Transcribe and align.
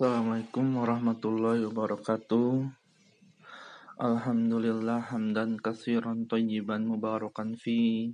Assalamualaikum 0.00 0.80
warahmatullahi 0.80 1.60
wabarakatuh. 1.68 2.72
Alhamdulillah 4.00 5.12
hamdan 5.12 5.60
katsiran 5.60 6.24
tayyiban 6.24 6.88
mubarakan 6.88 7.52
fi 7.52 8.08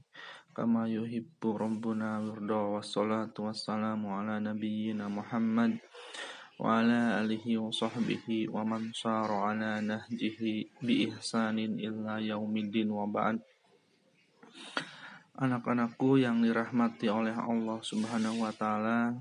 kama 0.51 0.91
yuhibbu 0.91 1.55
rabbuna 1.55 2.27
wirda 2.27 2.75
wassalatu 2.75 3.47
wassalamu 3.47 4.19
ala 4.19 4.43
nabiyyina 4.43 5.07
Muhammad 5.07 5.79
wa 6.59 6.83
ala 6.83 7.23
alihi 7.23 7.55
wa 7.55 7.71
sahbihi 7.71 8.51
wa 8.51 8.67
man 8.67 8.91
ala 9.07 9.79
nahjihi 9.79 10.83
bi 10.83 11.07
ihsanin 11.07 11.79
illa 11.79 12.19
yaumiddin 12.19 12.91
wa 12.91 13.07
ba'd. 13.07 13.39
Anak-anakku 15.37 16.17
yang 16.17 16.41
dirahmati 16.41 17.13
oleh 17.13 17.37
Allah 17.37 17.77
Subhanahu 17.85 18.41
wa 18.41 18.53
taala, 18.57 19.21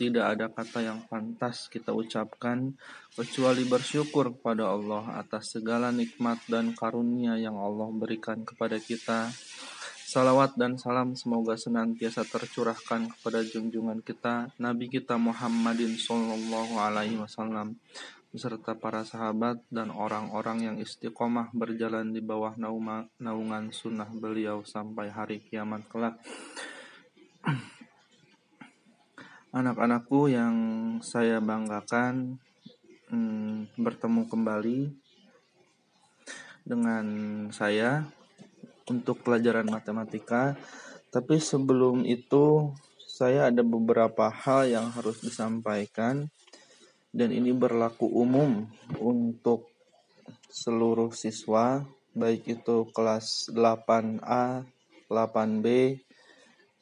tidak 0.00 0.24
ada 0.32 0.48
kata 0.48 0.80
yang 0.80 1.04
pantas 1.04 1.68
kita 1.68 1.92
ucapkan 1.92 2.72
kecuali 3.12 3.68
bersyukur 3.68 4.32
kepada 4.32 4.72
Allah 4.72 5.20
atas 5.20 5.52
segala 5.52 5.92
nikmat 5.92 6.40
dan 6.48 6.72
karunia 6.72 7.36
yang 7.36 7.60
Allah 7.60 7.92
berikan 7.92 8.40
kepada 8.40 8.80
kita. 8.80 9.28
Salawat 10.10 10.56
dan 10.56 10.80
salam 10.80 11.12
semoga 11.12 11.54
senantiasa 11.60 12.24
tercurahkan 12.24 13.12
kepada 13.14 13.46
junjungan 13.46 14.02
kita 14.02 14.50
Nabi 14.58 14.90
kita 14.90 15.14
Muhammadin 15.14 15.94
Sallallahu 15.94 16.82
Alaihi 16.82 17.14
Wasallam 17.14 17.78
beserta 18.30 18.78
para 18.78 19.02
sahabat 19.02 19.58
dan 19.74 19.90
orang-orang 19.90 20.62
yang 20.62 20.76
istiqomah 20.78 21.50
berjalan 21.50 22.14
di 22.14 22.22
bawah 22.22 22.54
nauma, 22.54 23.10
naungan 23.18 23.74
sunnah 23.74 24.06
beliau 24.06 24.62
sampai 24.62 25.10
hari 25.10 25.42
kiamat 25.42 25.82
kelak. 25.90 26.14
Anak-anakku 29.58 30.30
yang 30.30 30.54
saya 31.02 31.42
banggakan 31.42 32.38
hmm, 33.10 33.74
bertemu 33.74 34.22
kembali 34.30 34.78
dengan 36.62 37.06
saya 37.50 38.06
untuk 38.86 39.26
pelajaran 39.26 39.66
matematika. 39.66 40.54
Tapi 41.10 41.42
sebelum 41.42 42.06
itu 42.06 42.70
saya 43.10 43.50
ada 43.50 43.66
beberapa 43.66 44.30
hal 44.30 44.70
yang 44.70 44.86
harus 44.94 45.18
disampaikan 45.18 46.30
dan 47.10 47.34
ini 47.34 47.50
berlaku 47.50 48.06
umum 48.06 48.70
untuk 49.02 49.66
seluruh 50.50 51.10
siswa 51.10 51.82
baik 52.10 52.58
itu 52.58 52.90
kelas 52.90 53.54
8A, 53.54 54.66
8B, 55.06 55.66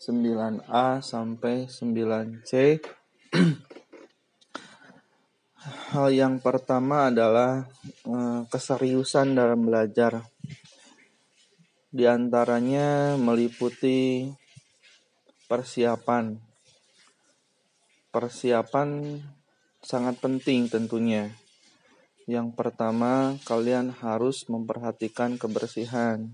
9A 0.01 1.05
sampai 1.05 1.69
9C. 1.69 2.81
Hal 5.93 6.09
yang 6.17 6.41
pertama 6.41 7.13
adalah 7.13 7.69
eh, 7.85 8.41
keseriusan 8.49 9.37
dalam 9.37 9.69
belajar. 9.69 10.25
Di 11.89 12.05
antaranya 12.05 13.17
meliputi 13.17 14.29
persiapan. 15.49 16.37
Persiapan 18.09 18.89
sangat 19.89 20.21
penting 20.21 20.69
tentunya. 20.69 21.33
Yang 22.29 22.53
pertama, 22.53 23.41
kalian 23.49 23.89
harus 24.05 24.45
memperhatikan 24.45 25.41
kebersihan. 25.41 26.29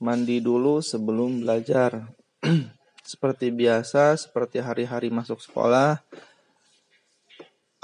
Mandi 0.00 0.40
dulu 0.40 0.80
sebelum 0.80 1.44
belajar. 1.44 2.08
seperti 3.06 3.52
biasa, 3.52 4.16
seperti 4.16 4.64
hari-hari 4.64 5.12
masuk 5.12 5.44
sekolah, 5.44 6.00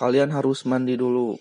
kalian 0.00 0.32
harus 0.32 0.64
mandi 0.64 0.96
dulu. 0.96 1.36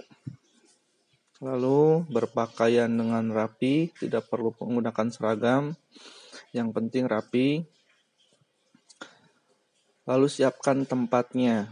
Lalu 1.39 2.05
berpakaian 2.11 2.91
dengan 2.91 3.31
rapi, 3.31 3.87
tidak 4.03 4.27
perlu 4.27 4.51
menggunakan 4.59 5.07
seragam. 5.09 5.79
Yang 6.51 6.69
penting 6.75 7.03
rapi. 7.07 7.63
Lalu 10.03 10.27
siapkan 10.27 10.83
tempatnya 10.83 11.71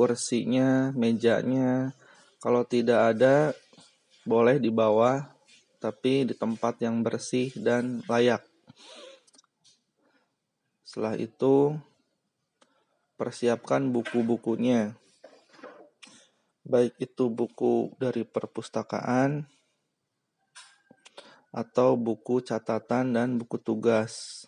kursinya, 0.00 0.96
mejanya. 0.96 1.92
Kalau 2.40 2.64
tidak 2.64 3.12
ada, 3.12 3.52
boleh 4.24 4.56
di 4.56 4.72
bawah, 4.72 5.28
tapi 5.76 6.24
di 6.24 6.32
tempat 6.32 6.80
yang 6.80 7.04
bersih 7.04 7.52
dan 7.60 8.00
layak. 8.08 8.40
Setelah 10.88 11.20
itu, 11.20 11.76
persiapkan 13.20 13.92
buku-bukunya. 13.92 14.96
Baik 16.64 16.96
itu 16.96 17.28
buku 17.28 17.92
dari 18.00 18.24
perpustakaan, 18.24 19.44
atau 21.52 22.00
buku 22.00 22.40
catatan 22.40 23.12
dan 23.12 23.36
buku 23.36 23.60
tugas. 23.60 24.39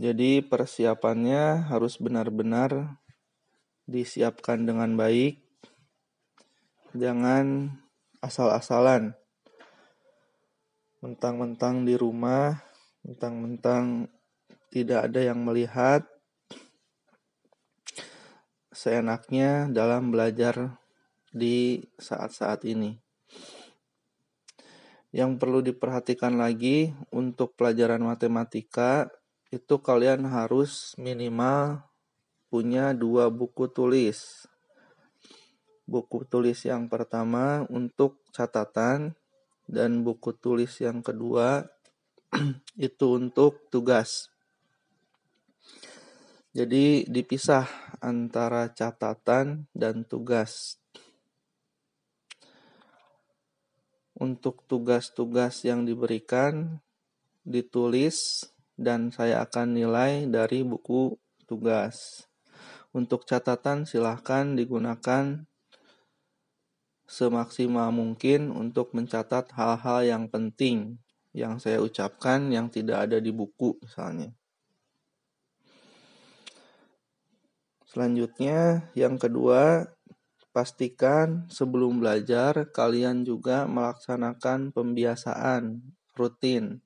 Jadi 0.00 0.40
persiapannya 0.40 1.68
harus 1.68 2.00
benar-benar 2.00 2.96
disiapkan 3.84 4.64
dengan 4.64 4.96
baik. 4.96 5.44
Jangan 6.96 7.76
asal-asalan. 8.24 9.12
Mentang-mentang 11.04 11.84
di 11.84 12.00
rumah, 12.00 12.64
mentang-mentang 13.04 14.08
tidak 14.72 15.12
ada 15.12 15.20
yang 15.20 15.44
melihat, 15.44 16.08
seenaknya 18.72 19.68
dalam 19.68 20.08
belajar 20.08 20.80
di 21.28 21.84
saat-saat 22.00 22.64
ini. 22.64 22.96
Yang 25.12 25.36
perlu 25.36 25.60
diperhatikan 25.60 26.40
lagi 26.40 26.88
untuk 27.12 27.52
pelajaran 27.52 28.00
matematika 28.00 29.19
itu 29.50 29.82
kalian 29.82 30.30
harus 30.30 30.94
minimal 30.94 31.82
punya 32.50 32.94
dua 32.94 33.26
buku 33.30 33.66
tulis. 33.66 34.46
Buku 35.90 36.22
tulis 36.22 36.62
yang 36.62 36.86
pertama 36.86 37.66
untuk 37.66 38.22
catatan 38.30 39.18
dan 39.66 40.06
buku 40.06 40.30
tulis 40.38 40.78
yang 40.78 41.02
kedua 41.02 41.66
itu 42.78 43.06
untuk 43.10 43.66
tugas. 43.74 44.30
Jadi 46.54 47.06
dipisah 47.10 47.66
antara 48.02 48.70
catatan 48.70 49.66
dan 49.74 50.06
tugas. 50.06 50.78
Untuk 54.14 54.62
tugas-tugas 54.70 55.62
yang 55.66 55.86
diberikan 55.86 56.82
ditulis 57.46 58.46
dan 58.80 59.12
saya 59.12 59.44
akan 59.44 59.76
nilai 59.76 60.24
dari 60.24 60.64
buku 60.64 61.12
tugas. 61.44 62.24
Untuk 62.96 63.28
catatan 63.28 63.84
silahkan 63.84 64.56
digunakan 64.56 65.44
semaksimal 67.04 67.92
mungkin 67.92 68.48
untuk 68.48 68.96
mencatat 68.96 69.52
hal-hal 69.52 70.00
yang 70.02 70.24
penting 70.32 70.96
yang 71.36 71.60
saya 71.60 71.78
ucapkan 71.84 72.50
yang 72.50 72.72
tidak 72.72 73.06
ada 73.06 73.22
di 73.22 73.30
buku 73.30 73.78
misalnya. 73.78 74.32
Selanjutnya, 77.86 78.90
yang 78.94 79.18
kedua, 79.18 79.86
pastikan 80.50 81.46
sebelum 81.50 82.02
belajar 82.02 82.70
kalian 82.70 83.22
juga 83.22 83.66
melaksanakan 83.70 84.74
pembiasaan 84.74 85.82
rutin 86.14 86.82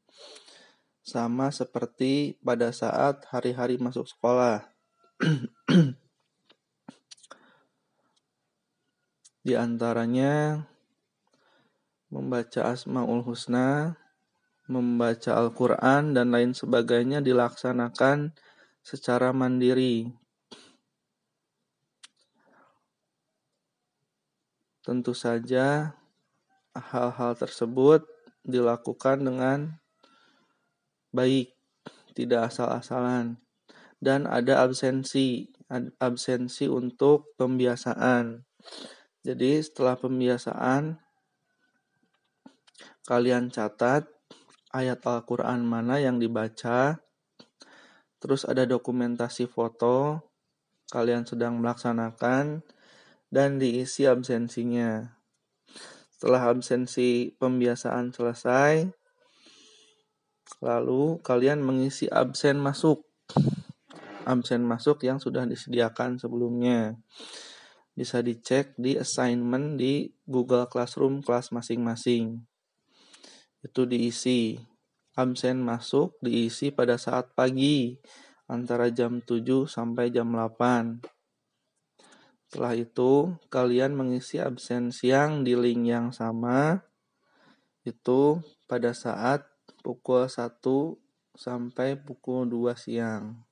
sama 1.05 1.53
seperti 1.53 2.41
pada 2.41 2.73
saat 2.73 3.29
hari-hari 3.29 3.77
masuk 3.77 4.09
sekolah. 4.09 4.65
Di 9.45 9.53
antaranya 9.53 10.65
membaca 12.09 12.73
Asmaul 12.73 13.21
Husna, 13.21 14.01
membaca 14.65 15.37
Al-Quran, 15.37 16.17
dan 16.17 16.33
lain 16.33 16.57
sebagainya 16.57 17.21
dilaksanakan 17.21 18.33
secara 18.81 19.37
mandiri. 19.37 20.09
Tentu 24.81 25.13
saja 25.13 25.93
hal-hal 26.73 27.37
tersebut 27.37 28.09
dilakukan 28.41 29.21
dengan 29.21 29.84
baik, 31.15 31.55
tidak 32.19 32.51
asal-asalan, 32.51 33.39
dan 34.03 34.27
ada 34.27 34.67
absensi, 34.67 35.49
absensi 36.03 36.67
untuk 36.67 37.33
pembiasaan. 37.39 38.43
Jadi 39.25 39.63
setelah 39.63 39.97
pembiasaan, 39.97 40.99
kalian 43.07 43.49
catat 43.49 44.05
ayat 44.75 45.01
Al-Quran 45.07 45.63
mana 45.65 46.03
yang 46.03 46.19
dibaca, 46.19 46.99
terus 48.19 48.43
ada 48.45 48.67
dokumentasi 48.67 49.47
foto, 49.47 50.27
kalian 50.93 51.25
sedang 51.25 51.63
melaksanakan 51.63 52.67
dan 53.33 53.57
diisi 53.57 54.05
absensinya. 54.05 55.15
Setelah 56.15 56.53
absensi 56.53 57.33
pembiasaan 57.37 58.13
selesai, 58.13 59.04
lalu 60.63 61.19
kalian 61.23 61.63
mengisi 61.63 62.11
absen 62.11 62.61
masuk. 62.61 63.07
Absen 64.27 64.65
masuk 64.65 65.03
yang 65.07 65.23
sudah 65.23 65.47
disediakan 65.47 66.19
sebelumnya. 66.19 66.99
Bisa 67.95 68.19
dicek 68.21 68.75
di 68.75 68.99
assignment 68.99 69.79
di 69.79 70.11
Google 70.27 70.67
Classroom 70.67 71.23
kelas 71.23 71.55
masing-masing. 71.55 72.43
Itu 73.63 73.87
diisi. 73.87 74.59
Absen 75.15 75.63
masuk 75.63 76.19
diisi 76.19 76.75
pada 76.75 76.99
saat 76.99 77.39
pagi 77.39 77.95
antara 78.51 78.91
jam 78.91 79.23
7 79.23 79.71
sampai 79.71 80.11
jam 80.11 80.27
8. 80.27 81.07
Setelah 82.51 82.75
itu, 82.75 83.35
kalian 83.51 83.95
mengisi 83.95 84.43
absen 84.43 84.91
siang 84.91 85.47
di 85.47 85.55
link 85.55 85.87
yang 85.87 86.11
sama 86.11 86.83
itu 87.85 88.41
pada 88.65 88.97
saat 88.97 89.45
pukul 89.85 90.25
1 90.25 90.65
sampai 91.37 92.01
pukul 92.01 92.49
2 92.49 92.73
siang. 92.73 93.45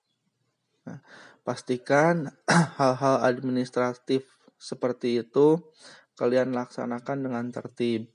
Nah, 0.88 0.98
pastikan 1.44 2.32
hal-hal 2.80 3.20
administratif 3.28 4.24
seperti 4.56 5.20
itu 5.20 5.60
kalian 6.16 6.56
laksanakan 6.56 7.28
dengan 7.28 7.44
tertib. 7.52 8.08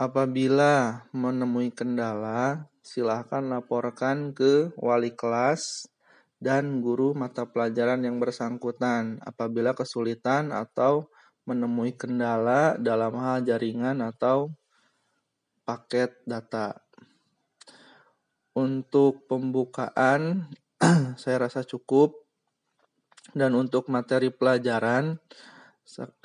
Apabila 0.00 1.04
menemui 1.12 1.68
kendala, 1.76 2.72
silahkan 2.80 3.44
laporkan 3.44 4.32
ke 4.32 4.72
wali 4.80 5.12
kelas 5.12 5.92
dan 6.40 6.80
guru 6.80 7.12
mata 7.12 7.44
pelajaran 7.44 8.00
yang 8.00 8.16
bersangkutan 8.16 9.20
apabila 9.20 9.76
kesulitan 9.76 10.56
atau 10.56 11.12
menemui 11.44 11.92
kendala 12.00 12.80
dalam 12.80 13.12
hal 13.20 13.44
jaringan 13.44 14.00
atau 14.00 14.48
paket 15.70 16.18
data. 16.26 16.82
Untuk 18.58 19.30
pembukaan 19.30 20.50
saya 21.22 21.46
rasa 21.46 21.62
cukup 21.62 22.26
dan 23.30 23.54
untuk 23.54 23.86
materi 23.86 24.34
pelajaran 24.34 25.22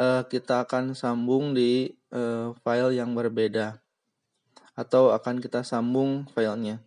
eh, 0.01 0.23
kita 0.25 0.65
akan 0.65 0.97
sambung 0.97 1.53
di 1.53 1.93
eh, 2.09 2.49
file 2.65 2.97
yang 2.97 3.13
berbeda 3.13 3.77
atau 4.73 5.13
akan 5.13 5.37
kita 5.37 5.61
sambung 5.61 6.25
filenya. 6.33 6.81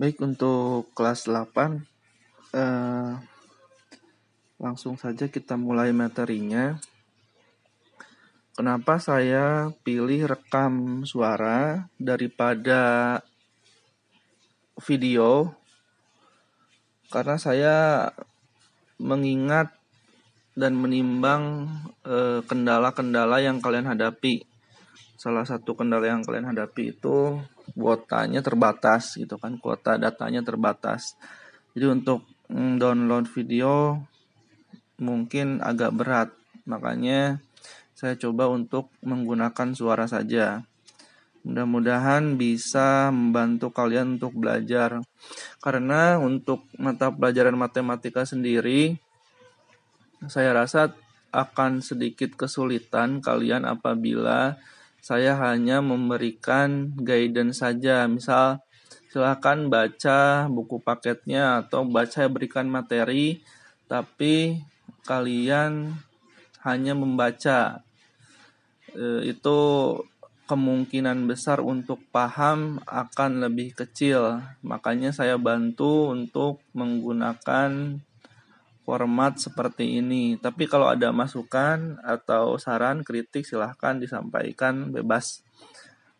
Baik 0.00 0.24
untuk 0.24 0.88
kelas 0.96 1.28
8 1.28 2.56
eh, 2.56 3.12
langsung 4.56 4.96
saja 4.96 5.28
kita 5.28 5.60
mulai 5.60 5.92
materinya. 5.92 6.80
Kenapa 8.60 9.00
saya 9.00 9.72
pilih 9.88 10.28
rekam 10.28 11.00
suara 11.08 11.88
daripada 11.96 13.16
video? 14.84 15.56
Karena 17.08 17.40
saya 17.40 17.76
mengingat 19.00 19.72
dan 20.52 20.76
menimbang 20.76 21.72
eh, 22.04 22.44
kendala-kendala 22.44 23.40
yang 23.40 23.64
kalian 23.64 23.88
hadapi. 23.88 24.44
Salah 25.16 25.48
satu 25.48 25.72
kendala 25.72 26.12
yang 26.12 26.20
kalian 26.20 26.52
hadapi 26.52 27.00
itu 27.00 27.40
kuotanya 27.72 28.44
terbatas 28.44 29.16
gitu 29.16 29.40
kan 29.40 29.56
kuota 29.56 29.96
datanya 29.96 30.44
terbatas 30.44 31.16
jadi 31.72 31.94
untuk 31.96 32.26
mm, 32.50 32.82
download 32.82 33.30
video 33.30 34.02
mungkin 34.98 35.62
agak 35.62 35.94
berat 35.94 36.28
makanya 36.66 37.38
saya 38.00 38.16
coba 38.16 38.48
untuk 38.48 38.88
menggunakan 39.04 39.76
suara 39.76 40.08
saja 40.08 40.64
mudah-mudahan 41.44 42.40
bisa 42.40 43.12
membantu 43.12 43.68
kalian 43.76 44.16
untuk 44.16 44.40
belajar 44.40 45.04
karena 45.60 46.16
untuk 46.16 46.64
mata 46.80 47.12
pelajaran 47.12 47.56
matematika 47.60 48.24
sendiri 48.24 48.96
saya 50.28 50.56
rasa 50.56 50.96
akan 51.32 51.80
sedikit 51.80 52.34
kesulitan 52.34 53.22
kalian 53.22 53.64
apabila 53.64 54.56
saya 55.00 55.32
hanya 55.48 55.80
memberikan 55.80 56.92
guidance 57.00 57.64
saja. 57.64 58.04
Misal, 58.04 58.60
silahkan 59.08 59.70
baca 59.72 60.46
buku 60.52 60.76
paketnya 60.84 61.64
atau 61.64 61.88
baca 61.88 62.28
berikan 62.28 62.68
materi, 62.68 63.40
tapi 63.88 64.60
kalian 65.08 65.96
hanya 66.60 66.92
membaca. 66.92 67.80
E, 68.94 69.30
itu 69.30 69.58
kemungkinan 70.50 71.30
besar 71.30 71.62
untuk 71.62 72.02
paham 72.10 72.82
akan 72.82 73.46
lebih 73.46 73.78
kecil. 73.78 74.42
Makanya 74.66 75.14
saya 75.14 75.38
bantu 75.38 76.10
untuk 76.10 76.58
menggunakan 76.74 78.02
format 78.82 79.38
seperti 79.38 80.02
ini. 80.02 80.34
Tapi 80.34 80.66
kalau 80.66 80.90
ada 80.90 81.14
masukan 81.14 82.02
atau 82.02 82.58
saran, 82.58 83.06
kritik 83.06 83.46
silahkan 83.46 84.02
disampaikan 84.02 84.90
bebas 84.90 85.46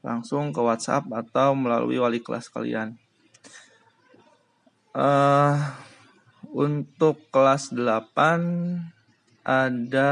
langsung 0.07 0.55
ke 0.55 0.63
WhatsApp 0.63 1.11
atau 1.11 1.59
melalui 1.59 1.99
wali 1.99 2.23
kelas 2.23 2.47
kalian. 2.47 2.95
Uh, 4.95 5.59
untuk 6.55 7.19
kelas 7.35 7.75
8 7.75 8.87
ada 9.43 10.11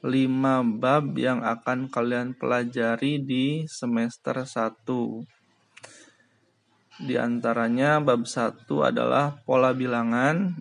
5 0.00 0.78
bab 0.78 1.18
yang 1.18 1.42
akan 1.42 1.90
kalian 1.90 2.38
pelajari 2.38 3.18
di 3.18 3.66
semester 3.66 4.46
1. 4.46 7.02
Di 7.02 7.18
antaranya 7.18 7.98
bab 7.98 8.22
1 8.26 8.62
adalah 8.82 9.42
pola 9.42 9.74
bilangan, 9.74 10.54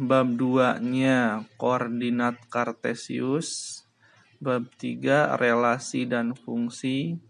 Bab 0.00 0.40
2-nya 0.40 1.44
koordinat 1.60 2.40
kartesius. 2.48 3.84
Bab 4.40 4.72
3 4.80 5.36
relasi 5.36 6.08
dan 6.08 6.32
fungsi. 6.32 7.20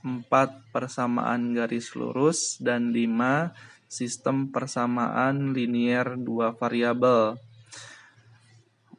4 0.00 0.72
persamaan 0.72 1.52
garis 1.52 1.92
lurus 1.92 2.56
dan 2.64 2.96
5 2.96 3.52
sistem 3.92 4.48
persamaan 4.48 5.52
linier 5.52 6.16
dua 6.16 6.56
variabel. 6.56 7.36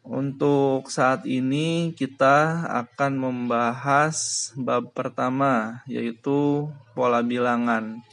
Untuk 0.03 0.91
saat 0.91 1.23
ini 1.23 1.95
kita 1.95 2.67
akan 2.67 3.23
membahas 3.23 4.51
bab 4.59 4.91
pertama 4.91 5.79
yaitu 5.87 6.67
pola 6.91 7.23
bilangan. 7.23 8.03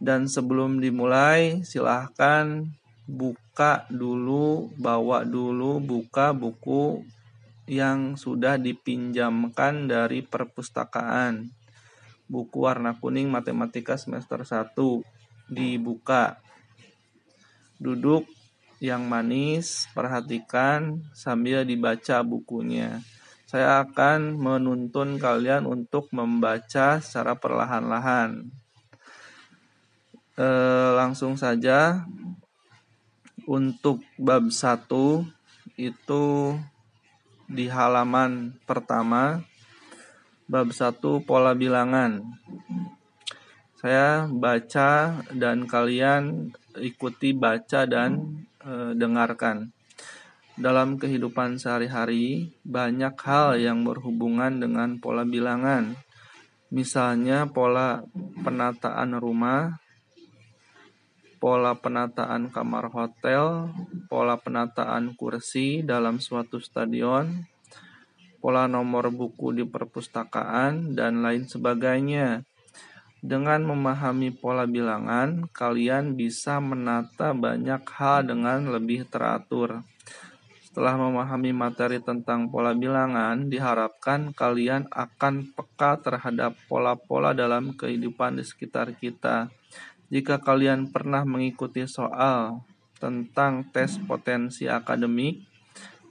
Dan 0.00 0.24
sebelum 0.24 0.80
dimulai 0.80 1.60
silahkan 1.60 2.64
buka 3.04 3.84
dulu, 3.92 4.72
bawa 4.80 5.28
dulu, 5.28 5.84
buka 5.84 6.32
buku 6.32 7.04
yang 7.68 8.16
sudah 8.16 8.56
dipinjamkan 8.56 9.84
dari 9.84 10.24
perpustakaan. 10.24 11.52
Buku 12.24 12.64
warna 12.64 12.96
kuning 12.96 13.28
matematika 13.28 14.00
semester 14.00 14.48
1 14.48 14.72
dibuka. 15.52 16.40
Duduk 17.76 18.24
yang 18.84 19.08
manis, 19.08 19.88
perhatikan 19.96 21.00
sambil 21.16 21.64
dibaca 21.64 22.20
bukunya. 22.20 23.00
Saya 23.48 23.80
akan 23.80 24.36
menuntun 24.36 25.16
kalian 25.16 25.64
untuk 25.64 26.12
membaca 26.12 27.00
secara 27.00 27.32
perlahan-lahan. 27.32 28.52
E, 30.36 30.48
langsung 30.92 31.40
saja 31.40 32.04
untuk 33.48 34.04
bab 34.20 34.52
1 34.52 34.84
itu 35.80 36.24
di 37.48 37.66
halaman 37.72 38.58
pertama 38.68 39.40
bab 40.44 40.68
1 40.68 41.24
pola 41.24 41.56
bilangan. 41.56 42.20
Saya 43.80 44.24
baca 44.28 45.20
dan 45.32 45.68
kalian 45.68 46.52
ikuti 46.80 47.36
baca 47.36 47.84
dan 47.84 48.42
e, 48.64 48.96
dengarkan. 48.96 49.70
Dalam 50.56 50.96
kehidupan 50.96 51.60
sehari-hari 51.60 52.54
banyak 52.64 53.14
hal 53.20 53.58
yang 53.60 53.84
berhubungan 53.84 54.58
dengan 54.58 54.96
pola 54.98 55.26
bilangan. 55.26 55.98
Misalnya 56.72 57.46
pola 57.46 58.02
penataan 58.42 59.14
rumah, 59.20 59.78
pola 61.44 61.76
penataan 61.76 62.48
kamar 62.48 62.88
hotel, 62.88 63.68
pola 64.08 64.40
penataan 64.40 65.12
kursi 65.12 65.84
dalam 65.84 66.16
suatu 66.16 66.56
stadion, 66.56 67.44
pola 68.40 68.64
nomor 68.64 69.12
buku 69.12 69.52
di 69.52 69.64
perpustakaan, 69.68 70.96
dan 70.96 71.20
lain 71.20 71.44
sebagainya. 71.44 72.46
Dengan 73.24 73.64
memahami 73.64 74.36
pola 74.36 74.68
bilangan, 74.68 75.48
kalian 75.48 76.12
bisa 76.12 76.60
menata 76.60 77.32
banyak 77.32 77.80
hal 77.96 78.28
dengan 78.28 78.68
lebih 78.68 79.08
teratur. 79.08 79.80
Setelah 80.60 81.00
memahami 81.00 81.56
materi 81.56 82.04
tentang 82.04 82.52
pola 82.52 82.76
bilangan, 82.76 83.48
diharapkan 83.48 84.36
kalian 84.36 84.92
akan 84.92 85.56
peka 85.56 86.04
terhadap 86.04 86.52
pola-pola 86.68 87.32
dalam 87.32 87.72
kehidupan 87.72 88.36
di 88.36 88.44
sekitar 88.44 88.92
kita. 88.92 89.48
Jika 90.12 90.44
kalian 90.44 90.92
pernah 90.92 91.24
mengikuti 91.24 91.88
soal 91.88 92.60
tentang 93.00 93.64
tes 93.72 93.96
potensi 94.04 94.68
akademik, 94.68 95.40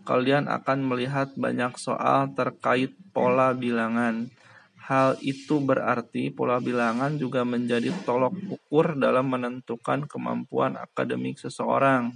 kalian 0.01 0.49
akan 0.49 0.81
melihat 0.81 1.29
banyak 1.37 1.77
soal 1.77 2.33
terkait 2.33 2.89
pola 3.13 3.53
bilangan. 3.53 4.33
Hal 4.83 5.15
itu 5.23 5.63
berarti 5.63 6.27
pola 6.27 6.59
bilangan 6.59 7.15
juga 7.15 7.47
menjadi 7.47 7.87
tolok 8.03 8.35
ukur 8.51 8.99
dalam 8.99 9.31
menentukan 9.31 10.03
kemampuan 10.11 10.75
akademik 10.75 11.39
seseorang. 11.39 12.11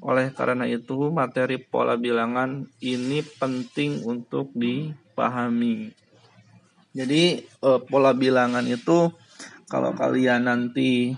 Oleh 0.00 0.32
karena 0.32 0.64
itu, 0.64 1.12
materi 1.12 1.60
pola 1.60 2.00
bilangan 2.00 2.64
ini 2.80 3.20
penting 3.36 4.00
untuk 4.08 4.50
dipahami. 4.56 5.92
Jadi, 6.96 7.44
eh, 7.44 7.80
pola 7.84 8.16
bilangan 8.16 8.64
itu 8.64 9.12
kalau 9.68 9.92
kalian 9.92 10.48
nanti 10.48 11.12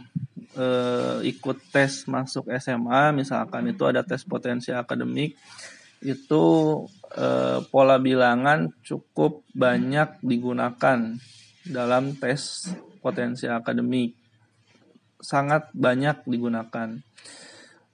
eh, 0.54 1.18
ikut 1.26 1.58
tes 1.74 2.06
masuk 2.06 2.46
SMA, 2.62 3.10
misalkan 3.10 3.74
itu 3.74 3.82
ada 3.90 4.06
tes 4.06 4.22
potensi 4.22 4.70
akademik, 4.70 5.34
itu 6.04 6.44
eh, 7.16 7.58
pola 7.72 7.96
bilangan 7.96 8.70
cukup 8.84 9.42
banyak 9.56 10.20
digunakan 10.20 11.16
dalam 11.64 12.14
tes 12.20 12.68
potensi 13.00 13.48
akademik. 13.48 14.12
Sangat 15.18 15.72
banyak 15.72 16.28
digunakan. 16.28 17.00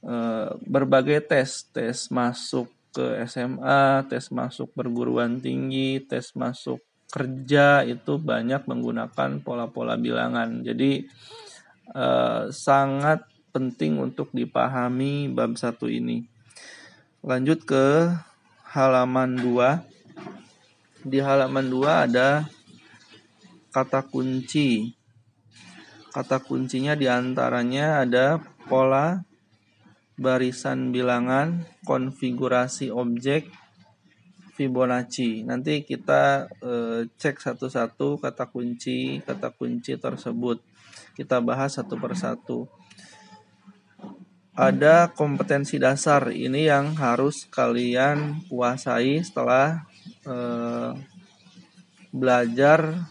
Eh, 0.02 0.50
berbagai 0.66 1.22
tes, 1.26 1.70
tes 1.70 2.10
masuk 2.10 2.66
ke 2.90 3.22
SMA, 3.30 4.02
tes 4.10 4.34
masuk 4.34 4.74
perguruan 4.74 5.38
tinggi, 5.38 6.02
tes 6.02 6.34
masuk 6.34 6.82
kerja 7.10 7.82
itu 7.82 8.18
banyak 8.18 8.66
menggunakan 8.66 9.42
pola-pola 9.42 9.94
bilangan. 9.94 10.62
Jadi 10.66 11.06
eh, 11.94 12.44
sangat 12.50 13.26
penting 13.50 13.98
untuk 13.98 14.30
dipahami 14.30 15.30
bab 15.30 15.58
satu 15.58 15.90
ini. 15.90 16.29
Lanjut 17.20 17.68
ke 17.68 18.16
halaman 18.72 19.36
2. 19.36 21.04
Di 21.04 21.20
halaman 21.20 21.68
2 21.68 22.08
ada 22.08 22.48
kata 23.68 24.08
kunci. 24.08 24.96
Kata 26.16 26.40
kuncinya 26.40 26.96
di 26.96 27.12
antaranya 27.12 28.00
ada 28.08 28.40
pola, 28.40 29.20
barisan 30.16 30.96
bilangan, 30.96 31.68
konfigurasi 31.84 32.88
objek, 32.88 33.52
Fibonacci. 34.56 35.44
Nanti 35.44 35.84
kita 35.84 36.48
e, 36.56 37.04
cek 37.04 37.36
satu-satu 37.36 38.16
kata 38.16 38.48
kunci, 38.48 39.20
kata 39.20 39.52
kunci 39.52 40.00
tersebut. 40.00 40.64
Kita 41.12 41.44
bahas 41.44 41.76
satu 41.76 42.00
persatu 42.00 42.79
ada 44.54 45.12
kompetensi 45.14 45.78
dasar 45.78 46.34
ini 46.34 46.66
yang 46.66 46.98
harus 46.98 47.46
kalian 47.48 48.42
kuasai 48.50 49.22
setelah 49.22 49.86
eh, 50.26 50.90
belajar 52.10 53.06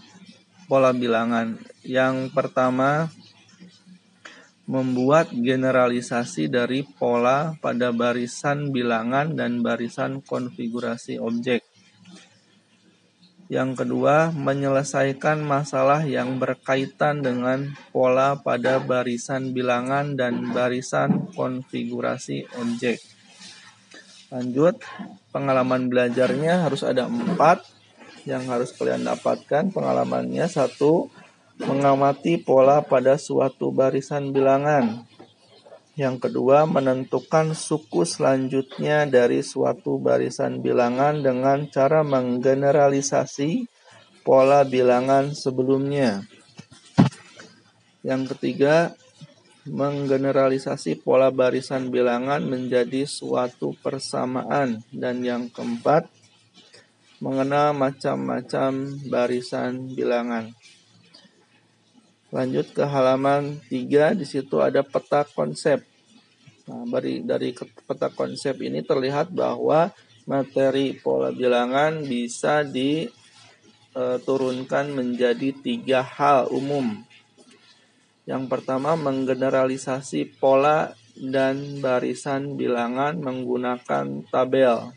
pola 0.68 0.92
bilangan. 0.92 1.58
Yang 1.82 2.30
pertama 2.36 3.10
membuat 4.70 5.34
generalisasi 5.34 6.46
dari 6.46 6.86
pola 6.86 7.58
pada 7.58 7.90
barisan 7.90 8.70
bilangan 8.70 9.34
dan 9.34 9.66
barisan 9.66 10.22
konfigurasi 10.22 11.18
objek. 11.18 11.69
Yang 13.50 13.82
kedua, 13.82 14.30
menyelesaikan 14.30 15.42
masalah 15.42 16.06
yang 16.06 16.38
berkaitan 16.38 17.26
dengan 17.26 17.74
pola 17.90 18.38
pada 18.38 18.78
barisan 18.78 19.58
bilangan 19.58 20.14
dan 20.14 20.54
barisan 20.54 21.34
konfigurasi 21.34 22.46
objek. 22.62 23.02
Lanjut, 24.30 24.78
pengalaman 25.34 25.90
belajarnya 25.90 26.70
harus 26.70 26.86
ada 26.86 27.10
empat 27.10 27.66
yang 28.30 28.46
harus 28.46 28.70
kalian 28.70 29.02
dapatkan. 29.10 29.74
Pengalamannya 29.74 30.46
satu, 30.46 31.10
mengamati 31.58 32.38
pola 32.38 32.86
pada 32.86 33.18
suatu 33.18 33.74
barisan 33.74 34.30
bilangan. 34.30 35.09
Yang 36.00 36.32
kedua, 36.32 36.64
menentukan 36.64 37.52
suku 37.52 38.08
selanjutnya 38.08 39.04
dari 39.04 39.44
suatu 39.44 40.00
barisan 40.00 40.64
bilangan 40.64 41.20
dengan 41.20 41.68
cara 41.68 42.08
menggeneralisasi 42.08 43.68
pola 44.24 44.64
bilangan 44.64 45.36
sebelumnya. 45.36 46.24
Yang 48.00 48.32
ketiga, 48.32 48.96
menggeneralisasi 49.68 51.04
pola 51.04 51.36
barisan 51.36 51.92
bilangan 51.92 52.48
menjadi 52.48 53.04
suatu 53.04 53.76
persamaan. 53.84 54.80
Dan 54.96 55.20
yang 55.28 55.52
keempat, 55.52 56.08
mengenal 57.20 57.76
macam-macam 57.76 59.04
barisan 59.12 59.92
bilangan. 59.92 60.56
Lanjut 62.30 62.72
ke 62.78 62.86
halaman 62.86 63.58
3, 63.68 64.14
di 64.14 64.24
situ 64.24 64.62
ada 64.62 64.86
peta 64.86 65.26
konsep. 65.26 65.89
Nah, 66.70 66.86
dari, 66.86 67.26
dari 67.26 67.50
peta 67.58 68.14
konsep 68.14 68.62
ini 68.62 68.86
terlihat 68.86 69.34
bahwa 69.34 69.90
materi 70.30 70.94
pola 70.94 71.34
bilangan 71.34 72.06
bisa 72.06 72.62
diturunkan 72.62 74.94
menjadi 74.94 75.50
tiga 75.66 76.06
hal 76.06 76.46
umum. 76.54 77.02
Yang 78.30 78.46
pertama, 78.46 78.94
menggeneralisasi 78.94 80.38
pola 80.38 80.94
dan 81.18 81.82
barisan 81.82 82.54
bilangan 82.54 83.18
menggunakan 83.18 84.30
tabel. 84.30 84.94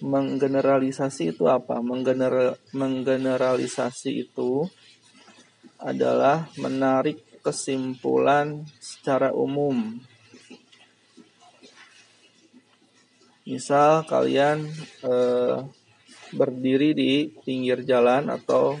Menggeneralisasi 0.00 1.36
itu 1.36 1.44
apa? 1.52 1.84
Menggener 1.84 2.56
menggeneralisasi 2.72 4.24
itu 4.24 4.64
adalah 5.76 6.48
menarik 6.56 7.20
kesimpulan 7.44 8.64
secara 8.80 9.28
umum. 9.36 10.00
Misal 13.44 14.08
kalian 14.08 14.64
eh, 15.04 15.56
berdiri 16.32 16.96
di 16.96 17.28
pinggir 17.44 17.84
jalan 17.84 18.32
atau 18.32 18.80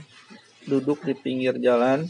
duduk 0.64 1.04
di 1.04 1.12
pinggir 1.12 1.60
jalan 1.60 2.08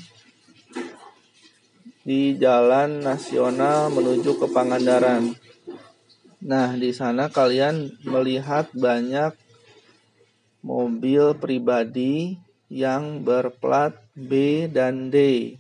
di 2.04 2.36
jalan 2.38 3.00
nasional 3.00 3.90
menuju 3.90 4.38
ke 4.38 4.46
Pangandaran. 4.52 5.34
Nah, 6.44 6.76
di 6.76 6.92
sana 6.92 7.32
kalian 7.32 7.96
melihat 8.04 8.68
banyak 8.76 9.32
mobil 10.60 11.32
pribadi 11.40 12.36
yang 12.68 13.24
berplat 13.24 13.96
B 14.12 14.64
dan 14.68 15.08
D. 15.08 15.56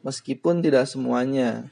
Meskipun 0.00 0.64
tidak 0.64 0.88
semuanya. 0.88 1.68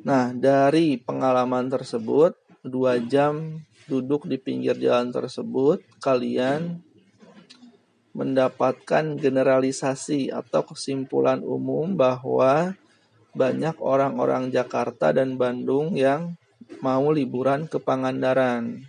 Nah, 0.00 0.32
dari 0.32 0.96
pengalaman 0.96 1.68
tersebut, 1.68 2.32
dua 2.64 2.96
jam 2.96 3.60
duduk 3.84 4.24
di 4.24 4.40
pinggir 4.40 4.78
jalan 4.80 5.12
tersebut, 5.12 5.84
kalian 6.00 6.80
mendapatkan 8.16 9.20
generalisasi 9.20 10.32
atau 10.32 10.64
kesimpulan 10.66 11.44
umum 11.44 11.94
bahwa 11.94 12.74
banyak 13.36 13.76
orang-orang 13.78 14.50
Jakarta 14.50 15.14
dan 15.14 15.38
Bandung 15.38 15.94
yang 15.94 16.34
mau 16.82 17.12
liburan 17.12 17.70
ke 17.70 17.78
Pangandaran. 17.78 18.82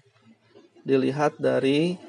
Dilihat 0.82 1.38
dari 1.38 2.00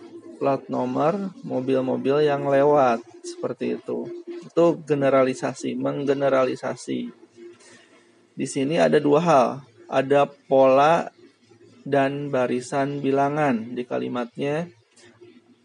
plat 0.40 0.64
nomor 0.72 1.34
mobil-mobil 1.44 2.24
yang 2.24 2.48
lewat 2.48 3.04
seperti 3.20 3.76
itu. 3.82 4.08
Itu 4.46 4.80
generalisasi, 4.80 5.76
menggeneralisasi. 5.76 7.21
Di 8.32 8.46
sini 8.48 8.80
ada 8.80 8.96
dua 8.96 9.20
hal, 9.20 9.48
ada 9.92 10.24
pola 10.24 11.12
dan 11.84 12.32
barisan 12.32 13.02
bilangan 13.02 13.74
di 13.76 13.82
kalimatnya. 13.84 14.70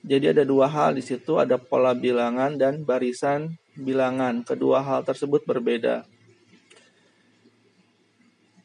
Jadi 0.07 0.35
ada 0.35 0.43
dua 0.43 0.67
hal 0.67 0.97
di 0.97 1.03
situ, 1.03 1.39
ada 1.39 1.55
pola 1.55 1.95
bilangan 1.95 2.57
dan 2.59 2.83
barisan 2.83 3.55
bilangan. 3.77 4.43
Kedua 4.43 4.81
hal 4.83 5.05
tersebut 5.05 5.45
berbeda. 5.45 6.03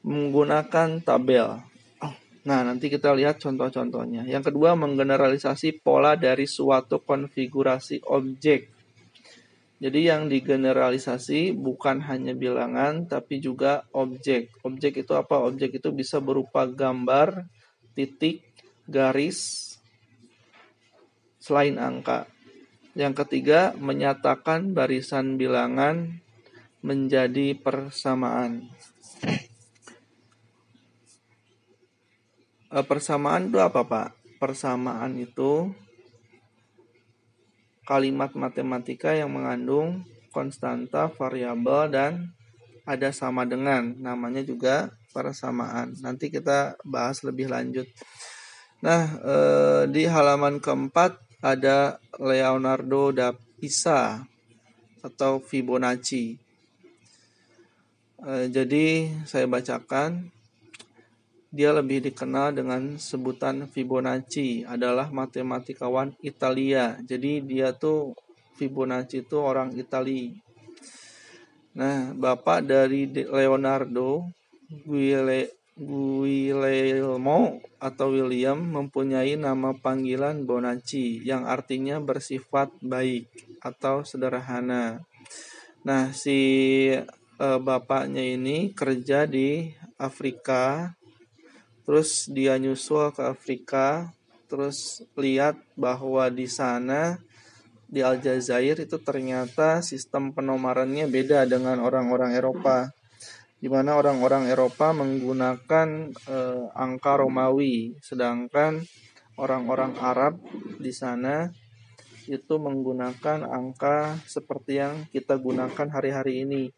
Menggunakan 0.02 0.98
tabel. 1.04 1.62
Nah, 2.42 2.66
nanti 2.66 2.90
kita 2.90 3.14
lihat 3.14 3.38
contoh-contohnya. 3.38 4.26
Yang 4.26 4.50
kedua, 4.50 4.74
menggeneralisasi 4.74 5.78
pola 5.78 6.18
dari 6.18 6.50
suatu 6.50 6.98
konfigurasi 6.98 8.02
objek. 8.10 8.71
Jadi 9.82 10.06
yang 10.06 10.30
digeneralisasi 10.30 11.58
bukan 11.58 12.06
hanya 12.06 12.38
bilangan 12.38 13.10
tapi 13.10 13.42
juga 13.42 13.82
objek. 13.90 14.54
Objek 14.62 15.02
itu 15.02 15.10
apa? 15.18 15.42
Objek 15.42 15.82
itu 15.82 15.90
bisa 15.90 16.22
berupa 16.22 16.70
gambar, 16.70 17.50
titik, 17.98 18.46
garis, 18.86 19.74
selain 21.42 21.82
angka. 21.82 22.30
Yang 22.94 23.26
ketiga, 23.26 23.74
menyatakan 23.74 24.70
barisan 24.70 25.34
bilangan 25.34 26.22
menjadi 26.78 27.58
persamaan. 27.58 28.70
Eh, 32.70 32.84
persamaan 32.86 33.50
itu 33.50 33.58
apa, 33.58 33.82
Pak? 33.82 34.08
Persamaan 34.38 35.18
itu 35.18 35.74
kalimat 37.82 38.32
matematika 38.38 39.14
yang 39.14 39.34
mengandung 39.34 40.06
konstanta, 40.32 41.12
variabel 41.12 41.92
dan 41.92 42.12
ada 42.82 43.14
sama 43.14 43.46
dengan 43.46 43.94
namanya 44.00 44.42
juga 44.42 44.90
persamaan. 45.14 45.94
Nanti 46.02 46.32
kita 46.32 46.80
bahas 46.82 47.22
lebih 47.22 47.52
lanjut. 47.52 47.86
Nah, 48.82 49.02
eh, 49.22 49.82
di 49.86 50.02
halaman 50.08 50.58
keempat 50.58 51.14
ada 51.44 52.02
Leonardo 52.18 53.14
da 53.14 53.30
Pisa 53.34 54.26
atau 55.02 55.38
Fibonacci. 55.38 56.34
Eh, 58.22 58.46
jadi 58.50 58.86
saya 59.26 59.46
bacakan 59.46 60.30
dia 61.52 61.68
lebih 61.68 62.00
dikenal 62.00 62.56
dengan 62.56 62.96
sebutan 62.96 63.68
Fibonacci, 63.68 64.64
adalah 64.64 65.12
matematikawan 65.12 66.16
Italia. 66.24 66.96
Jadi 67.04 67.44
dia 67.44 67.76
tuh 67.76 68.16
Fibonacci 68.56 69.20
itu 69.20 69.36
orang 69.36 69.76
Itali. 69.76 70.32
Nah, 71.76 72.16
bapak 72.16 72.64
dari 72.64 73.04
Leonardo 73.12 74.32
Guillermo 75.76 77.40
atau 77.76 78.06
William 78.08 78.56
mempunyai 78.56 79.36
nama 79.36 79.76
panggilan 79.76 80.48
Bonacci 80.48 81.20
yang 81.20 81.44
artinya 81.44 82.00
bersifat 82.00 82.72
baik 82.80 83.28
atau 83.60 84.08
sederhana. 84.08 85.04
Nah, 85.84 86.16
si 86.16 86.40
eh, 86.96 87.58
bapaknya 87.60 88.24
ini 88.24 88.72
kerja 88.72 89.28
di 89.28 89.68
Afrika 90.00 90.96
terus 91.86 92.30
dia 92.30 92.58
nyusul 92.58 93.10
ke 93.14 93.22
Afrika. 93.24 94.10
Terus 94.50 95.00
lihat 95.16 95.56
bahwa 95.80 96.28
di 96.28 96.44
sana 96.44 97.16
di 97.88 98.04
Aljazair 98.04 98.84
itu 98.84 99.00
ternyata 99.00 99.80
sistem 99.80 100.32
penomarannya 100.32 101.08
beda 101.08 101.48
dengan 101.48 101.80
orang-orang 101.80 102.36
Eropa. 102.36 102.92
Di 103.62 103.70
mana 103.70 103.94
orang-orang 103.96 104.50
Eropa 104.50 104.90
menggunakan 104.92 105.88
eh, 106.12 106.64
angka 106.74 107.12
Romawi 107.22 107.94
sedangkan 108.02 108.82
orang-orang 109.38 109.96
Arab 110.02 110.42
di 110.82 110.92
sana 110.92 111.48
itu 112.26 112.54
menggunakan 112.58 113.46
angka 113.46 114.18
seperti 114.26 114.78
yang 114.78 115.06
kita 115.10 115.38
gunakan 115.38 115.88
hari-hari 115.90 116.46
ini 116.46 116.70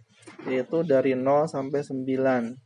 yaitu 0.49 0.85
dari 0.85 1.13
0 1.13 1.49
sampai 1.49 1.85
9 1.85 2.64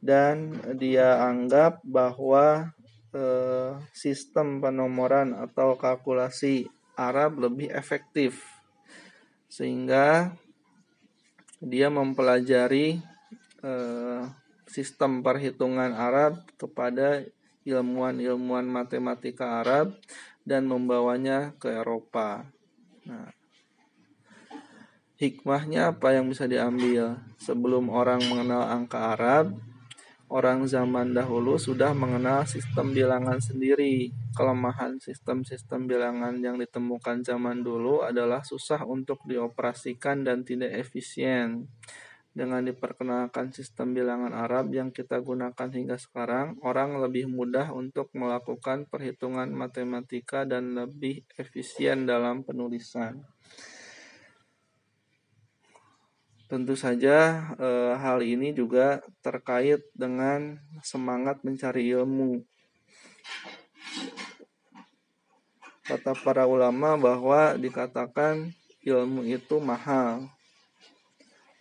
dan 0.00 0.56
dia 0.80 1.20
anggap 1.20 1.84
bahwa 1.84 2.72
eh, 3.12 3.76
sistem 3.92 4.60
penomoran 4.64 5.36
atau 5.36 5.76
kalkulasi 5.76 6.68
Arab 6.96 7.40
lebih 7.40 7.68
efektif 7.72 8.44
sehingga 9.48 10.32
dia 11.60 11.92
mempelajari 11.92 13.00
eh, 13.60 14.22
sistem 14.64 15.20
perhitungan 15.20 15.92
Arab 15.92 16.40
kepada 16.56 17.26
ilmuwan-ilmuwan 17.66 18.64
matematika 18.64 19.60
Arab 19.60 19.92
dan 20.46 20.64
membawanya 20.64 21.52
ke 21.60 21.68
Eropa. 21.68 22.48
Nah, 23.04 23.28
hikmahnya 25.20 25.92
apa 25.92 26.16
yang 26.16 26.30
bisa 26.32 26.48
diambil? 26.48 27.20
Sebelum 27.36 27.92
orang 27.92 28.24
mengenal 28.24 28.64
angka 28.64 29.12
Arab, 29.18 29.52
orang 30.30 30.62
zaman 30.70 31.10
dahulu 31.10 31.58
sudah 31.58 31.90
mengenal 31.90 32.46
sistem 32.46 32.94
bilangan 32.94 33.42
sendiri. 33.42 34.14
Kelemahan 34.38 35.02
sistem-sistem 35.02 35.90
bilangan 35.90 36.38
yang 36.38 36.54
ditemukan 36.56 37.26
zaman 37.26 37.66
dulu 37.66 38.06
adalah 38.06 38.46
susah 38.46 38.86
untuk 38.86 39.26
dioperasikan 39.26 40.22
dan 40.22 40.46
tidak 40.46 40.70
efisien. 40.78 41.66
Dengan 42.30 42.62
diperkenalkan 42.62 43.50
sistem 43.50 43.90
bilangan 43.90 44.30
Arab 44.30 44.70
yang 44.70 44.94
kita 44.94 45.18
gunakan 45.18 45.66
hingga 45.66 45.98
sekarang, 45.98 46.62
orang 46.62 47.02
lebih 47.02 47.26
mudah 47.26 47.74
untuk 47.74 48.06
melakukan 48.14 48.86
perhitungan 48.86 49.50
matematika 49.50 50.46
dan 50.46 50.78
lebih 50.78 51.26
efisien 51.34 52.06
dalam 52.06 52.46
penulisan. 52.46 53.26
Tentu 56.50 56.74
saja 56.74 57.46
e, 57.62 57.68
hal 57.94 58.26
ini 58.26 58.50
juga 58.50 58.98
terkait 59.22 59.86
dengan 59.94 60.58
semangat 60.82 61.46
mencari 61.46 61.94
ilmu. 61.94 62.42
Kata 65.86 66.18
para 66.18 66.50
ulama 66.50 66.98
bahwa 66.98 67.54
dikatakan 67.54 68.50
ilmu 68.82 69.30
itu 69.30 69.62
mahal 69.62 70.26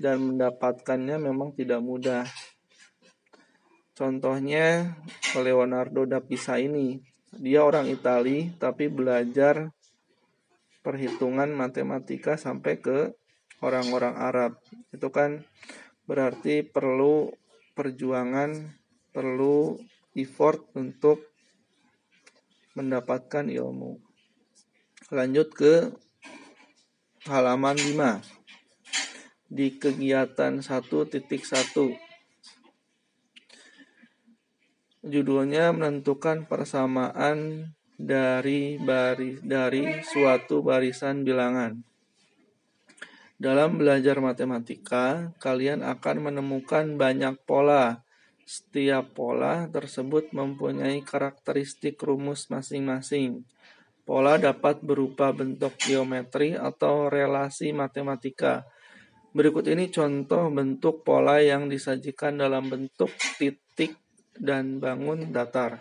dan 0.01 0.25
mendapatkannya 0.25 1.21
memang 1.21 1.53
tidak 1.53 1.85
mudah. 1.85 2.25
Contohnya 3.93 4.97
Leonardo 5.37 6.09
da 6.09 6.17
Pisa 6.17 6.57
ini, 6.57 6.97
dia 7.37 7.61
orang 7.61 7.85
Itali 7.85 8.57
tapi 8.57 8.89
belajar 8.89 9.69
perhitungan 10.81 11.53
matematika 11.53 12.41
sampai 12.41 12.81
ke 12.81 13.18
orang-orang 13.63 14.15
Arab. 14.15 14.51
Itu 14.91 15.11
kan 15.11 15.43
berarti 16.07 16.65
perlu 16.65 17.31
perjuangan, 17.75 18.75
perlu 19.11 19.79
effort 20.15 20.67
untuk 20.75 21.29
mendapatkan 22.75 23.47
ilmu. 23.47 23.99
Lanjut 25.09 25.49
ke 25.55 25.91
halaman 27.27 27.77
5. 27.77 28.21
Di 29.49 29.81
kegiatan 29.81 30.61
1.1 30.61 31.25
Judulnya 34.99 35.73
menentukan 35.73 36.45
persamaan 36.45 37.71
dari 37.97 38.77
baris 38.77 39.41
dari 39.41 40.05
suatu 40.05 40.61
barisan 40.61 41.25
bilangan. 41.25 41.88
Dalam 43.39 43.79
belajar 43.79 44.19
matematika, 44.19 45.31
kalian 45.39 45.79
akan 45.79 46.27
menemukan 46.27 46.99
banyak 46.99 47.39
pola. 47.47 48.03
Setiap 48.43 49.15
pola 49.15 49.63
tersebut 49.71 50.35
mempunyai 50.35 50.99
karakteristik 50.99 51.95
rumus 52.03 52.51
masing-masing. 52.51 53.47
Pola 54.03 54.35
dapat 54.35 54.83
berupa 54.83 55.31
bentuk 55.31 55.71
geometri 55.79 56.59
atau 56.59 57.07
relasi 57.07 57.71
matematika. 57.71 58.67
Berikut 59.31 59.71
ini 59.71 59.87
contoh 59.87 60.51
bentuk 60.51 61.07
pola 61.07 61.39
yang 61.39 61.71
disajikan 61.71 62.43
dalam 62.43 62.67
bentuk 62.67 63.07
titik 63.39 63.95
dan 64.35 64.83
bangun 64.83 65.31
datar. 65.31 65.79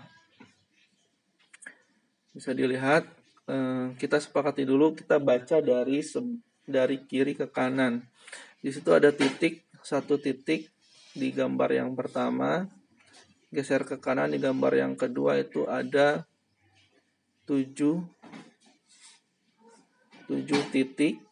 Bisa 2.30 2.54
dilihat, 2.54 3.02
eh, 3.50 3.98
kita 3.98 4.22
sepakati 4.22 4.62
dulu, 4.62 4.94
kita 4.94 5.18
baca 5.18 5.58
dari 5.58 6.06
dari 6.68 7.00
kiri 7.08 7.32
ke 7.32 7.48
kanan. 7.48 8.04
Di 8.60 8.68
situ 8.68 8.92
ada 8.92 9.08
titik, 9.08 9.64
satu 9.80 10.20
titik 10.20 10.68
di 11.16 11.32
gambar 11.32 11.72
yang 11.72 11.90
pertama. 11.96 12.68
Geser 13.48 13.88
ke 13.88 13.96
kanan 13.96 14.36
di 14.36 14.38
gambar 14.38 14.76
yang 14.76 14.92
kedua 14.92 15.40
itu 15.40 15.64
ada 15.64 16.28
tujuh, 17.48 18.04
tujuh 20.28 20.62
titik. 20.68 21.24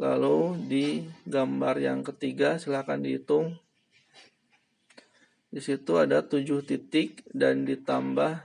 Lalu 0.00 0.58
di 0.66 0.86
gambar 1.28 1.76
yang 1.78 2.00
ketiga 2.00 2.56
silahkan 2.56 2.98
dihitung. 2.98 3.60
Di 5.54 5.62
situ 5.62 6.00
ada 6.00 6.24
tujuh 6.24 6.66
titik 6.66 7.22
dan 7.30 7.62
ditambah 7.62 8.42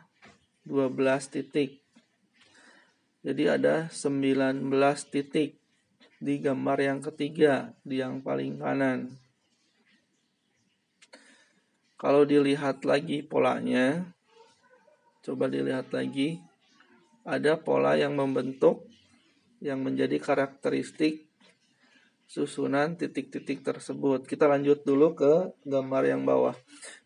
12 0.69 1.33
titik. 1.33 1.81
Jadi 3.19 3.51
ada 3.51 3.91
19 3.91 4.63
titik 5.11 5.59
di 6.19 6.39
gambar 6.39 6.77
yang 6.79 6.99
ketiga, 7.03 7.75
di 7.83 7.99
yang 7.99 8.23
paling 8.23 8.59
kanan. 8.59 9.11
Kalau 11.99 12.23
dilihat 12.23 12.87
lagi 12.87 13.19
polanya, 13.19 14.07
coba 15.19 15.51
dilihat 15.51 15.91
lagi, 15.91 16.39
ada 17.27 17.59
pola 17.59 17.99
yang 17.99 18.15
membentuk 18.15 18.87
yang 19.59 19.83
menjadi 19.83 20.15
karakteristik 20.15 21.27
susunan 22.23 22.95
titik-titik 22.95 23.59
tersebut. 23.65 24.23
Kita 24.23 24.47
lanjut 24.47 24.87
dulu 24.87 25.11
ke 25.11 25.51
gambar 25.67 26.03
yang 26.07 26.23
bawah. 26.23 26.55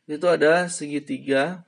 Itu 0.06 0.30
ada 0.30 0.70
segitiga, 0.70 1.66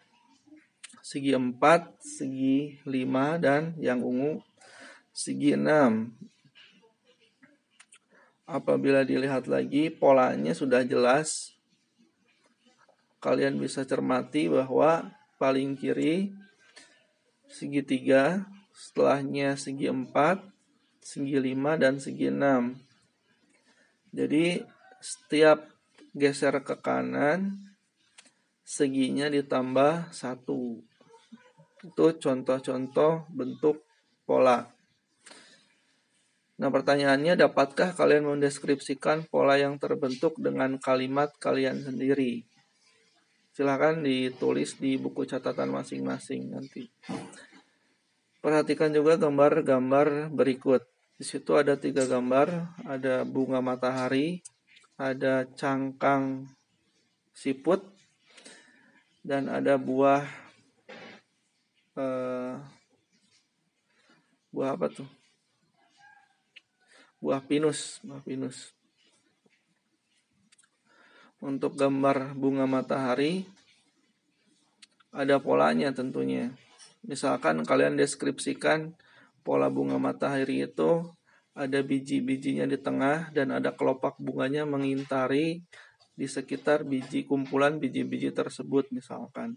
segi 1.06 1.38
4, 1.38 1.62
segi 2.02 2.82
5 2.82 3.38
dan 3.38 3.78
yang 3.78 4.02
ungu 4.02 4.42
segi 5.14 5.54
6. 5.54 6.10
Apabila 8.50 9.06
dilihat 9.06 9.46
lagi 9.46 9.94
polanya 9.94 10.58
sudah 10.58 10.82
jelas. 10.82 11.54
Kalian 13.22 13.62
bisa 13.62 13.86
cermati 13.86 14.50
bahwa 14.50 15.14
paling 15.38 15.78
kiri 15.78 16.34
segitiga, 17.54 18.50
setelahnya 18.74 19.54
segi 19.62 19.94
4, 19.94 20.10
segi 21.06 21.38
5 21.38 21.82
dan 21.82 22.02
segi 22.02 22.34
6. 22.34 22.82
Jadi 24.10 24.58
setiap 24.98 25.70
geser 26.18 26.66
ke 26.66 26.82
kanan 26.82 27.62
seginya 28.66 29.30
ditambah 29.30 30.10
satu. 30.10 30.82
Itu 31.84 32.16
contoh-contoh 32.16 33.28
bentuk 33.34 33.84
pola. 34.24 34.64
Nah 36.56 36.70
pertanyaannya, 36.72 37.36
dapatkah 37.36 37.92
kalian 37.92 38.32
mendeskripsikan 38.32 39.28
pola 39.28 39.60
yang 39.60 39.76
terbentuk 39.76 40.40
dengan 40.40 40.80
kalimat 40.80 41.36
kalian 41.36 41.84
sendiri? 41.84 42.48
Silahkan 43.52 44.00
ditulis 44.00 44.80
di 44.80 44.96
buku 44.96 45.28
catatan 45.28 45.72
masing-masing 45.72 46.56
nanti. 46.56 46.88
Perhatikan 48.40 48.92
juga 48.96 49.20
gambar-gambar 49.20 50.32
berikut. 50.32 50.84
Di 51.16 51.24
situ 51.24 51.56
ada 51.56 51.80
tiga 51.80 52.04
gambar, 52.04 52.76
ada 52.84 53.24
bunga 53.24 53.64
matahari, 53.64 54.44
ada 54.96 55.48
cangkang 55.56 56.48
siput, 57.32 57.84
dan 59.24 59.48
ada 59.48 59.80
buah 59.80 60.45
uh, 61.96 62.60
buah 64.52 64.76
apa 64.76 64.88
tuh? 64.92 65.10
Buah 67.20 67.42
pinus, 67.42 68.04
buah 68.04 68.22
pinus. 68.22 68.76
Untuk 71.42 71.76
gambar 71.76 72.36
bunga 72.38 72.64
matahari 72.68 73.48
ada 75.16 75.40
polanya 75.40 75.92
tentunya. 75.96 76.52
Misalkan 77.08 77.64
kalian 77.64 77.96
deskripsikan 77.96 78.96
pola 79.46 79.72
bunga 79.72 79.96
matahari 79.96 80.66
itu 80.68 81.08
ada 81.56 81.80
biji-bijinya 81.80 82.68
di 82.68 82.76
tengah 82.76 83.32
dan 83.32 83.56
ada 83.56 83.72
kelopak 83.72 84.20
bunganya 84.20 84.68
mengintari 84.68 85.64
di 86.16 86.28
sekitar 86.28 86.84
biji 86.84 87.24
kumpulan 87.24 87.80
biji-biji 87.80 88.36
tersebut 88.36 88.92
misalkan. 88.92 89.56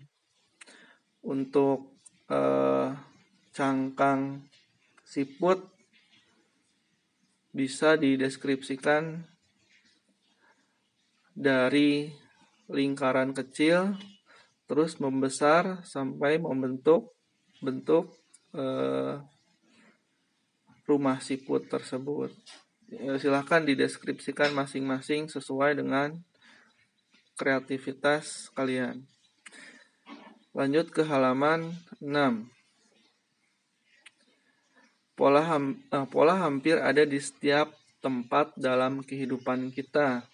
Untuk 1.19 1.98
eh, 2.29 2.89
cangkang 3.53 4.45
siput 5.03 5.65
bisa 7.51 7.97
dideskripsikan 7.97 9.25
dari 11.33 12.13
lingkaran 12.69 13.33
kecil 13.33 13.97
terus 14.69 15.01
membesar 15.01 15.81
sampai 15.83 16.37
membentuk 16.37 17.17
bentuk 17.65 18.13
eh, 18.53 19.17
rumah 20.89 21.21
siput 21.21 21.69
tersebut. 21.69 22.33
Ya, 22.89 23.21
silahkan 23.21 23.61
dideskripsikan 23.61 24.57
masing-masing 24.57 25.29
sesuai 25.29 25.77
dengan 25.77 26.17
kreativitas 27.37 28.49
kalian. 28.57 29.05
Lanjut 30.59 30.91
ke 30.91 31.07
halaman 31.07 31.71
6. 32.03 32.51
Pola, 35.15 35.47
ham, 35.47 35.79
eh, 35.87 36.07
pola 36.11 36.35
hampir 36.35 36.83
ada 36.83 37.07
di 37.07 37.15
setiap 37.23 37.71
tempat 38.03 38.59
dalam 38.59 39.07
kehidupan 39.07 39.71
kita. 39.71 40.27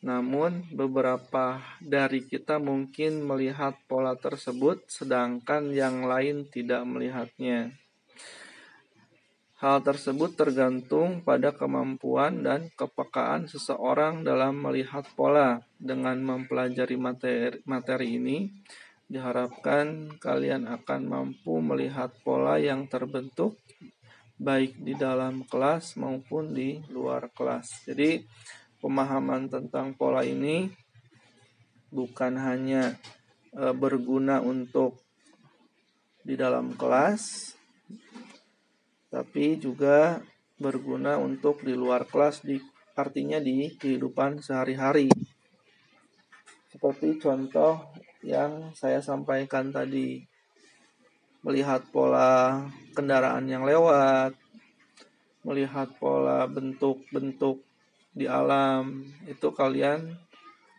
Namun, 0.00 0.64
beberapa 0.72 1.60
dari 1.76 2.24
kita 2.24 2.56
mungkin 2.56 3.20
melihat 3.20 3.76
pola 3.84 4.16
tersebut, 4.16 4.88
sedangkan 4.88 5.76
yang 5.76 6.08
lain 6.08 6.48
tidak 6.48 6.80
melihatnya. 6.88 7.76
Hal 9.60 9.84
tersebut 9.84 10.40
tergantung 10.40 11.20
pada 11.20 11.52
kemampuan 11.52 12.40
dan 12.40 12.72
kepekaan 12.80 13.44
seseorang 13.44 14.24
dalam 14.24 14.56
melihat 14.56 15.04
pola. 15.12 15.60
Dengan 15.76 16.16
mempelajari 16.24 16.96
materi, 16.96 17.60
materi 17.68 18.16
ini, 18.16 18.48
diharapkan 19.10 20.14
kalian 20.22 20.70
akan 20.70 21.00
mampu 21.10 21.58
melihat 21.58 22.14
pola 22.22 22.62
yang 22.62 22.86
terbentuk 22.86 23.58
baik 24.38 24.78
di 24.78 24.94
dalam 24.94 25.42
kelas 25.44 25.98
maupun 25.98 26.54
di 26.54 26.78
luar 26.94 27.28
kelas. 27.34 27.90
Jadi, 27.90 28.22
pemahaman 28.80 29.50
tentang 29.50 29.92
pola 29.98 30.24
ini 30.24 30.70
bukan 31.90 32.38
hanya 32.38 32.96
e, 33.52 33.74
berguna 33.76 34.40
untuk 34.40 35.02
di 36.24 36.38
dalam 36.38 36.72
kelas, 36.78 37.52
tapi 39.10 39.58
juga 39.58 40.22
berguna 40.56 41.18
untuk 41.18 41.60
di 41.66 41.74
luar 41.76 42.06
kelas 42.06 42.46
di 42.46 42.56
artinya 42.96 43.36
di 43.42 43.76
kehidupan 43.76 44.40
sehari-hari. 44.40 45.12
Seperti 46.70 47.18
contoh 47.20 47.92
yang 48.20 48.72
saya 48.76 49.00
sampaikan 49.00 49.72
tadi 49.72 50.24
melihat 51.40 51.80
pola 51.88 52.64
kendaraan 52.92 53.48
yang 53.48 53.64
lewat, 53.64 54.36
melihat 55.44 55.88
pola 55.96 56.44
bentuk-bentuk 56.44 57.64
di 58.12 58.28
alam, 58.28 59.08
itu 59.24 59.48
kalian 59.54 60.18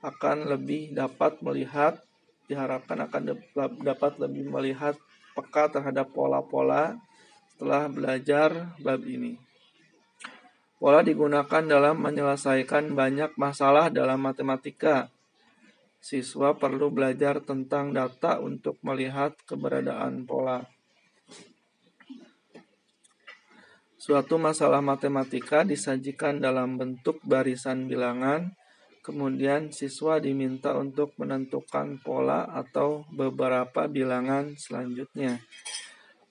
akan 0.05 0.49
lebih 0.49 0.93
dapat 0.93 1.41
melihat 1.41 2.01
diharapkan 2.49 3.07
akan 3.07 3.21
dapat 3.79 4.11
lebih 4.19 4.51
melihat 4.51 4.99
peka 5.31 5.71
terhadap 5.71 6.11
pola-pola 6.11 6.99
setelah 7.55 7.87
belajar 7.87 8.75
bab 8.83 8.99
ini. 9.07 9.39
Pola 10.81 11.05
digunakan 11.05 11.61
dalam 11.61 12.01
menyelesaikan 12.01 12.97
banyak 12.97 13.37
masalah 13.37 13.93
dalam 13.93 14.17
matematika. 14.17 15.13
Siswa 16.01 16.57
perlu 16.57 16.89
belajar 16.89 17.45
tentang 17.45 17.93
data 17.93 18.41
untuk 18.41 18.81
melihat 18.81 19.37
keberadaan 19.45 20.25
pola. 20.25 20.65
Suatu 24.01 24.41
masalah 24.41 24.81
matematika 24.81 25.61
disajikan 25.61 26.41
dalam 26.41 26.73
bentuk 26.73 27.21
barisan 27.21 27.85
bilangan, 27.85 28.49
kemudian 29.05 29.69
siswa 29.69 30.17
diminta 30.17 30.73
untuk 30.73 31.13
menentukan 31.21 32.01
pola 32.01 32.49
atau 32.49 33.05
beberapa 33.13 33.85
bilangan 33.85 34.57
selanjutnya. 34.57 35.37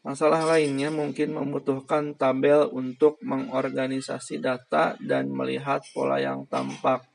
Masalah 0.03 0.51
lainnya 0.51 0.91
mungkin 0.91 1.37
membutuhkan 1.39 2.19
tabel 2.19 2.67
untuk 2.75 3.23
mengorganisasi 3.23 4.43
data 4.43 4.99
dan 4.99 5.31
melihat 5.31 5.85
pola 5.95 6.19
yang 6.19 6.51
tampak. 6.51 7.07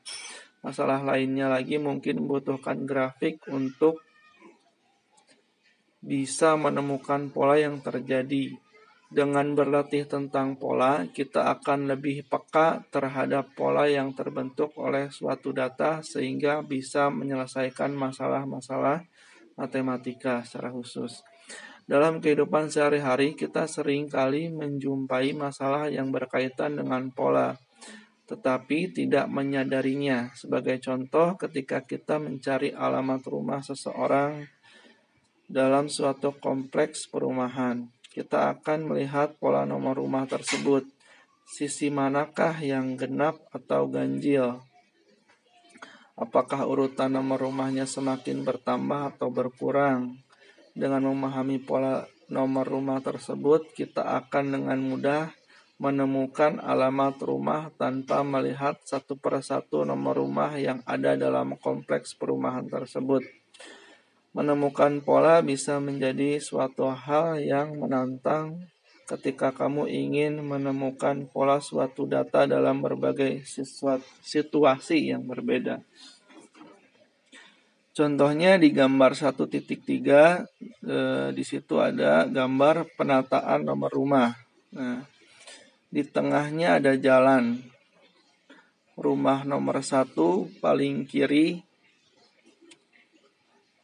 Masalah 0.66 0.98
lainnya 1.06 1.46
lagi 1.46 1.78
mungkin 1.78 2.26
membutuhkan 2.26 2.90
grafik 2.90 3.38
untuk 3.54 4.02
bisa 6.02 6.58
menemukan 6.58 7.30
pola 7.30 7.54
yang 7.54 7.78
terjadi. 7.78 8.50
Dengan 9.06 9.54
berlatih 9.54 10.10
tentang 10.10 10.58
pola, 10.58 11.06
kita 11.06 11.54
akan 11.54 11.94
lebih 11.94 12.26
peka 12.26 12.82
terhadap 12.90 13.54
pola 13.54 13.86
yang 13.86 14.10
terbentuk 14.10 14.74
oleh 14.82 15.06
suatu 15.14 15.54
data 15.54 16.02
sehingga 16.02 16.66
bisa 16.66 17.14
menyelesaikan 17.14 17.94
masalah-masalah 17.94 19.06
matematika 19.54 20.42
secara 20.42 20.74
khusus. 20.74 21.22
Dalam 21.86 22.18
kehidupan 22.18 22.66
sehari-hari, 22.66 23.38
kita 23.38 23.70
sering 23.70 24.10
kali 24.10 24.50
menjumpai 24.50 25.30
masalah 25.38 25.86
yang 25.86 26.10
berkaitan 26.10 26.74
dengan 26.74 27.14
pola, 27.14 27.54
tetapi 28.26 28.90
tidak 28.90 29.30
menyadarinya. 29.30 30.34
Sebagai 30.34 30.82
contoh, 30.82 31.38
ketika 31.38 31.86
kita 31.86 32.18
mencari 32.18 32.74
alamat 32.74 33.22
rumah 33.30 33.62
seseorang 33.62 34.50
dalam 35.46 35.86
suatu 35.86 36.34
kompleks 36.34 37.06
perumahan, 37.06 37.86
kita 38.10 38.50
akan 38.58 38.90
melihat 38.90 39.38
pola 39.38 39.62
nomor 39.62 40.02
rumah 40.02 40.26
tersebut. 40.26 40.82
Sisi 41.46 41.86
manakah 41.94 42.58
yang 42.58 42.98
genap 42.98 43.38
atau 43.54 43.86
ganjil? 43.86 44.58
Apakah 46.18 46.66
urutan 46.66 47.14
nomor 47.14 47.38
rumahnya 47.46 47.86
semakin 47.86 48.42
bertambah 48.42 49.14
atau 49.14 49.30
berkurang? 49.30 50.18
Dengan 50.74 51.12
memahami 51.12 51.62
pola 51.62 52.08
nomor 52.26 52.66
rumah 52.66 52.98
tersebut, 52.98 53.70
kita 53.76 54.02
akan 54.24 54.58
dengan 54.58 54.80
mudah 54.82 55.35
menemukan 55.76 56.56
alamat 56.56 57.20
rumah 57.20 57.68
tanpa 57.76 58.24
melihat 58.24 58.80
satu 58.80 59.20
persatu 59.20 59.84
nomor 59.84 60.16
rumah 60.16 60.56
yang 60.56 60.80
ada 60.88 61.16
dalam 61.20 61.60
kompleks 61.60 62.16
perumahan 62.16 62.64
tersebut. 62.64 63.20
Menemukan 64.32 65.00
pola 65.04 65.40
bisa 65.44 65.80
menjadi 65.80 66.40
suatu 66.40 66.88
hal 66.92 67.40
yang 67.40 67.76
menantang 67.76 68.68
ketika 69.06 69.54
kamu 69.54 69.86
ingin 69.86 70.42
menemukan 70.42 71.28
pola 71.30 71.62
suatu 71.62 72.08
data 72.08 72.44
dalam 72.44 72.82
berbagai 72.82 73.44
situasi 74.24 75.12
yang 75.12 75.24
berbeda. 75.24 75.80
Contohnya 77.96 78.60
di 78.60 78.76
gambar 78.76 79.16
1.3 79.16 79.48
eh, 79.48 81.28
di 81.32 81.44
situ 81.48 81.80
ada 81.80 82.28
gambar 82.28 82.92
penataan 82.92 83.64
nomor 83.64 83.88
rumah. 83.88 84.36
Nah, 84.76 85.15
di 85.90 86.02
tengahnya 86.02 86.82
ada 86.82 86.94
jalan. 86.98 87.62
Rumah 88.96 89.44
nomor 89.44 89.84
satu 89.84 90.48
paling 90.64 91.04
kiri 91.04 91.66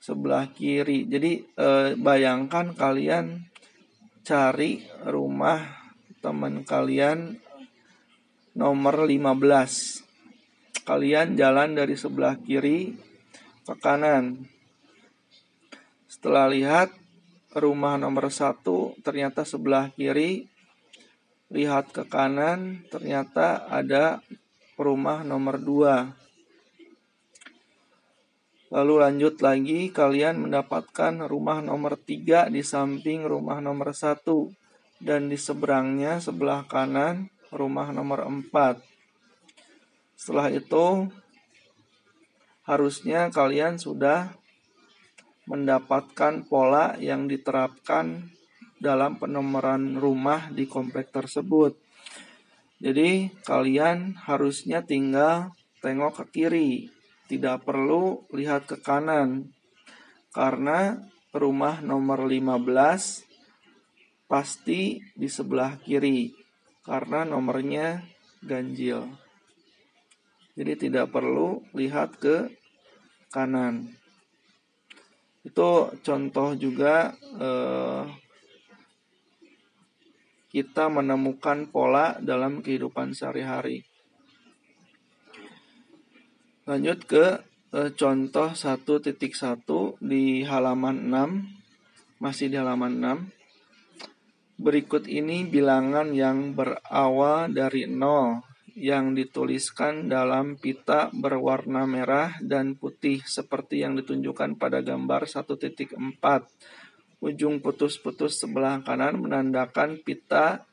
sebelah 0.03 0.51
kiri. 0.51 1.07
Jadi 1.07 1.33
eh, 1.47 1.95
bayangkan 1.95 2.75
kalian 2.75 3.47
cari 4.27 4.83
rumah 5.07 5.63
teman 6.19 6.67
kalian 6.67 7.39
nomor 8.59 9.07
15. 9.07 10.83
Kalian 10.83 11.39
jalan 11.39 11.79
dari 11.79 11.95
sebelah 11.95 12.35
kiri 12.43 12.99
ke 13.63 13.75
kanan. 13.79 14.51
Setelah 16.11 16.51
lihat 16.51 16.91
rumah 17.55 17.95
nomor 17.95 18.27
satu 18.35 18.99
ternyata 19.07 19.47
sebelah 19.47 19.95
kiri, 19.95 20.51
lihat 21.53 21.93
ke 21.93 22.09
kanan 22.09 22.89
ternyata 22.89 23.69
ada 23.69 24.25
rumah 24.81 25.21
nomor 25.21 25.61
dua. 25.61 26.17
Lalu 28.73 29.05
lanjut 29.05 29.37
lagi, 29.45 29.93
kalian 29.93 30.49
mendapatkan 30.49 31.29
rumah 31.29 31.61
nomor 31.61 32.01
tiga 32.01 32.49
di 32.49 32.65
samping 32.65 33.29
rumah 33.29 33.61
nomor 33.61 33.93
satu 33.93 34.49
dan 34.97 35.29
di 35.29 35.37
seberangnya 35.37 36.25
sebelah 36.25 36.65
kanan 36.65 37.29
rumah 37.53 37.93
nomor 37.93 38.25
empat. 38.25 38.81
Setelah 40.17 40.49
itu, 40.49 41.13
harusnya 42.65 43.29
kalian 43.29 43.77
sudah 43.77 44.33
mendapatkan 45.45 46.49
pola 46.49 46.97
yang 46.97 47.29
diterapkan 47.29 48.33
dalam 48.83 49.23
penomoran 49.23 49.95
rumah 49.95 50.51
di 50.51 50.67
komplek 50.67 51.15
tersebut. 51.15 51.79
Jadi, 52.83 53.31
kalian 53.47 54.19
harusnya 54.27 54.83
tinggal 54.83 55.55
tengok 55.79 56.19
ke 56.19 56.25
kiri 56.35 56.91
tidak 57.33 57.65
perlu 57.65 58.29
lihat 58.29 58.69
ke 58.69 58.77
kanan 58.83 59.57
karena 60.37 61.01
rumah 61.33 61.81
nomor 61.81 62.29
15 62.29 64.29
pasti 64.29 65.01
di 65.17 65.29
sebelah 65.33 65.81
kiri 65.81 66.29
karena 66.85 67.25
nomornya 67.25 68.05
ganjil. 68.45 69.09
Jadi 70.53 70.89
tidak 70.89 71.09
perlu 71.09 71.65
lihat 71.73 72.21
ke 72.21 72.53
kanan. 73.33 73.97
Itu 75.41 75.89
contoh 76.05 76.53
juga 76.53 77.17
eh, 77.17 78.05
kita 80.53 80.93
menemukan 80.93 81.65
pola 81.73 82.21
dalam 82.21 82.61
kehidupan 82.61 83.17
sehari-hari. 83.17 83.89
Lanjut 86.69 87.09
ke 87.09 87.41
eh, 87.73 87.91
contoh 87.97 88.53
1.1 88.53 89.17
di 89.99 90.45
halaman 90.45 90.97
6. 91.09 92.21
Masih 92.21 92.53
di 92.53 92.61
halaman 92.61 93.01
6. 94.61 94.63
Berikut 94.63 95.11
ini 95.11 95.49
bilangan 95.49 96.13
yang 96.15 96.55
berawal 96.55 97.51
dari 97.51 97.89
0 97.89 98.53
yang 98.79 99.13
dituliskan 99.13 100.09
dalam 100.09 100.57
pita 100.57 101.13
berwarna 101.13 101.85
merah 101.85 102.37
dan 102.41 102.79
putih 102.79 103.21
seperti 103.25 103.85
yang 103.85 103.99
ditunjukkan 103.99 104.57
pada 104.57 104.81
gambar 104.81 105.29
1.4. 105.29 105.99
Ujung 107.23 107.63
putus-putus 107.63 108.43
sebelah 108.43 108.83
kanan 108.83 109.23
menandakan 109.23 110.03
pita 110.03 110.67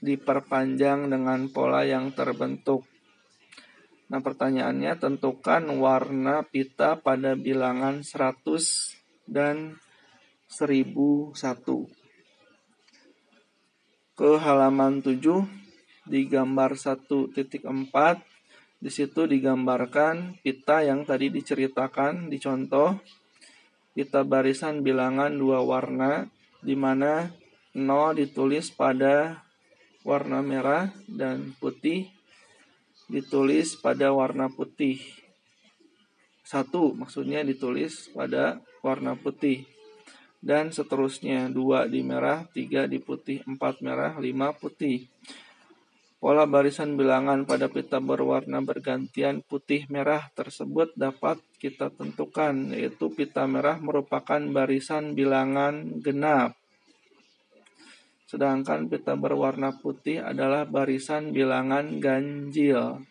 diperpanjang 0.00 1.12
dengan 1.12 1.52
pola 1.52 1.84
yang 1.84 2.16
terbentuk. 2.16 2.88
Nah, 4.08 4.24
pertanyaannya 4.24 4.96
tentukan 4.96 5.68
warna 5.76 6.48
pita 6.48 6.96
pada 6.96 7.36
bilangan 7.36 8.00
100 8.00 8.96
dan 9.28 9.76
1001. 10.48 11.36
Ke 14.16 14.30
halaman 14.40 15.04
7 15.04 15.44
di 16.08 16.24
gambar 16.24 16.72
1.4 16.72 17.36
di 18.82 18.90
situ 18.90 19.28
digambarkan 19.28 20.40
pita 20.40 20.82
yang 20.82 21.04
tadi 21.04 21.28
diceritakan 21.28 22.32
di 22.32 22.40
contoh 22.40 22.96
pita 23.92 24.24
barisan 24.24 24.80
bilangan 24.80 25.32
dua 25.36 25.60
warna 25.60 26.28
di 26.64 26.72
mana 26.72 27.28
0 27.72 28.16
ditulis 28.16 28.68
pada 28.72 29.44
warna 30.04 30.44
merah 30.44 30.92
dan 31.08 31.56
putih 31.56 32.12
ditulis 33.12 33.76
pada 33.76 34.08
warna 34.12 34.48
putih. 34.48 34.96
Satu 36.40 36.96
maksudnya 36.96 37.44
ditulis 37.44 38.08
pada 38.12 38.60
warna 38.80 39.12
putih. 39.16 39.68
Dan 40.42 40.74
seterusnya 40.74 41.46
dua 41.46 41.86
di 41.86 42.02
merah, 42.02 42.42
tiga 42.50 42.90
di 42.90 42.98
putih, 42.98 43.46
empat 43.46 43.78
merah, 43.78 44.18
lima 44.18 44.50
putih. 44.50 45.06
Pola 46.18 46.50
barisan 46.50 46.98
bilangan 46.98 47.46
pada 47.46 47.70
pita 47.70 48.02
berwarna 48.02 48.58
bergantian 48.58 49.42
putih 49.46 49.86
merah 49.86 50.26
tersebut 50.34 50.90
dapat 50.98 51.38
kita 51.62 51.94
tentukan, 51.94 52.74
yaitu 52.74 53.06
pita 53.14 53.46
merah 53.46 53.78
merupakan 53.78 54.42
barisan 54.50 55.14
bilangan 55.14 56.02
genap. 56.02 56.58
Sedangkan 58.26 58.90
pita 58.90 59.14
berwarna 59.14 59.70
putih 59.78 60.18
adalah 60.18 60.66
barisan 60.66 61.30
bilangan 61.30 62.02
ganjil. 62.02 63.06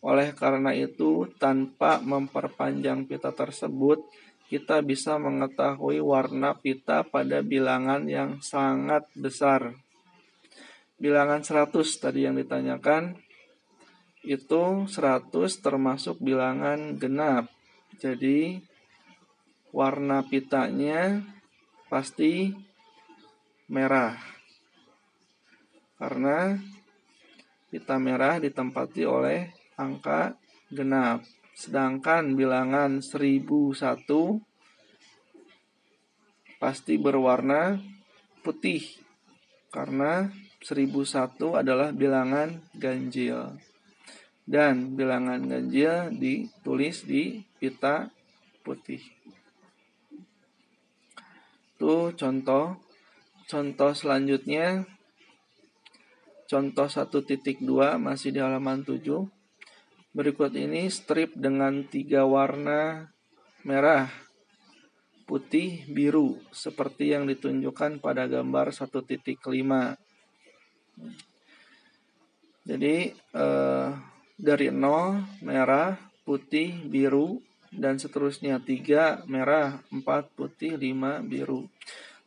Oleh 0.00 0.32
karena 0.32 0.72
itu, 0.72 1.28
tanpa 1.36 2.00
memperpanjang 2.00 3.04
pita 3.04 3.28
tersebut, 3.28 4.00
kita 4.48 4.80
bisa 4.80 5.20
mengetahui 5.20 6.00
warna 6.00 6.56
pita 6.56 7.04
pada 7.04 7.44
bilangan 7.44 8.08
yang 8.08 8.40
sangat 8.40 9.04
besar. 9.12 9.76
Bilangan 10.96 11.44
100 11.44 11.76
tadi 12.00 12.24
yang 12.24 12.40
ditanyakan, 12.40 13.20
itu 14.24 14.86
100 14.88 15.28
termasuk 15.60 16.22
bilangan 16.22 16.96
genap. 16.96 17.50
Jadi, 18.00 18.60
warna 19.72 20.20
pitanya 20.24 21.24
pasti 21.88 22.52
merah 23.72 24.16
karena 25.96 26.60
pita 27.72 27.96
merah 27.96 28.36
ditempati 28.36 29.02
oleh 29.08 29.48
angka 29.80 30.36
genap. 30.68 31.24
Sedangkan 31.56 32.36
bilangan 32.36 33.00
1001 33.00 34.42
pasti 36.60 36.94
berwarna 36.98 37.80
putih 38.42 38.82
karena 39.72 40.28
1001 40.60 41.60
adalah 41.64 41.94
bilangan 41.96 42.60
ganjil. 42.76 43.56
Dan 44.42 44.98
bilangan 44.98 45.42
ganjil 45.46 46.10
ditulis 46.18 47.06
di 47.06 47.42
pita 47.58 48.10
putih. 48.66 49.02
Itu 51.76 52.14
contoh. 52.14 52.78
Contoh 53.46 53.92
selanjutnya 53.92 54.86
Contoh 56.52 56.84
1.2 56.84 57.64
masih 57.96 58.28
di 58.28 58.36
halaman 58.36 58.84
7. 58.84 59.00
Berikut 60.12 60.52
ini 60.52 60.84
strip 60.92 61.32
dengan 61.32 61.80
tiga 61.88 62.28
warna 62.28 63.08
merah, 63.64 64.12
putih, 65.24 65.88
biru 65.88 66.36
seperti 66.52 67.16
yang 67.16 67.24
ditunjukkan 67.24 68.04
pada 68.04 68.28
gambar 68.28 68.68
1.5. 68.68 69.32
Jadi 72.68 72.96
eh, 73.16 73.88
dari 74.42 74.74
0 74.74 75.46
merah, 75.46 75.94
putih, 76.26 76.82
biru 76.90 77.38
dan 77.70 78.02
seterusnya 78.02 78.58
3 78.58 79.22
merah, 79.30 79.78
4 79.94 80.02
putih, 80.34 80.74
5 80.74 81.22
biru. 81.22 81.70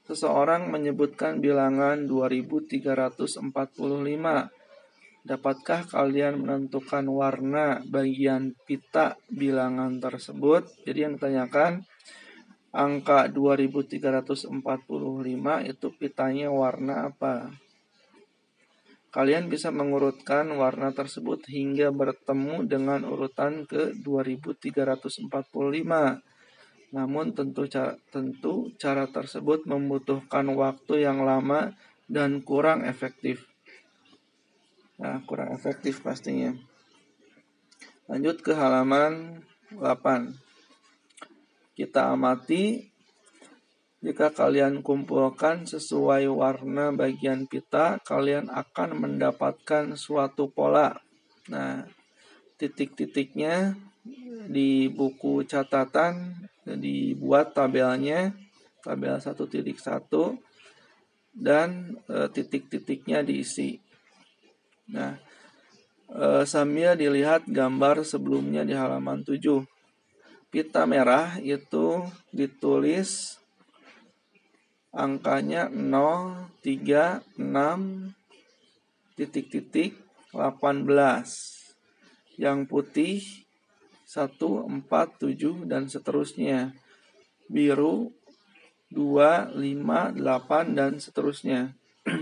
Seseorang 0.08 0.72
menyebutkan 0.72 1.44
bilangan 1.44 2.08
2345 2.08 3.44
Dapatkah 5.26 5.90
kalian 5.90 6.46
menentukan 6.46 7.02
warna 7.10 7.82
bagian 7.82 8.54
pita 8.70 9.18
bilangan 9.26 9.98
tersebut? 9.98 10.70
Jadi 10.86 11.02
yang 11.02 11.18
ditanyakan 11.18 11.82
angka 12.70 13.34
2345 13.34 14.54
itu 15.66 15.88
pitanya 15.98 16.54
warna 16.54 17.10
apa? 17.10 17.50
Kalian 19.16 19.48
bisa 19.48 19.72
mengurutkan 19.72 20.52
warna 20.60 20.92
tersebut 20.92 21.48
hingga 21.48 21.88
bertemu 21.96 22.68
dengan 22.68 23.08
urutan 23.08 23.64
ke 23.64 23.96
2345. 24.04 25.32
Namun 26.92 27.32
tentu 27.32 27.64
cara, 27.72 27.96
tentu 28.12 28.76
cara 28.76 29.08
tersebut 29.08 29.64
membutuhkan 29.72 30.52
waktu 30.52 31.08
yang 31.08 31.24
lama 31.24 31.72
dan 32.12 32.44
kurang 32.44 32.84
efektif. 32.84 33.48
Nah, 35.00 35.24
kurang 35.24 35.56
efektif 35.56 36.04
pastinya. 36.04 36.52
Lanjut 38.12 38.44
ke 38.44 38.52
halaman 38.52 39.40
8. 39.80 40.36
Kita 41.72 42.12
amati 42.12 42.95
jika 44.06 44.30
kalian 44.30 44.86
kumpulkan 44.86 45.66
sesuai 45.66 46.30
warna 46.30 46.94
bagian 46.94 47.50
pita, 47.50 47.98
kalian 48.06 48.54
akan 48.54 49.02
mendapatkan 49.02 49.98
suatu 49.98 50.46
pola. 50.54 50.94
Nah, 51.50 51.82
titik-titiknya 52.62 53.74
di 54.46 54.94
buku 54.94 55.42
catatan 55.50 56.38
dibuat 56.70 57.58
tabelnya, 57.58 58.30
tabel 58.86 59.18
1.1 59.18 59.74
dan 61.34 61.98
e, 62.06 62.30
titik-titiknya 62.30 63.26
diisi. 63.26 63.82
Nah, 64.94 65.18
e, 66.14 66.46
sambil 66.46 66.94
dilihat 66.94 67.50
gambar 67.50 68.06
sebelumnya 68.06 68.62
di 68.62 68.78
halaman 68.78 69.26
7. 69.26 69.66
Pita 70.54 70.86
merah 70.86 71.42
itu 71.42 72.06
ditulis 72.30 73.42
angkanya 74.96 75.68
0, 75.68 76.48
3, 76.64 77.20
6, 77.36 78.16
titik-titik 79.20 80.00
18. 80.32 82.40
Yang 82.40 82.60
putih 82.72 83.20
1, 84.08 84.40
4, 84.40 85.20
7, 85.20 85.68
dan 85.68 85.92
seterusnya. 85.92 86.72
Biru 87.52 88.16
2, 88.90 89.52
5, 89.52 90.16
8, 90.16 90.72
dan 90.72 91.04
seterusnya. 91.04 91.76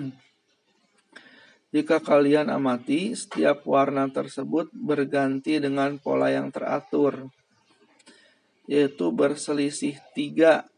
Jika 1.73 1.97
kalian 2.01 2.49
amati, 2.53 3.17
setiap 3.17 3.65
warna 3.65 4.05
tersebut 4.09 4.69
berganti 4.73 5.57
dengan 5.57 5.97
pola 5.97 6.29
yang 6.29 6.53
teratur, 6.53 7.33
yaitu 8.69 9.09
berselisih 9.09 9.97
tiga 10.13 10.69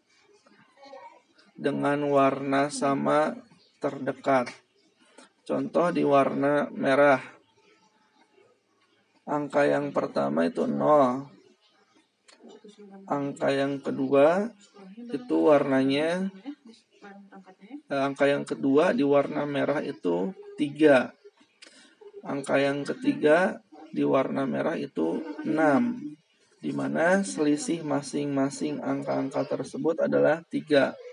dengan 1.55 2.03
warna 2.11 2.67
sama 2.67 3.33
terdekat. 3.79 4.51
Contoh 5.47 5.89
di 5.95 6.03
warna 6.03 6.67
merah. 6.75 7.23
Angka 9.25 9.65
yang 9.65 9.89
pertama 9.89 10.45
itu 10.45 10.67
0. 10.67 11.25
Angka 13.09 13.49
yang 13.49 13.81
kedua 13.81 14.53
itu 15.09 15.35
warnanya 15.49 16.29
eh, 17.89 18.01
angka 18.01 18.25
yang 18.25 18.45
kedua 18.45 18.93
di 18.93 19.01
warna 19.05 19.45
merah 19.45 19.81
itu 19.81 20.33
3. 20.57 21.13
Angka 22.25 22.55
yang 22.57 22.81
ketiga 22.85 23.61
di 23.93 24.01
warna 24.01 24.49
merah 24.49 24.73
itu 24.77 25.21
6. 25.45 25.45
Di 26.57 26.73
mana 26.73 27.21
selisih 27.21 27.85
masing-masing 27.85 28.81
angka-angka 28.81 29.45
tersebut 29.45 30.01
adalah 30.01 30.41
3. 30.49 31.04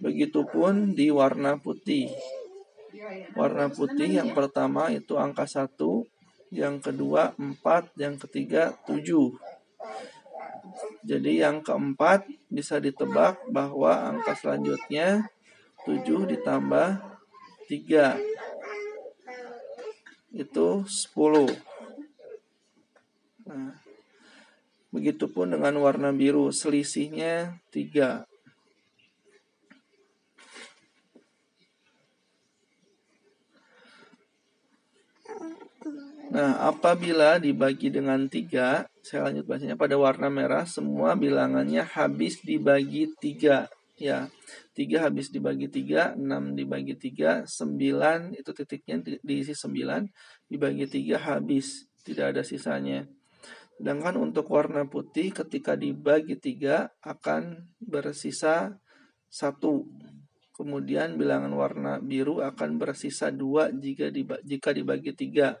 Begitupun 0.00 0.92
di 0.92 1.08
warna 1.08 1.56
putih. 1.56 2.12
Warna 3.34 3.72
putih 3.72 4.20
yang 4.20 4.30
pertama 4.36 4.90
itu 4.92 5.18
angka 5.18 5.46
1, 5.48 5.74
yang 6.54 6.78
kedua 6.78 7.34
4, 7.36 7.94
yang 7.98 8.16
ketiga 8.20 8.78
7. 8.86 9.34
Jadi 11.04 11.42
yang 11.44 11.60
keempat 11.60 12.24
bisa 12.48 12.80
ditebak 12.80 13.36
bahwa 13.52 14.14
angka 14.14 14.32
selanjutnya 14.38 15.28
7 15.84 16.24
ditambah 16.30 17.02
3 17.68 18.16
itu 20.34 20.68
10. 20.86 21.54
Nah, 23.44 23.76
begitupun 24.88 25.52
dengan 25.52 25.76
warna 25.78 26.10
biru, 26.10 26.48
selisihnya 26.48 27.60
3. 27.70 28.24
Nah, 36.34 36.66
apabila 36.66 37.38
dibagi 37.38 37.94
dengan 37.94 38.26
tiga, 38.26 38.90
saya 39.06 39.30
lanjut 39.30 39.46
bacanya 39.46 39.78
pada 39.78 39.94
warna 39.94 40.26
merah, 40.26 40.66
semua 40.66 41.14
bilangannya 41.14 41.86
habis 41.86 42.42
dibagi 42.42 43.06
tiga. 43.22 43.70
Ya, 43.94 44.26
tiga 44.74 45.06
habis 45.06 45.30
dibagi 45.30 45.70
tiga, 45.70 46.18
enam 46.18 46.58
dibagi 46.58 46.98
tiga, 46.98 47.46
sembilan 47.46 48.34
itu 48.34 48.50
titiknya 48.50 49.22
diisi 49.22 49.54
sembilan, 49.54 50.10
dibagi 50.50 50.90
tiga 50.90 51.22
habis, 51.22 51.86
tidak 52.02 52.34
ada 52.34 52.42
sisanya. 52.42 53.06
Sedangkan 53.78 54.18
untuk 54.18 54.50
warna 54.50 54.90
putih 54.90 55.30
ketika 55.30 55.78
dibagi 55.78 56.34
tiga 56.34 56.90
akan 57.06 57.70
bersisa 57.78 58.74
satu. 59.30 59.86
Kemudian 60.54 61.14
bilangan 61.14 61.50
warna 61.54 61.92
biru 62.02 62.42
akan 62.42 62.78
bersisa 62.78 63.30
dua 63.30 63.70
jika 63.70 64.10
dibagi, 64.10 64.42
jika 64.42 64.70
dibagi 64.74 65.14
tiga. 65.14 65.58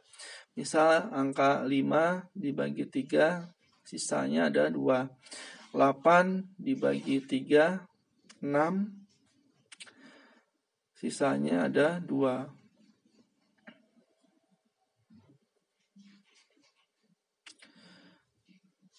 Misal 0.54 1.10
angka 1.10 1.66
5 1.66 2.30
dibagi 2.30 2.86
3, 2.86 3.50
sisanya 3.82 4.46
ada 4.46 4.70
2. 4.70 5.10
8 5.74 6.46
dibagi 6.54 7.18
3, 7.18 7.82
6. 8.38 8.94
Sisanya 10.94 11.66
ada 11.66 11.98
2. 11.98 12.64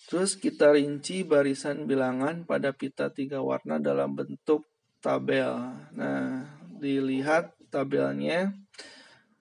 Terus 0.05 0.37
kita 0.37 0.69
rinci 0.69 1.25
barisan 1.25 1.89
bilangan 1.89 2.45
pada 2.45 2.69
pita 2.69 3.09
tiga 3.09 3.41
warna 3.41 3.81
dalam 3.81 4.13
bentuk 4.13 4.69
tabel. 5.01 5.49
Nah, 5.97 6.45
dilihat 6.77 7.57
tabelnya 7.73 8.53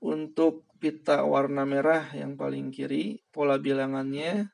untuk 0.01 0.65
pita 0.85 1.25
warna 1.25 1.65
merah 1.65 2.13
yang 2.13 2.37
paling 2.37 2.69
kiri, 2.69 3.25
pola 3.33 3.57
bilangannya 3.57 4.53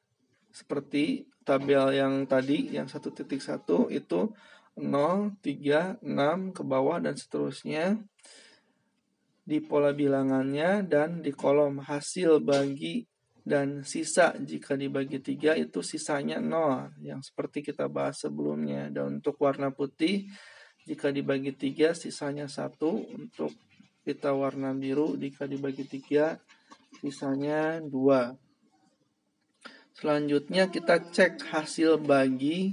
seperti 0.54 1.26
tabel 1.42 1.90
yang 1.90 2.22
tadi 2.30 2.70
yang 2.70 2.86
1.1 2.86 3.26
itu 3.90 4.20
0, 4.78 5.34
3, 5.42 5.98
6 5.98 6.54
ke 6.54 6.62
bawah 6.62 7.02
dan 7.02 7.18
seterusnya 7.18 7.98
di 9.42 9.58
pola 9.58 9.90
bilangannya 9.90 10.86
dan 10.86 11.18
di 11.18 11.34
kolom 11.34 11.82
hasil 11.82 12.38
bagi 12.38 13.02
dan 13.42 13.82
sisa. 13.82 14.30
Jika 14.38 14.78
dibagi 14.78 15.18
tiga 15.18 15.58
itu 15.58 15.82
sisanya 15.82 16.38
0 16.38 16.94
yang 17.02 17.18
seperti 17.26 17.74
kita 17.74 17.90
bahas 17.90 18.22
sebelumnya. 18.22 18.86
Dan 18.86 19.18
untuk 19.18 19.34
warna 19.42 19.74
putih 19.74 20.30
jika 20.86 21.10
dibagi 21.10 21.50
tiga 21.58 21.90
sisanya 21.90 22.46
satu. 22.46 23.02
Untuk 23.18 23.50
pita 24.00 24.32
warna 24.32 24.72
biru 24.72 25.12
jika 25.20 25.44
dibagi 25.44 25.84
tiga 25.84 26.40
sisanya 27.00 27.80
dua. 27.84 28.36
Selanjutnya 29.96 30.68
kita 30.72 31.12
cek 31.12 31.44
hasil 31.52 32.00
bagi 32.00 32.72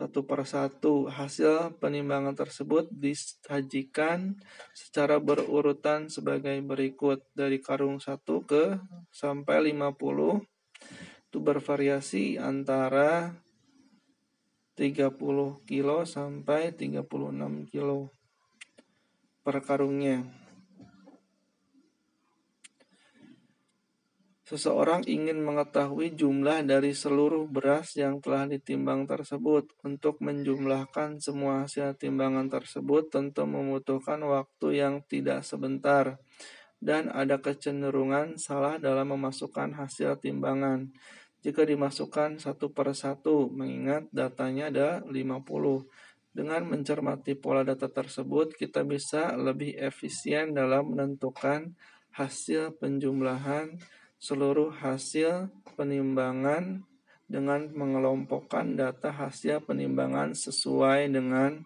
Satu 0.00 0.24
persatu 0.24 1.12
hasil 1.12 1.76
penimbangan 1.76 2.32
tersebut 2.32 2.88
disajikan 2.88 4.32
secara 4.72 5.20
berurutan 5.20 6.08
sebagai 6.08 6.56
berikut. 6.64 7.20
Dari 7.36 7.60
karung 7.60 8.00
1 8.00 8.16
ke 8.48 8.80
sampai 9.12 9.76
50 9.76 10.40
itu 11.28 11.38
bervariasi 11.44 12.40
antara 12.40 13.36
30 14.80 15.12
kilo 15.68 16.08
sampai 16.08 16.72
36 16.72 17.68
kilo 17.68 18.08
per 19.44 19.60
karungnya. 19.60 20.39
Seseorang 24.50 25.06
ingin 25.06 25.38
mengetahui 25.46 26.18
jumlah 26.18 26.66
dari 26.66 26.90
seluruh 26.90 27.46
beras 27.46 27.94
yang 27.94 28.18
telah 28.18 28.50
ditimbang 28.50 29.06
tersebut. 29.06 29.70
Untuk 29.86 30.18
menjumlahkan 30.18 31.22
semua 31.22 31.62
hasil 31.62 31.94
timbangan 31.94 32.50
tersebut 32.50 33.14
tentu 33.14 33.46
membutuhkan 33.46 34.18
waktu 34.26 34.82
yang 34.82 35.06
tidak 35.06 35.46
sebentar 35.46 36.18
dan 36.82 37.06
ada 37.14 37.38
kecenderungan 37.38 38.42
salah 38.42 38.82
dalam 38.82 39.14
memasukkan 39.14 39.78
hasil 39.78 40.18
timbangan 40.18 40.90
jika 41.40 41.64
dimasukkan 41.64 42.36
satu 42.36 42.68
per 42.68 42.92
satu, 42.92 43.48
mengingat 43.48 44.12
datanya 44.12 44.68
ada 44.68 44.88
50. 45.08 45.88
Dengan 46.36 46.62
mencermati 46.68 47.32
pola 47.32 47.64
data 47.64 47.88
tersebut, 47.88 48.52
kita 48.52 48.84
bisa 48.84 49.32
lebih 49.40 49.72
efisien 49.80 50.52
dalam 50.52 50.92
menentukan 50.92 51.72
hasil 52.12 52.76
penjumlahan 52.76 53.72
seluruh 54.20 54.68
hasil 54.68 55.48
penimbangan 55.80 56.84
dengan 57.24 57.72
mengelompokkan 57.72 58.76
data 58.76 59.08
hasil 59.08 59.64
penimbangan 59.64 60.36
sesuai 60.36 61.08
dengan 61.08 61.64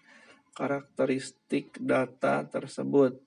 karakteristik 0.55 1.75
data 1.83 2.47
tersebut. 2.47 3.19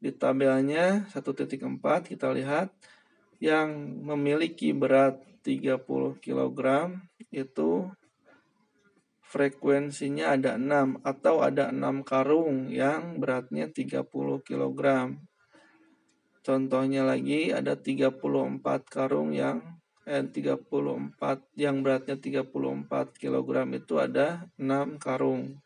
Di 0.00 0.08
tabelnya 0.16 1.04
1.4 1.12 1.60
kita 2.08 2.32
lihat 2.32 2.72
yang 3.44 4.00
memiliki 4.00 4.72
berat 4.72 5.20
30 5.44 5.84
kg 6.24 6.60
itu 7.28 7.92
frekuensinya 9.26 10.38
ada 10.38 10.56
6 10.56 11.04
atau 11.04 11.44
ada 11.44 11.68
6 11.68 12.06
karung 12.08 12.72
yang 12.72 13.20
beratnya 13.20 13.68
30 13.68 14.06
kg. 14.40 14.80
Contohnya 16.46 17.02
lagi 17.02 17.50
ada 17.50 17.74
34 17.74 18.22
karung 18.86 19.34
yang 19.34 19.82
eh, 20.06 20.22
34 20.22 20.70
yang 21.58 21.82
beratnya 21.82 22.14
34 22.14 22.86
kg 23.18 23.50
itu 23.74 23.94
ada 23.98 24.46
6 24.54 25.02
karung. 25.02 25.58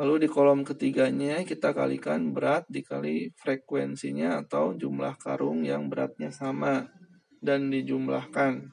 Lalu 0.00 0.24
di 0.24 0.28
kolom 0.32 0.64
ketiganya 0.64 1.44
kita 1.44 1.76
kalikan 1.76 2.32
berat 2.32 2.64
dikali 2.72 3.36
frekuensinya 3.36 4.40
atau 4.40 4.72
jumlah 4.72 5.20
karung 5.20 5.60
yang 5.68 5.92
beratnya 5.92 6.32
sama 6.32 6.88
dan 7.44 7.68
dijumlahkan. 7.68 8.72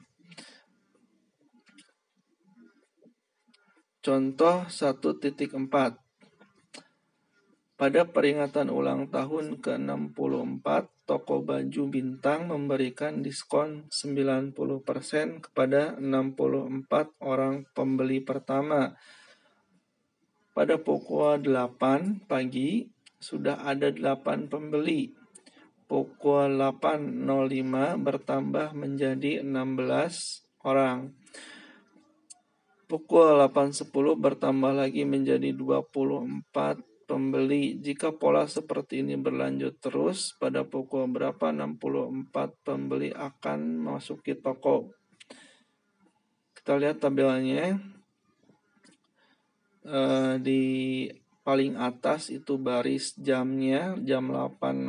Contoh 4.00 4.68
1.4 4.72 6.03
Pada 7.74 8.06
peringatan 8.06 8.70
ulang 8.70 9.10
tahun 9.10 9.58
ke-64, 9.58 10.66
toko 11.10 11.42
baju 11.42 11.82
bintang 11.90 12.46
memberikan 12.46 13.18
diskon 13.18 13.90
90% 13.90 14.54
kepada 15.50 15.98
64 15.98 16.86
orang 17.18 17.66
pembeli 17.74 18.22
pertama. 18.22 18.94
Pada 20.54 20.78
pukul 20.78 21.42
8 21.42 22.30
pagi, 22.30 22.86
sudah 23.18 23.66
ada 23.66 23.90
8 23.90 24.46
pembeli 24.46 25.24
pukul 25.84 26.58
8.05 26.58 28.00
bertambah 28.00 28.68
menjadi 28.74 29.44
16 29.44 30.64
orang. 30.64 31.12
Pukul 32.88 33.40
8.10 33.46 33.92
bertambah 34.18 34.72
lagi 34.74 35.06
menjadi 35.06 35.54
24 35.54 36.93
pembeli. 37.04 37.78
Jika 37.78 38.16
pola 38.16 38.48
seperti 38.48 39.04
ini 39.04 39.14
berlanjut 39.14 39.80
terus, 39.80 40.34
pada 40.36 40.64
pukul 40.64 41.08
berapa 41.08 41.52
64 41.52 42.32
pembeli 42.64 43.12
akan 43.12 43.58
memasuki 43.84 44.34
toko. 44.36 44.92
Kita 46.56 46.80
lihat 46.80 47.04
tabelnya. 47.04 47.76
Uh, 49.84 50.40
di 50.40 51.04
paling 51.44 51.76
atas 51.76 52.32
itu 52.32 52.56
baris 52.56 53.12
jamnya 53.20 54.00
jam 54.00 54.32
8.00 54.32 54.88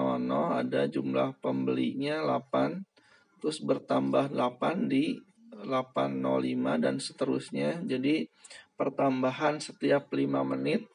ada 0.55 0.88
jumlah 0.88 1.36
pembelinya 1.43 2.24
8 2.24 3.43
terus 3.43 3.59
bertambah 3.59 4.32
8 4.32 4.88
di 4.88 5.20
8.05 5.68 6.80
dan 6.80 6.95
seterusnya 7.03 7.84
jadi 7.84 8.32
pertambahan 8.80 9.59
setiap 9.59 10.07
5 10.16 10.24
menit 10.55 10.88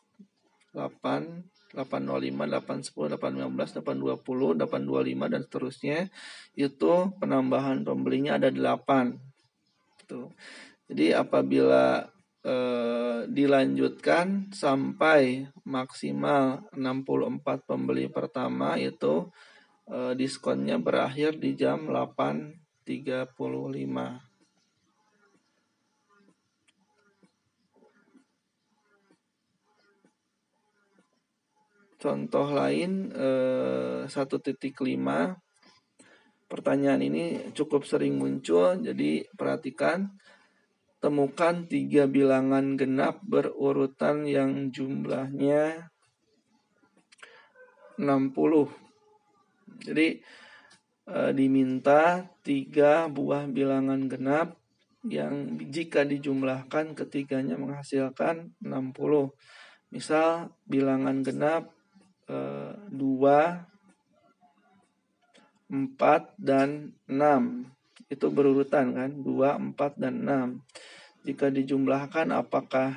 8 0.73 1.61
805, 1.75 2.35
810, 2.35 3.14
815, 3.14 3.79
820, 3.79 4.59
825 4.59 5.33
dan 5.33 5.41
seterusnya 5.47 6.11
itu 6.59 7.14
penambahan 7.23 7.87
pembelinya 7.87 8.43
ada 8.43 8.51
8. 8.51 9.14
Tuh. 10.11 10.35
Jadi 10.91 11.14
apabila 11.14 12.03
eh, 12.43 13.31
dilanjutkan 13.31 14.51
sampai 14.51 15.47
maksimal 15.62 16.66
64 16.75 17.71
pembeli 17.71 18.11
pertama 18.11 18.75
itu 18.75 19.31
eh, 19.87 20.18
diskonnya 20.18 20.83
berakhir 20.83 21.39
di 21.39 21.55
jam 21.55 21.87
8.35. 21.87 24.30
Contoh 32.01 32.49
lain 32.49 33.13
eh, 33.13 34.09
1.5 34.09 34.11
Pertanyaan 36.51 36.99
ini 37.07 37.55
cukup 37.55 37.87
sering 37.87 38.19
muncul, 38.19 38.75
jadi 38.83 39.23
perhatikan 39.39 40.19
temukan 40.99 41.63
tiga 41.71 42.11
bilangan 42.11 42.75
genap 42.75 43.23
berurutan 43.23 44.27
yang 44.27 44.75
jumlahnya 44.75 45.95
60. 48.03 48.35
Jadi 49.87 50.09
e, 51.07 51.19
diminta 51.39 52.27
tiga 52.43 53.07
buah 53.07 53.47
bilangan 53.47 54.11
genap 54.11 54.59
yang 55.07 55.55
jika 55.71 56.03
dijumlahkan 56.03 56.99
ketiganya 56.99 57.55
menghasilkan 57.57 58.59
60. 58.59 59.31
Misal 59.95 60.51
bilangan 60.67 61.23
genap 61.23 61.71
e, 62.31 62.39
2, 62.95 62.95
4, 65.74 66.39
dan 66.39 66.95
6 67.11 67.66
itu 68.07 68.26
berurutan 68.31 68.95
kan? 68.95 69.11
2, 69.11 69.74
4, 69.74 69.99
dan 69.99 70.14
6 70.22 71.26
jika 71.26 71.51
dijumlahkan 71.53 72.33
apakah 72.33 72.97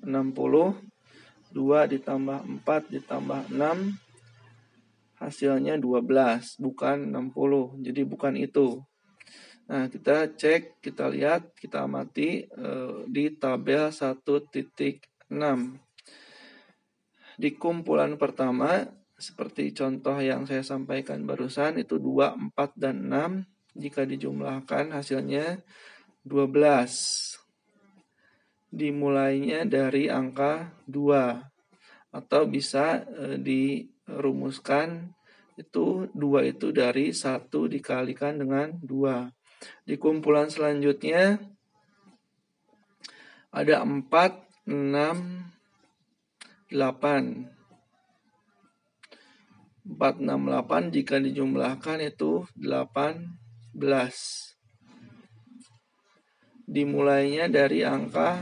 60 0.00 0.32
2 1.52 1.92
ditambah 1.98 2.38
4 2.64 2.94
ditambah 2.94 3.40
6 3.50 3.98
hasilnya 5.18 5.74
12 5.76 6.62
bukan 6.62 6.96
60 7.10 7.84
jadi 7.84 8.02
bukan 8.06 8.34
itu. 8.38 8.80
Nah, 9.68 9.84
kita 9.92 10.32
cek, 10.32 10.80
kita 10.80 11.12
lihat, 11.12 11.52
kita 11.52 11.84
amati 11.84 12.48
uh, 12.56 13.04
di 13.04 13.28
tabel 13.36 13.92
1.6. 13.92 14.48
Di 17.38 17.54
kumpulan 17.54 18.18
pertama, 18.18 18.82
seperti 19.14 19.70
contoh 19.70 20.18
yang 20.18 20.42
saya 20.42 20.66
sampaikan 20.66 21.22
barusan, 21.22 21.78
itu 21.78 22.02
2, 22.02 22.34
4, 22.50 22.74
dan 22.74 23.06
6. 23.06 23.46
Jika 23.78 24.02
dijumlahkan 24.02 24.90
hasilnya 24.90 25.62
12. 26.26 27.38
Dimulainya 28.74 29.62
dari 29.70 30.10
angka 30.10 30.74
2. 30.90 32.10
Atau 32.10 32.50
bisa 32.50 33.06
uh, 33.06 33.38
dirumuskan 33.38 35.14
itu 35.54 36.10
2 36.10 36.50
itu 36.50 36.74
dari 36.74 37.14
1 37.14 37.46
dikalikan 37.50 38.34
dengan 38.42 38.74
2 38.82 39.38
di 39.82 39.98
kumpulan 39.98 40.46
selanjutnya 40.46 41.42
ada 43.50 43.82
4, 43.82 44.06
6, 44.68 45.57
8. 46.68 47.48
4, 49.88 50.20
6, 50.20 50.24
8 50.24 50.92
jika 50.92 51.16
dijumlahkan 51.16 52.04
itu 52.04 52.44
18. 52.56 53.24
Dimulainya 56.68 57.48
dari 57.48 57.80
angka 57.84 58.36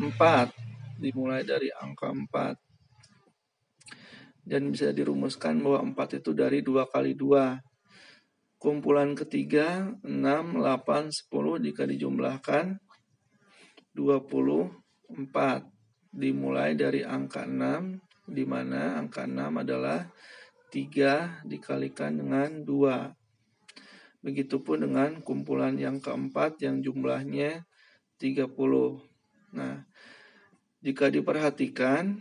4. 0.00 0.48
Dimulai 0.96 1.44
dari 1.44 1.68
angka 1.68 2.08
4. 2.08 2.56
Dan 4.40 4.72
bisa 4.72 4.88
dirumuskan 4.90 5.60
bahwa 5.60 5.92
4 5.92 6.24
itu 6.24 6.32
dari 6.32 6.64
2 6.64 6.88
kali 6.88 7.12
2 7.12 7.60
Kumpulan 8.60 9.16
ketiga 9.16 9.88
6, 10.04 10.60
8, 10.60 11.08
10 11.08 11.64
jika 11.64 11.88
dijumlahkan 11.88 12.76
24 13.96 15.79
dimulai 16.10 16.74
dari 16.74 17.06
angka 17.06 17.46
6 17.46 18.30
di 18.30 18.44
mana 18.46 18.98
angka 18.98 19.26
6 19.26 19.62
adalah 19.62 20.06
3 20.70 21.46
dikalikan 21.46 22.18
dengan 22.18 22.62
2. 22.62 24.22
Begitupun 24.22 24.84
dengan 24.86 25.22
kumpulan 25.24 25.74
yang 25.74 25.98
keempat 25.98 26.60
yang 26.62 26.84
jumlahnya 26.84 27.64
30. 28.20 28.52
Nah, 29.56 29.82
jika 30.84 31.08
diperhatikan 31.08 32.20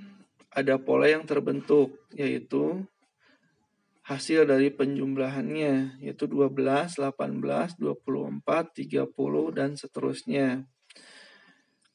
ada 0.49 0.81
pola 0.81 1.05
yang 1.05 1.27
terbentuk 1.27 1.93
yaitu 2.15 2.81
hasil 4.09 4.49
dari 4.49 4.73
penjumlahannya 4.73 6.01
yaitu 6.01 6.25
12, 6.25 6.97
18, 6.97 7.77
24, 7.77 8.73
30 8.73 9.53
dan 9.53 9.77
seterusnya. 9.77 10.65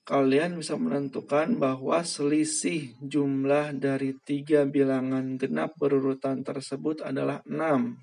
Kalian 0.05 0.61
bisa 0.61 0.77
menentukan 0.77 1.57
bahwa 1.57 2.05
selisih 2.05 2.93
jumlah 3.01 3.73
dari 3.73 4.13
tiga 4.29 4.69
bilangan 4.69 5.41
genap 5.41 5.81
berurutan 5.81 6.45
tersebut 6.45 7.01
adalah 7.01 7.41
6. 7.49 7.97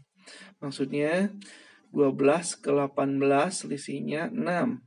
Maksudnya 0.58 1.30
12 1.94 2.58
ke 2.58 2.74
18 2.74 3.54
selisihnya 3.54 4.34
6. 4.34 4.82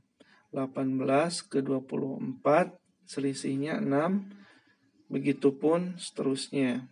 18 0.51 1.47
ke 1.47 1.63
24 1.63 2.75
selisihnya 3.07 3.79
6. 3.79 5.07
Begitupun 5.07 5.95
seterusnya. 5.95 6.91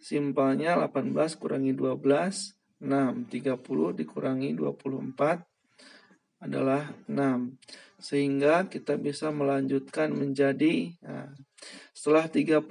Simpelnya 0.00 0.80
18 0.80 1.12
kurangi 1.36 1.76
12, 1.76 2.56
6. 2.80 3.28
30 3.28 4.00
dikurangi 4.00 4.56
24 4.56 5.44
adalah 6.46 6.94
6. 7.10 7.58
Sehingga 7.98 8.70
kita 8.70 8.94
bisa 8.96 9.34
melanjutkan 9.34 10.14
menjadi 10.14 10.94
nah, 11.02 11.34
setelah 11.90 12.30
30 12.30 12.62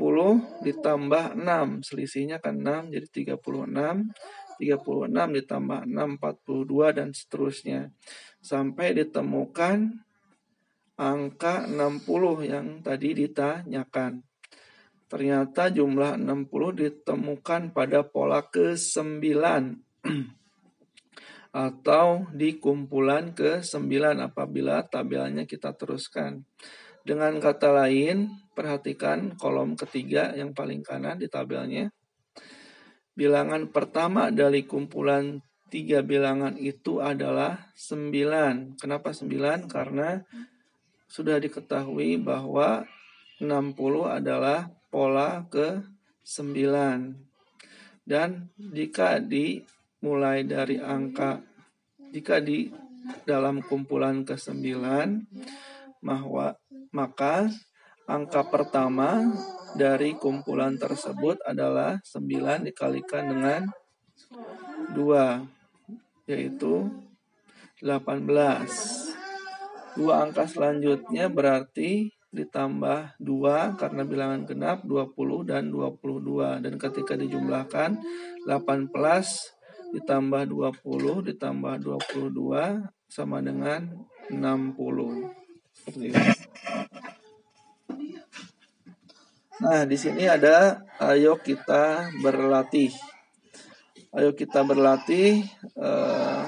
ditambah 0.63 1.25
6, 1.35 1.87
selisihnya 1.87 2.39
kan 2.39 2.55
6 2.63 2.95
jadi 2.95 3.07
36. 3.35 4.15
36 4.55 5.35
ditambah 5.35 5.79
6 5.83 6.23
42 6.23 6.97
dan 6.97 7.09
seterusnya 7.11 7.91
sampai 8.39 8.95
ditemukan 8.95 9.99
angka 10.95 11.67
60 11.67 12.47
yang 12.47 12.79
tadi 12.79 13.11
ditanyakan. 13.11 14.23
Ternyata 15.05 15.69
jumlah 15.69 16.17
60 16.17 16.81
ditemukan 16.81 17.61
pada 17.75 18.07
pola 18.07 18.41
ke-9 18.47 19.21
atau 21.55 22.27
di 22.35 22.59
kumpulan 22.59 23.31
ke-9 23.31 23.95
apabila 24.19 24.83
tabelnya 24.83 25.47
kita 25.47 25.71
teruskan. 25.71 26.43
Dengan 27.07 27.39
kata 27.39 27.71
lain, 27.71 28.27
perhatikan 28.51 29.39
kolom 29.39 29.79
ketiga 29.79 30.35
yang 30.35 30.51
paling 30.51 30.83
kanan 30.83 31.15
di 31.15 31.31
tabelnya. 31.31 31.87
Bilangan 33.15 33.71
pertama 33.71 34.35
dari 34.35 34.67
kumpulan 34.67 35.39
tiga 35.71 36.03
bilangan 36.03 36.59
itu 36.59 36.99
adalah 36.99 37.71
9. 37.79 38.75
Kenapa 38.75 39.15
9? 39.15 39.71
Karena 39.71 40.19
sudah 41.07 41.39
diketahui 41.39 42.19
bahwa 42.19 42.83
60 43.39 44.11
adalah 44.11 44.67
pola 44.91 45.47
ke 45.47 45.87
9. 46.27 47.15
Dan 48.03 48.51
jika 48.59 49.23
dimulai 50.05 50.45
dari 50.45 50.77
angka 50.77 51.41
jika 52.13 52.37
di 52.37 52.69
dalam 53.25 53.65
kumpulan 53.65 54.21
ke-9 54.21 54.77
bahwa 56.05 56.53
maka 56.93 57.49
angka 58.05 58.45
pertama 58.45 59.33
dari 59.73 60.13
kumpulan 60.13 60.77
tersebut 60.77 61.41
adalah 61.41 61.97
9 62.05 62.21
dikalikan 62.69 63.33
dengan 63.33 63.61
2 64.93 66.29
yaitu 66.29 66.85
18. 67.81 68.21
Dua 69.97 70.21
angka 70.21 70.45
selanjutnya 70.45 71.33
berarti 71.33 72.13
ditambah 72.29 73.17
2 73.17 73.81
karena 73.81 74.05
bilangan 74.05 74.45
genap 74.45 74.85
20 74.85 75.49
dan 75.49 75.73
22 75.73 76.61
dan 76.61 76.73
ketika 76.77 77.17
dijumlahkan 77.17 77.97
18 78.45 79.54
ditambah 79.95 80.51
20 80.51 81.31
ditambah 81.31 81.75
22 81.79 82.83
sama 83.07 83.39
dengan 83.39 83.87
60 84.27 84.75
seperti. 85.71 86.11
Nah, 89.55 89.87
di 89.87 89.95
sini 89.95 90.27
ada 90.27 90.83
ayo 90.99 91.39
kita 91.39 92.11
berlatih. 92.19 92.91
Ayo 94.11 94.35
kita 94.35 94.67
berlatih 94.67 95.47
eh, 95.79 96.43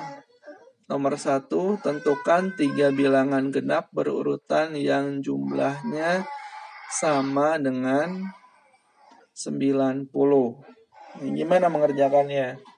Nomor 0.88 1.20
satu, 1.20 1.76
tentukan 1.84 2.56
tiga 2.56 2.96
bilangan 2.96 3.52
genap 3.52 3.92
berurutan 3.92 4.72
yang 4.72 5.20
jumlahnya 5.20 6.24
sama 6.88 7.60
dengan 7.60 8.24
90. 9.36 10.08
Ini 11.20 11.30
gimana 11.36 11.68
mengerjakannya? 11.68 12.77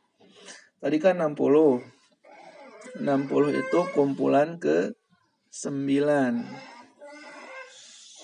Tadi 0.79 0.95
kan 0.95 1.19
60. 1.19 1.83
60 3.03 3.03
itu 3.51 3.79
kumpulan 3.91 4.55
ke 4.55 4.95
9. 5.51 6.39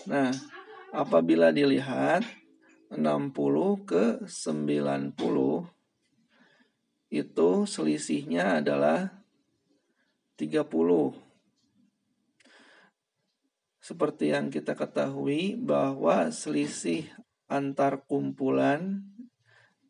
Nah, 0.08 0.32
apabila 0.96 1.52
dilihat 1.52 2.24
60 2.88 3.84
ke 3.84 4.24
90 4.24 5.68
itu 7.12 7.50
selisihnya 7.68 8.64
adalah 8.64 9.12
30. 10.40 11.12
Seperti 13.84 14.32
yang 14.32 14.48
kita 14.48 14.80
ketahui 14.80 15.60
bahwa 15.60 16.32
selisih 16.32 17.12
antar 17.52 18.08
kumpulan 18.08 19.04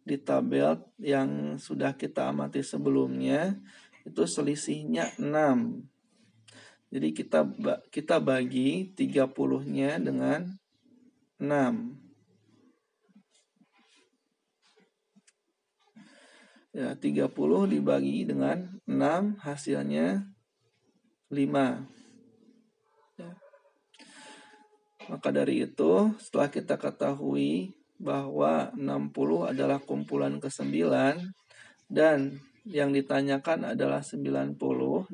di 0.05 0.21
tabel 0.21 0.77
yang 1.01 1.57
sudah 1.57 1.97
kita 1.97 2.29
amati 2.29 2.61
sebelumnya 2.61 3.57
itu 4.05 4.21
selisihnya 4.29 5.17
6. 5.17 5.81
Jadi 6.93 7.09
kita 7.11 7.41
kita 7.89 8.21
bagi 8.21 8.93
30-nya 8.93 9.97
dengan 9.97 10.45
6. 11.41 12.05
Ya, 16.75 16.91
30 16.93 17.71
dibagi 17.71 18.27
dengan 18.29 18.77
6 18.85 19.41
hasilnya 19.41 20.27
5. 21.33 21.87
Ya. 23.17 23.31
Maka 25.07 25.29
dari 25.31 25.63
itu, 25.63 26.11
setelah 26.19 26.51
kita 26.51 26.75
ketahui 26.75 27.79
bahwa 27.95 28.71
60 28.75 29.51
adalah 29.51 29.79
kumpulan 29.79 30.37
ke-9 30.39 30.75
dan 31.87 32.39
yang 32.65 32.89
ditanyakan 32.89 33.77
adalah 33.77 34.01
90 34.01 34.57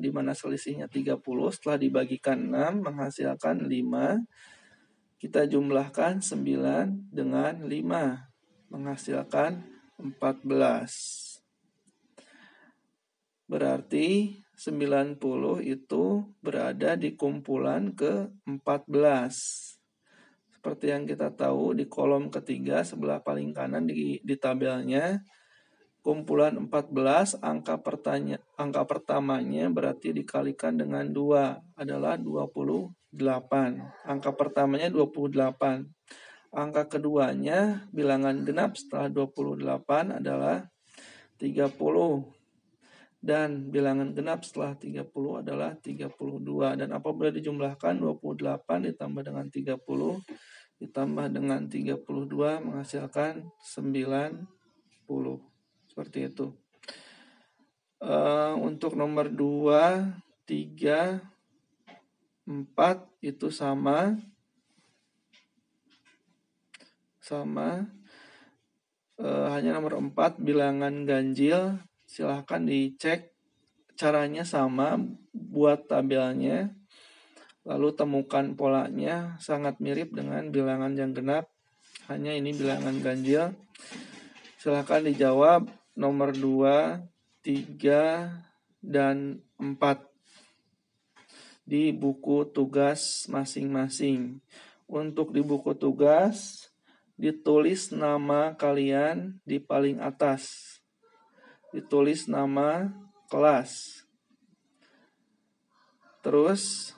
di 0.00 0.08
mana 0.08 0.32
selisihnya 0.32 0.88
30 0.88 1.20
setelah 1.52 1.76
dibagikan 1.76 2.48
6 2.48 2.80
menghasilkan 2.80 3.68
5 3.68 5.20
kita 5.20 5.46
jumlahkan 5.46 6.24
9 6.24 7.12
dengan 7.12 7.60
5 7.62 8.72
menghasilkan 8.72 9.62
14 10.00 11.44
berarti 13.52 14.40
90 14.56 15.20
itu 15.60 16.04
berada 16.40 16.96
di 16.96 17.12
kumpulan 17.18 17.92
ke-14 17.92 19.71
seperti 20.62 20.94
yang 20.94 21.10
kita 21.10 21.34
tahu 21.34 21.74
di 21.74 21.90
kolom 21.90 22.30
ketiga 22.30 22.86
sebelah 22.86 23.18
paling 23.18 23.50
kanan 23.50 23.82
di, 23.82 24.22
di 24.22 24.38
tabelnya 24.38 25.18
kumpulan 26.06 26.54
14 26.54 27.42
angka 27.42 27.82
pertanya 27.82 28.38
angka 28.54 28.86
pertamanya 28.86 29.66
berarti 29.74 30.14
dikalikan 30.14 30.78
dengan 30.78 31.10
2 31.10 31.82
adalah 31.82 32.14
28. 32.14 32.94
Angka 34.06 34.30
pertamanya 34.38 34.86
28. 34.86 36.54
Angka 36.54 36.82
keduanya 36.86 37.90
bilangan 37.90 38.46
genap 38.46 38.78
setelah 38.78 39.10
28 39.10 39.66
adalah 40.22 40.70
30 41.42 41.58
dan 43.22 43.70
bilangan 43.70 44.10
genap 44.10 44.42
setelah 44.42 44.74
30 44.74 45.06
adalah 45.46 45.78
32 45.78 46.10
dan 46.74 46.90
apabila 46.90 47.30
dijumlahkan 47.30 48.02
28 48.02 48.90
ditambah 48.90 49.22
dengan 49.22 49.46
30 49.46 49.78
ditambah 50.82 51.26
dengan 51.30 51.70
32 51.70 52.02
menghasilkan 52.66 53.46
90 53.46 54.42
seperti 55.86 56.18
itu. 56.26 56.50
Uh, 58.02 58.58
untuk 58.58 58.98
nomor 58.98 59.30
2 59.30 60.10
3 60.42 61.22
4 62.42 63.22
itu 63.22 63.46
sama. 63.54 64.18
Sama. 67.22 67.86
Uh, 69.14 69.46
hanya 69.54 69.78
nomor 69.78 69.94
4 70.02 70.42
bilangan 70.42 71.06
ganjil 71.06 71.78
silahkan 72.12 72.60
dicek 72.68 73.32
caranya 73.96 74.44
sama 74.44 75.00
buat 75.32 75.88
tabelnya 75.88 76.76
lalu 77.64 77.96
temukan 77.96 78.52
polanya 78.52 79.40
sangat 79.40 79.80
mirip 79.80 80.12
dengan 80.12 80.52
bilangan 80.52 80.92
yang 80.92 81.16
genap 81.16 81.48
hanya 82.12 82.36
ini 82.36 82.52
bilangan 82.52 83.00
ganjil 83.00 83.56
silahkan 84.60 85.00
dijawab 85.08 85.72
nomor 85.96 86.32
2, 86.36 87.00
3, 87.44 88.52
dan 88.82 89.40
4 89.60 90.12
di 91.62 91.94
buku 91.94 92.48
tugas 92.50 93.30
masing-masing. 93.30 94.42
Untuk 94.90 95.32
di 95.32 95.40
buku 95.40 95.72
tugas, 95.72 96.68
ditulis 97.16 97.94
nama 97.94 98.52
kalian 98.58 99.40
di 99.46 99.56
paling 99.62 100.02
atas. 100.02 100.71
Ditulis 101.72 102.28
nama 102.28 102.92
kelas. 103.32 104.04
Terus 106.22 106.92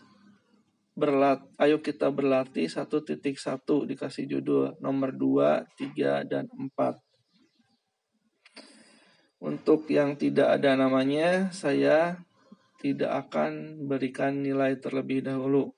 berlat 0.95 1.43
ayo 1.59 1.83
kita 1.83 2.07
berlatih 2.11 2.71
satu 2.71 3.03
titik 3.03 3.35
satu 3.35 3.83
dikasih 3.83 4.31
judul 4.31 4.79
nomor 4.79 5.11
2, 5.15 5.67
3, 5.79 6.27
dan 6.27 6.47
4. 6.51 7.01
Untuk 9.45 9.91
yang 9.93 10.17
tidak 10.17 10.57
ada 10.57 10.73
namanya, 10.73 11.53
saya 11.53 12.25
tidak 12.81 13.29
akan 13.29 13.85
berikan 13.85 14.41
nilai 14.41 14.81
terlebih 14.81 15.21
dahulu. 15.21 15.73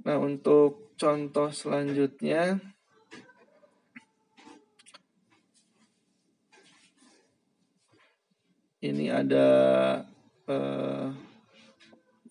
Nah, 0.00 0.16
untuk 0.16 0.96
contoh 0.96 1.52
selanjutnya, 1.52 2.56
ini 8.80 9.12
ada 9.12 9.48
uh, 10.48 11.12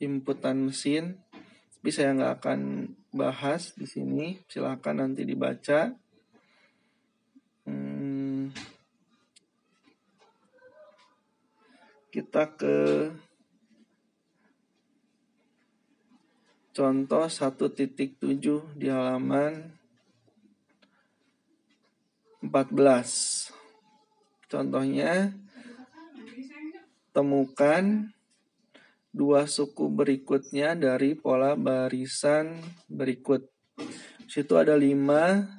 inputan 0.01 0.69
mesin, 0.69 1.21
tapi 1.79 1.89
saya 1.93 2.17
nggak 2.17 2.33
akan 2.41 2.61
bahas 3.13 3.77
di 3.77 3.85
sini. 3.85 4.41
Silahkan 4.49 4.97
nanti 4.97 5.25
dibaca. 5.25 5.93
kita 12.09 12.57
ke 12.57 12.77
contoh 16.73 17.25
1.7 17.29 18.25
di 18.75 18.87
halaman 18.89 19.77
14. 22.41 23.53
Contohnya 24.49 25.29
temukan 27.11 28.13
dua 29.09 29.49
suku 29.49 29.89
berikutnya 29.89 30.77
dari 30.77 31.17
pola 31.17 31.57
barisan 31.57 32.61
berikut. 32.85 33.49
Situ 34.29 34.53
ada 34.53 34.77
5, 34.77 35.49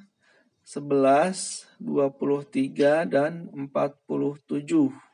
11, 0.63 1.83
23 1.83 3.03
dan 3.03 3.51
47 3.51 5.11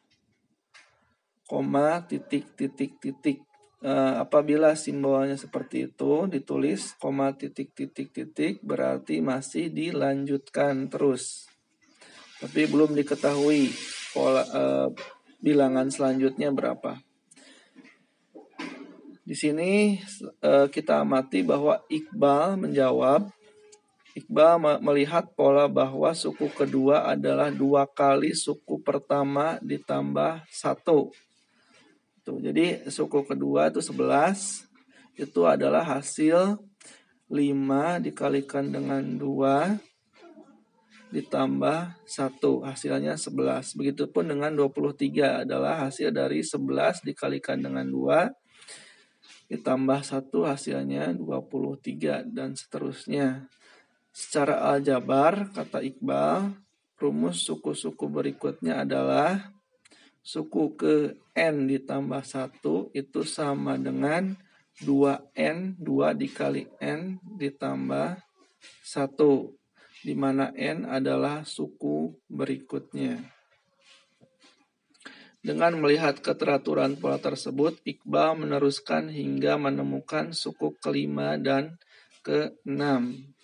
koma 1.47 2.03
titik 2.05 2.53
titik 2.53 2.99
titik. 2.99 3.39
Uh, 3.77 4.25
apabila 4.25 4.73
simbolnya 4.73 5.37
seperti 5.37 5.85
itu 5.85 6.25
ditulis 6.25 6.97
koma 6.97 7.37
titik 7.37 7.77
titik 7.77 8.09
titik 8.09 8.57
berarti 8.65 9.21
masih 9.21 9.69
dilanjutkan 9.69 10.89
terus. 10.91 11.45
Tapi 12.41 12.69
belum 12.69 12.93
diketahui 12.93 13.69
pola 14.13 14.43
uh, 14.49 14.89
bilangan 15.41 15.89
selanjutnya 15.89 16.49
berapa? 16.53 17.01
Di 19.27 19.35
sini 19.35 19.99
uh, 20.39 20.71
kita 20.71 21.03
amati 21.03 21.43
bahwa 21.43 21.83
Iqbal 21.91 22.55
menjawab 22.55 23.27
Iqbal 24.17 24.81
melihat 24.81 25.29
pola 25.37 25.69
bahwa 25.69 26.09
suku 26.15 26.49
kedua 26.49 27.05
adalah 27.05 27.53
dua 27.53 27.85
kali 27.85 28.33
suku 28.33 28.81
pertama 28.81 29.61
ditambah 29.61 30.41
satu. 30.49 31.13
Tuh, 32.25 32.41
jadi 32.41 32.89
suku 32.89 33.23
kedua 33.23 33.69
itu 33.69 33.77
11 33.77 34.67
itu 35.21 35.41
adalah 35.45 35.85
hasil 35.85 36.57
5 37.29 38.03
dikalikan 38.03 38.67
dengan 38.67 38.99
2 38.99 39.79
ditambah 41.11 42.03
1 42.03 42.67
hasilnya 42.67 43.15
11. 43.15 43.77
Begitupun 43.79 44.27
dengan 44.27 44.51
23 44.51 45.47
adalah 45.47 45.87
hasil 45.87 46.11
dari 46.11 46.43
11 46.43 47.03
dikalikan 47.03 47.59
dengan 47.63 47.87
2 47.87 48.31
ditambah 49.47 49.99
1 50.03 50.27
hasilnya 50.43 51.15
23 51.15 52.27
dan 52.27 52.51
seterusnya. 52.55 53.47
Secara 54.11 54.75
aljabar 54.75 55.47
kata 55.55 55.79
Iqbal, 55.79 56.51
rumus 56.99 57.47
suku-suku 57.47 58.11
berikutnya 58.11 58.83
adalah 58.83 59.53
suku 60.19 60.75
ke 60.75 60.95
N 61.31 61.69
ditambah 61.71 62.23
1 62.25 62.91
itu 62.91 63.21
sama 63.23 63.79
dengan 63.79 64.35
2N, 64.83 65.79
2 65.79 66.11
dikali 66.19 66.67
N 66.83 67.21
ditambah 67.23 68.19
1, 68.83 69.56
di 70.07 70.15
mana 70.15 70.55
N 70.55 70.87
adalah 70.87 71.43
suku 71.43 72.15
berikutnya. 72.31 73.19
Dengan 75.43 75.75
melihat 75.83 76.23
keteraturan 76.23 76.95
pola 76.95 77.19
tersebut, 77.19 77.83
Iqbal 77.83 78.39
meneruskan 78.39 79.11
hingga 79.11 79.59
menemukan 79.59 80.31
suku 80.31 80.79
kelima 80.79 81.35
dan 81.35 81.75
keenam. 82.23 83.35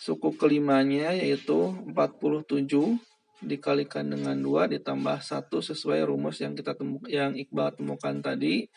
Suku 0.00 0.34
kelimanya 0.40 1.12
yaitu 1.12 1.76
47 1.84 2.96
dikalikan 3.44 4.08
dengan 4.08 4.40
dua 4.40 4.72
ditambah 4.72 5.20
satu 5.20 5.60
sesuai 5.60 6.00
rumus 6.08 6.40
yang 6.40 6.56
kita 6.56 6.72
temu 6.72 6.98
yang 7.12 7.36
Iqbal 7.36 7.76
temukan 7.76 8.24
tadi. 8.24 8.72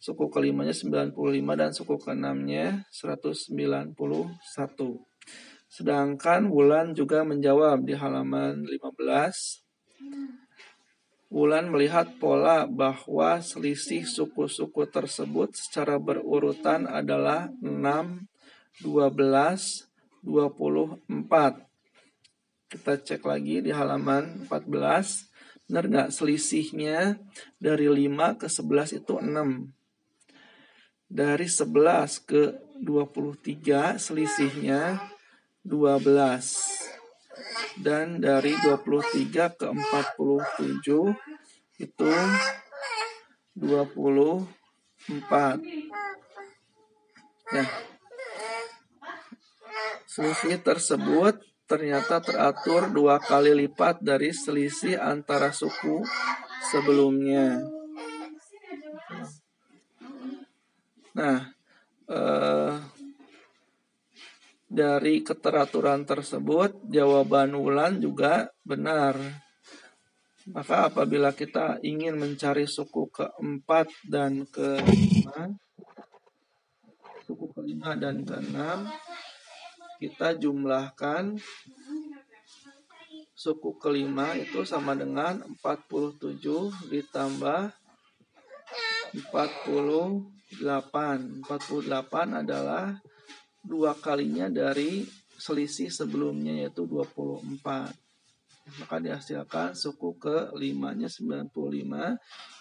Suku 0.00 0.32
kelimanya 0.32 0.72
95 0.72 1.12
dan 1.60 1.76
suku 1.76 2.00
keenamnya 2.00 2.88
191. 2.88 3.92
Sedangkan 5.68 6.48
Wulan 6.48 6.96
juga 6.96 7.20
menjawab 7.20 7.84
di 7.84 7.92
halaman 7.92 8.64
15. 8.64 9.60
Wulan 11.28 11.68
melihat 11.68 12.16
pola 12.16 12.64
bahwa 12.64 13.44
selisih 13.44 14.08
suku-suku 14.08 14.88
tersebut 14.88 15.52
secara 15.52 16.00
berurutan 16.00 16.88
adalah 16.88 17.52
6, 17.60 18.24
12, 18.80 19.84
24 20.24 21.60
Kita 22.72 22.92
cek 22.96 23.22
lagi 23.28 23.60
di 23.60 23.68
halaman 23.68 24.48
14. 24.48 25.68
Benar 25.68 25.84
nggak 25.92 26.08
selisihnya 26.08 27.20
dari 27.60 27.84
5 27.84 28.40
ke 28.40 28.48
11 28.48 28.96
itu 28.96 29.20
6. 29.20 29.79
Dari 31.10 31.50
11 31.50 32.22
ke 32.22 32.54
23 32.78 33.98
selisihnya 33.98 35.02
12. 35.66 37.82
Dan 37.82 38.22
dari 38.22 38.54
23 38.62 39.58
ke 39.58 39.66
47 39.66 41.10
itu 41.82 42.14
24. 43.58 44.46
Ya. 47.50 47.66
Selisih 50.06 50.62
tersebut 50.62 51.42
ternyata 51.70 52.18
teratur 52.18 52.90
dua 52.90 53.22
kali 53.22 53.54
lipat 53.54 54.02
dari 54.02 54.34
selisih 54.34 54.98
antara 54.98 55.54
suku 55.54 56.02
sebelumnya. 56.70 57.62
Nah, 61.16 61.50
eh, 62.06 62.74
dari 64.70 65.26
keteraturan 65.26 66.06
tersebut, 66.06 66.86
jawaban 66.86 67.58
Wulan 67.58 67.98
juga 67.98 68.54
benar. 68.62 69.18
Maka 70.50 70.86
apabila 70.90 71.34
kita 71.34 71.82
ingin 71.82 72.14
mencari 72.14 72.70
suku 72.70 73.10
keempat 73.10 73.90
dan 74.06 74.46
kelima, 74.46 75.58
suku 77.26 77.50
kelima 77.50 77.98
dan 77.98 78.22
keenam, 78.22 78.86
kita 79.98 80.38
jumlahkan 80.38 81.36
suku 83.34 83.76
kelima 83.80 84.38
itu 84.38 84.62
sama 84.62 84.94
dengan 84.94 85.42
47 85.60 86.92
ditambah 86.92 87.72
48. 90.58 91.46
48 91.46 92.42
adalah 92.42 92.98
dua 93.62 93.94
kalinya 93.94 94.50
dari 94.50 95.06
selisih 95.40 95.88
sebelumnya 95.92 96.66
yaitu 96.66 96.84
24. 96.84 97.94
Maka 98.70 98.96
dihasilkan 99.02 99.74
suku 99.74 100.14
ke 100.20 100.54
limanya 100.54 101.10
95 101.10 101.50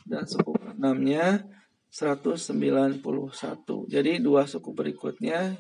dan 0.08 0.24
suku 0.26 0.52
ke 0.58 0.70
enamnya 0.78 1.44
191. 1.90 3.02
Jadi 3.90 4.12
dua 4.22 4.46
suku 4.46 4.70
berikutnya 4.74 5.58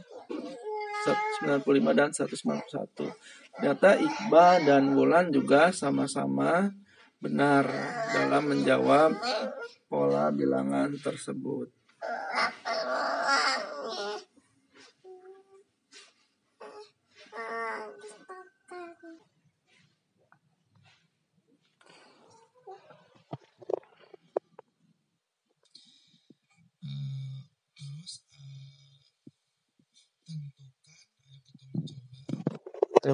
195 1.43 1.97
dan 1.97 2.09
191. 2.13 3.09
Data 3.59 3.91
Iqbal 3.97 4.63
dan 4.63 4.95
Wulan 4.95 5.33
juga 5.33 5.73
sama-sama 5.75 6.71
benar 7.19 7.67
dalam 8.15 8.47
menjawab 8.47 9.11
pola 9.91 10.31
bilangan 10.31 10.95
tersebut. 10.95 11.78
Ayo 11.99 12.15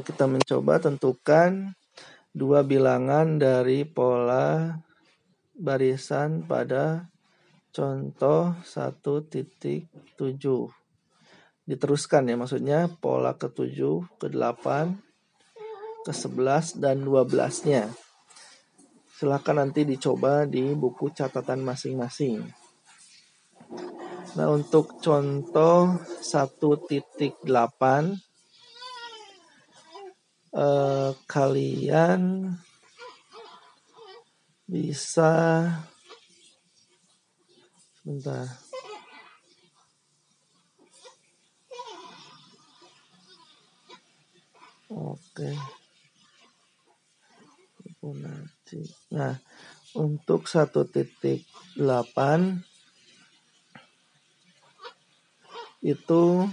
kita 0.04 0.28
mencoba 0.28 0.76
tentukan 0.78 1.72
dua 2.36 2.68
bilangan 2.68 3.40
dari 3.40 3.88
pola 3.88 4.76
barisan 5.56 6.44
pada 6.44 7.15
contoh 7.76 8.56
1.7. 8.64 10.16
Diteruskan 11.68 12.32
ya 12.32 12.40
maksudnya 12.40 12.88
pola 12.88 13.36
ke-7, 13.36 13.76
ke-8, 14.16 14.66
ke-11 16.08 16.80
dan 16.80 17.04
12-nya. 17.04 17.92
Silahkan 19.12 19.60
nanti 19.60 19.84
dicoba 19.84 20.48
di 20.48 20.72
buku 20.72 21.12
catatan 21.12 21.68
masing-masing. 21.68 22.48
Nah, 24.36 24.52
untuk 24.52 25.00
contoh 25.00 26.00
1.8 26.20 27.48
uh, 30.56 31.12
kalian 31.28 32.52
bisa 34.68 35.32
sebentar 38.06 38.46
oke 44.94 45.50
nah 49.10 49.34
untuk 49.98 50.46
satu 50.46 50.86
titik 50.86 51.50
delapan 51.74 52.62
itu 55.82 56.46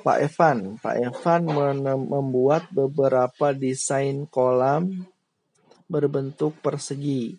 Pak 0.00 0.18
Evan. 0.24 0.80
Pak 0.80 0.96
Evan 0.96 1.42
membuat 2.08 2.68
beberapa 2.72 3.52
desain 3.52 4.24
kolam 4.28 5.04
berbentuk 5.88 6.56
persegi. 6.64 7.36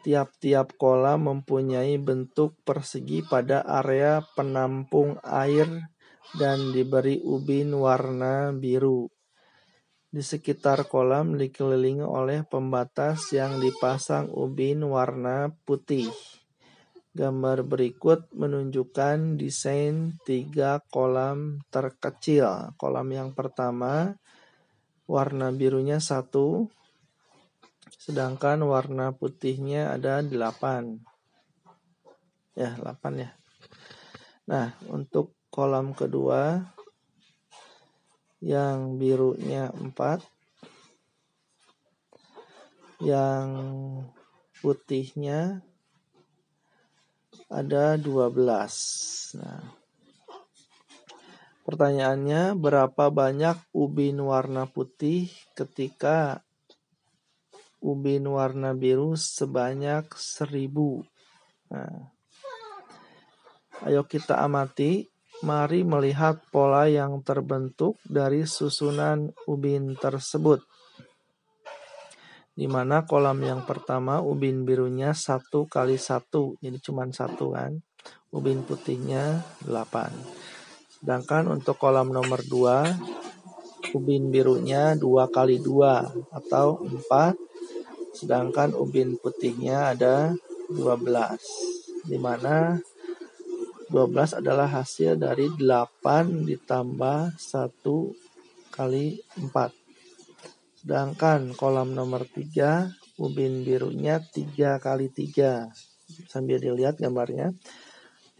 Tiap-tiap 0.00 0.80
kolam 0.80 1.28
mempunyai 1.28 2.00
bentuk 2.00 2.56
persegi 2.64 3.20
pada 3.20 3.60
area 3.60 4.24
penampung 4.32 5.20
air 5.20 5.68
dan 6.40 6.72
diberi 6.72 7.20
ubin 7.20 7.76
warna 7.76 8.48
biru. 8.56 9.12
Di 10.10 10.24
sekitar 10.24 10.88
kolam 10.88 11.36
dikelilingi 11.36 12.02
oleh 12.02 12.42
pembatas 12.48 13.28
yang 13.36 13.60
dipasang 13.60 14.32
ubin 14.32 14.82
warna 14.88 15.52
putih. 15.68 16.08
Gambar 17.12 17.66
berikut 17.66 18.30
menunjukkan 18.32 19.36
desain 19.36 20.16
tiga 20.24 20.80
kolam 20.88 21.60
terkecil. 21.68 22.72
Kolam 22.80 23.12
yang 23.12 23.30
pertama 23.36 24.16
warna 25.10 25.50
birunya 25.50 25.98
satu, 25.98 26.70
sedangkan 28.00 28.64
warna 28.64 29.12
putihnya 29.12 29.92
ada 29.92 30.24
delapan. 30.24 30.96
Ya, 32.56 32.72
delapan 32.80 33.28
ya. 33.28 33.30
Nah, 34.48 34.72
untuk 34.88 35.36
kolam 35.52 35.92
kedua 35.92 36.64
yang 38.40 38.96
birunya 38.96 39.68
empat, 39.68 40.24
yang 43.04 43.48
putihnya 44.64 45.60
ada 47.52 48.00
12. 48.00 49.36
Nah, 49.36 49.60
pertanyaannya 51.68 52.56
berapa 52.56 53.12
banyak 53.12 53.60
ubin 53.76 54.16
warna 54.24 54.64
putih 54.64 55.28
ketika 55.52 56.40
ubin 57.80 58.28
warna 58.28 58.76
biru 58.76 59.16
sebanyak 59.16 60.08
1000. 60.12 61.04
Nah, 61.72 62.12
ayo 63.88 64.04
kita 64.04 64.40
amati. 64.40 65.08
Mari 65.40 65.88
melihat 65.88 66.44
pola 66.52 66.84
yang 66.84 67.24
terbentuk 67.24 67.96
dari 68.04 68.44
susunan 68.44 69.32
ubin 69.48 69.96
tersebut 69.96 70.60
di 72.60 72.68
mana 72.68 73.08
kolam 73.08 73.40
yang 73.40 73.64
pertama 73.64 74.20
ubin 74.20 74.68
birunya 74.68 75.16
satu 75.16 75.64
kali 75.64 75.96
satu 75.96 76.60
jadi 76.60 76.76
cuma 76.76 77.08
satu 77.08 77.56
kan 77.56 77.80
ubin 78.36 78.60
putihnya 78.68 79.40
8 79.64 81.00
sedangkan 81.00 81.56
untuk 81.56 81.80
kolam 81.80 82.12
nomor 82.12 82.44
2 82.44 83.96
ubin 83.96 84.28
birunya 84.28 84.92
dua 84.92 85.32
kali 85.32 85.56
dua 85.56 86.04
atau 86.28 86.84
4 86.84 87.49
sedangkan 88.16 88.74
ubin 88.74 89.18
putihnya 89.18 89.94
ada 89.94 90.34
12 90.70 92.06
di 92.06 92.18
mana 92.18 92.78
12 93.90 94.38
adalah 94.38 94.70
hasil 94.70 95.18
dari 95.18 95.50
8 95.58 96.46
ditambah 96.46 97.34
1 97.36 98.70
kali 98.70 99.18
4 99.38 99.80
Sedangkan 100.80 101.52
kolam 101.60 101.92
nomor 101.92 102.24
3 102.24 103.20
ubin 103.20 103.68
birunya 103.68 104.16
3 104.16 104.80
kali 104.80 105.12
3. 105.12 105.68
Sambil 106.24 106.56
dilihat 106.56 106.96
gambarnya. 106.96 107.52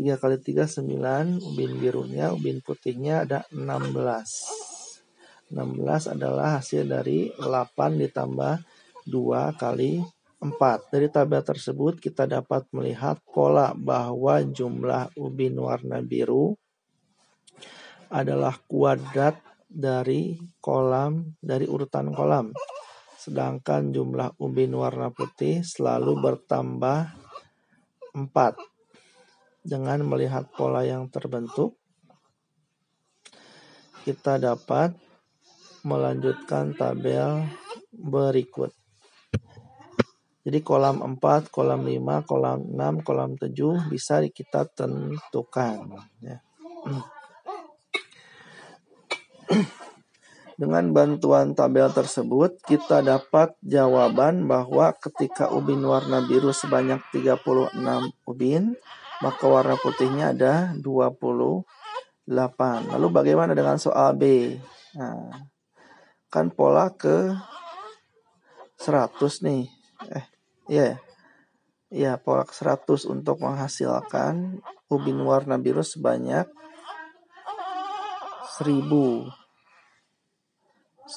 3 0.00 0.16
kali 0.16 0.40
3 0.40 0.64
9, 0.64 1.36
ubin 1.44 1.76
birunya, 1.76 2.32
ubin 2.32 2.64
putihnya 2.64 3.28
ada 3.28 3.44
16. 3.52 5.52
16 5.52 6.08
adalah 6.08 6.56
hasil 6.56 6.88
dari 6.88 7.28
8 7.36 8.00
ditambah 8.08 8.64
2 9.08 9.60
kali 9.60 10.00
4. 10.40 10.88
Dari 10.88 11.08
tabel 11.12 11.44
tersebut 11.44 12.00
kita 12.00 12.24
dapat 12.24 12.64
melihat 12.72 13.20
pola 13.28 13.76
bahwa 13.76 14.40
jumlah 14.40 15.12
ubin 15.20 15.60
warna 15.60 16.00
biru 16.00 16.56
adalah 18.08 18.56
kuadrat 18.64 19.36
dari 19.68 20.40
kolam 20.58 21.36
dari 21.38 21.68
urutan 21.68 22.10
kolam. 22.10 22.56
Sedangkan 23.20 23.92
jumlah 23.92 24.40
ubin 24.40 24.72
warna 24.72 25.12
putih 25.12 25.60
selalu 25.60 26.16
bertambah 26.24 27.12
4. 28.16 28.24
Dengan 29.60 30.00
melihat 30.08 30.48
pola 30.56 30.80
yang 30.88 31.12
terbentuk, 31.12 31.76
kita 34.08 34.40
dapat 34.40 34.96
melanjutkan 35.84 36.72
tabel 36.72 37.44
berikut. 37.92 38.79
Jadi 40.40 40.64
kolam 40.64 41.04
4, 41.04 41.52
kolam 41.52 41.84
5, 41.84 42.24
kolam 42.24 42.64
6, 42.72 43.04
kolam 43.04 43.36
7 43.36 43.92
bisa 43.92 44.24
kita 44.32 44.64
tentukan. 44.72 46.00
Ya. 46.24 46.40
Dengan 50.60 50.92
bantuan 50.92 51.56
tabel 51.56 51.88
tersebut, 51.88 52.60
kita 52.64 53.00
dapat 53.00 53.56
jawaban 53.64 54.44
bahwa 54.44 54.92
ketika 54.96 55.48
ubin 55.52 55.80
warna 55.84 56.20
biru 56.24 56.52
sebanyak 56.52 57.00
36 57.16 57.72
ubin, 58.28 58.76
maka 59.24 59.44
warna 59.48 59.80
putihnya 59.80 60.36
ada 60.36 60.76
28. 60.76 61.64
Lalu 62.92 63.06
bagaimana 63.08 63.56
dengan 63.56 63.80
soal 63.80 64.16
B? 64.16 64.56
Nah, 64.96 65.32
kan 66.28 66.52
pola 66.52 66.92
ke 66.92 67.32
100 68.76 69.16
nih. 69.44 69.79
Eh, 70.08 70.24
iya 70.72 70.84
ya. 70.84 70.96
Iya, 71.90 72.12
pola 72.22 72.46
ke 72.46 72.54
100 72.54 73.02
untuk 73.10 73.42
menghasilkan 73.42 74.62
ubin 74.86 75.18
warna 75.26 75.58
biru 75.58 75.82
sebanyak 75.82 76.46
1000 78.62 79.26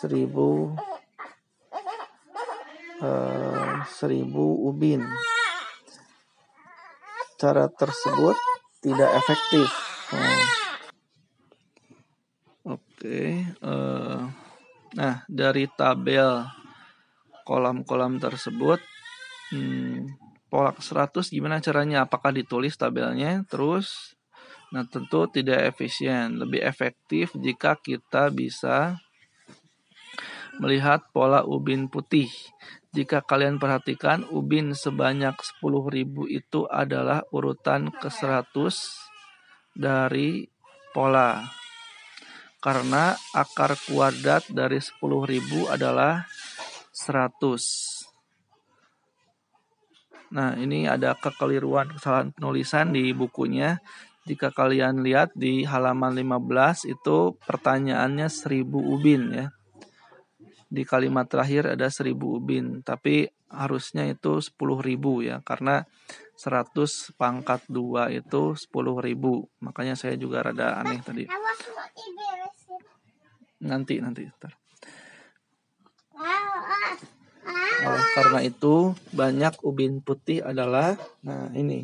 1000 0.01 0.73
eh, 3.05 3.75
1000 3.85 4.67
ubin. 4.67 5.05
Cara 7.37 7.69
tersebut 7.69 8.33
tidak 8.81 9.13
efektif. 9.21 9.69
Nah. 10.09 10.47
Oke, 12.63 12.79
okay, 12.97 13.29
uh, 13.61 14.23
eh, 14.23 14.43
Nah, 14.93 15.25
dari 15.25 15.65
tabel 15.73 16.45
kolam-kolam 17.43 18.17
tersebut, 18.17 18.79
hmm, 19.51 20.17
polak 20.47 20.79
100 20.79 21.29
gimana 21.31 21.59
caranya? 21.59 22.07
Apakah 22.07 22.33
ditulis 22.33 22.75
tabelnya? 22.75 23.43
Terus, 23.47 24.17
nah 24.73 24.87
tentu 24.87 25.29
tidak 25.29 25.75
efisien. 25.75 26.39
Lebih 26.39 26.63
efektif 26.63 27.31
jika 27.37 27.77
kita 27.77 28.33
bisa 28.33 28.97
melihat 30.57 31.05
pola 31.13 31.45
ubin 31.45 31.89
putih. 31.89 32.29
Jika 32.93 33.25
kalian 33.25 33.57
perhatikan, 33.57 34.21
ubin 34.29 34.77
sebanyak 34.77 35.33
10.000 35.33 36.29
itu 36.29 36.69
adalah 36.69 37.25
urutan 37.33 37.89
ke-100 37.89 38.53
dari 39.73 40.45
pola 40.93 41.41
karena 42.63 43.11
akar 43.35 43.75
kuadrat 43.75 44.47
dari 44.47 44.79
10.000 44.79 45.67
adalah 45.67 46.23
100. 47.03 48.07
Nah, 50.33 50.55
ini 50.55 50.87
ada 50.87 51.13
kekeliruan 51.19 51.91
kesalahan 51.93 52.31
penulisan 52.31 52.95
di 52.95 53.11
bukunya. 53.11 53.83
Jika 54.23 54.55
kalian 54.55 55.03
lihat 55.03 55.35
di 55.35 55.67
halaman 55.67 56.15
15 56.15 56.87
itu 56.87 57.35
pertanyaannya 57.43 58.31
1000 58.31 58.63
ubin 58.79 59.21
ya. 59.35 59.51
Di 60.71 60.87
kalimat 60.87 61.27
terakhir 61.27 61.75
ada 61.75 61.91
1000 61.91 62.39
ubin, 62.39 62.81
tapi 62.81 63.27
harusnya 63.51 64.09
itu 64.09 64.41
10.000 64.41 65.21
ya 65.21 65.37
karena 65.45 65.85
100 66.39 67.13
pangkat 67.13 67.61
2 67.69 68.09
itu 68.15 68.57
10.000. 68.57 69.61
Makanya 69.61 69.93
saya 69.93 70.17
juga 70.17 70.41
rada 70.41 70.81
aneh 70.81 71.03
tadi. 71.03 71.29
Nanti 73.61 74.01
nanti 74.01 74.25
ntar. 74.25 74.62
Oleh 77.83 78.05
karena 78.15 78.39
itu 78.43 78.95
banyak 79.11 79.59
ubin 79.67 79.99
putih 79.99 80.39
adalah 80.39 80.95
nah 81.19 81.51
ini. 81.51 81.83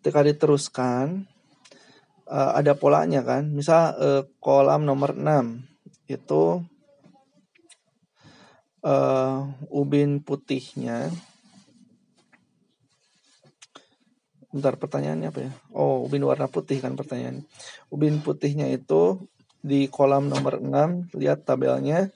Ketika 0.00 0.24
diteruskan 0.24 1.28
uh, 2.28 2.52
ada 2.56 2.72
polanya 2.76 3.20
kan. 3.20 3.52
Misal 3.52 3.82
uh, 3.96 4.22
kolam 4.40 4.88
nomor 4.88 5.16
6 5.16 5.60
itu 6.08 6.60
uh, 8.84 9.38
ubin 9.72 10.20
putihnya 10.20 11.08
Bentar 14.54 14.78
pertanyaannya 14.78 15.34
apa 15.34 15.40
ya? 15.50 15.52
Oh, 15.74 16.06
ubin 16.06 16.22
warna 16.22 16.46
putih 16.46 16.78
kan 16.78 16.94
pertanyaan. 16.94 17.42
Ubin 17.90 18.22
putihnya 18.22 18.70
itu 18.70 19.26
di 19.64 19.88
kolam 19.88 20.28
nomor 20.28 20.60
6, 20.60 21.16
lihat 21.16 21.48
tabelnya, 21.48 22.12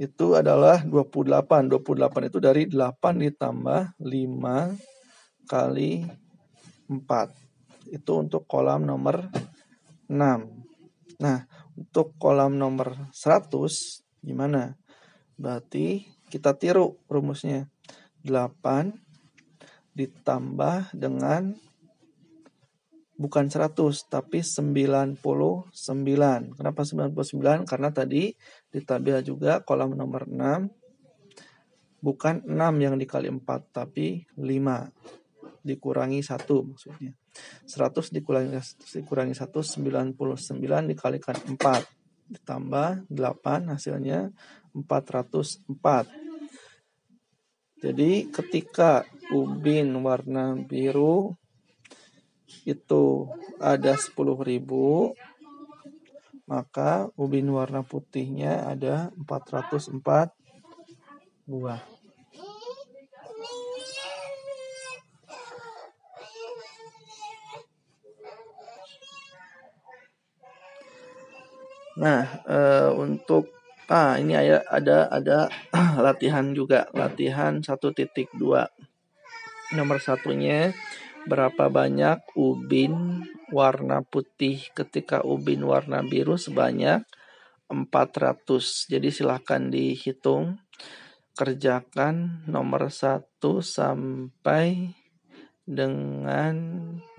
itu 0.00 0.32
adalah 0.32 0.80
28. 0.80 1.68
28 1.68 2.32
itu 2.32 2.38
dari 2.40 2.64
8 2.72 3.20
ditambah 3.20 4.00
5 4.00 4.80
kali 5.44 6.08
4. 6.88 7.92
Itu 7.92 8.12
untuk 8.24 8.48
kolam 8.48 8.88
nomor 8.88 9.28
6. 10.08 11.20
Nah, 11.20 11.38
untuk 11.76 12.16
kolam 12.16 12.56
nomor 12.56 13.12
100, 13.12 14.00
gimana? 14.24 14.72
Berarti 15.36 16.08
kita 16.32 16.56
tiru 16.56 16.96
rumusnya. 17.12 17.68
8 18.24 18.96
ditambah 19.92 20.96
dengan 20.96 21.60
bukan 23.16 23.48
100 23.48 23.72
tapi 24.12 24.44
99. 24.44 25.16
Kenapa 26.56 26.80
99? 26.84 27.64
Karena 27.64 27.88
tadi 27.90 28.32
di 28.68 28.80
tabel 28.84 29.24
juga 29.24 29.64
kolam 29.64 29.96
nomor 29.96 30.28
6 30.28 30.86
bukan 32.04 32.44
6 32.44 32.84
yang 32.84 32.94
dikali 33.00 33.32
4 33.32 33.42
tapi 33.72 34.22
5 34.36 35.64
dikurangi 35.66 36.20
1 36.22 36.68
maksudnya. 36.70 37.12
100 37.66 38.14
dikurangi 38.14 38.56
dikurangi 38.94 39.34
1 39.34 39.50
99 39.50 40.92
dikalikan 40.92 41.36
4 41.56 42.32
ditambah 42.32 43.08
8 43.10 43.72
hasilnya 43.72 44.30
404. 44.76 46.06
Jadi 47.76 48.32
ketika 48.32 49.04
ubin 49.36 49.92
warna 50.00 50.56
biru 50.56 51.36
itu 52.66 53.30
ada 53.58 53.94
10.000 53.94 55.14
maka 56.46 57.10
ubin 57.18 57.50
warna 57.50 57.82
putihnya 57.82 58.70
ada 58.70 59.10
404 59.18 60.30
buah. 61.46 61.82
Nah, 71.96 72.28
e, 72.44 72.58
untuk 72.92 73.48
ah 73.88 74.20
ini 74.20 74.36
ada 74.36 74.60
ada 74.68 75.08
ada 75.08 75.38
latihan 76.06 76.52
juga, 76.52 76.86
latihan 76.92 77.58
1.2. 77.64 78.36
Nomor 79.74 79.98
satunya 79.98 80.76
berapa 81.26 81.66
banyak 81.66 82.38
ubin 82.38 83.26
warna 83.50 84.06
putih 84.06 84.62
ketika 84.74 85.22
ubin 85.26 85.66
warna 85.66 86.06
biru 86.06 86.38
sebanyak 86.38 87.02
400. 87.66 88.86
Jadi 88.86 89.10
silahkan 89.10 89.66
dihitung. 89.66 90.62
Kerjakan 91.36 92.48
nomor 92.48 92.88
1 92.88 93.60
sampai 93.60 94.96
dengan 95.66 96.54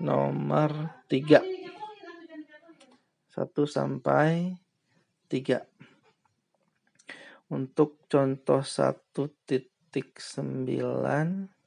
nomor 0.02 1.04
3. 1.06 1.38
1 3.30 3.68
sampai 3.68 4.58
3. 5.30 5.62
Untuk 7.48 8.04
contoh 8.10 8.60
1.9 8.64 11.57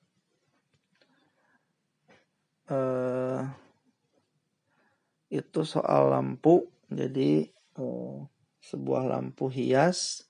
itu 5.31 5.63
soal 5.63 6.11
lampu. 6.11 6.67
Jadi 6.91 7.47
uh, 7.79 8.27
sebuah 8.59 9.07
lampu 9.07 9.47
hias 9.47 10.27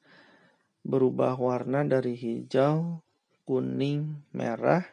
berubah 0.85 1.37
warna 1.37 1.81
dari 1.81 2.13
hijau, 2.13 3.01
kuning, 3.45 4.29
merah. 4.31 4.85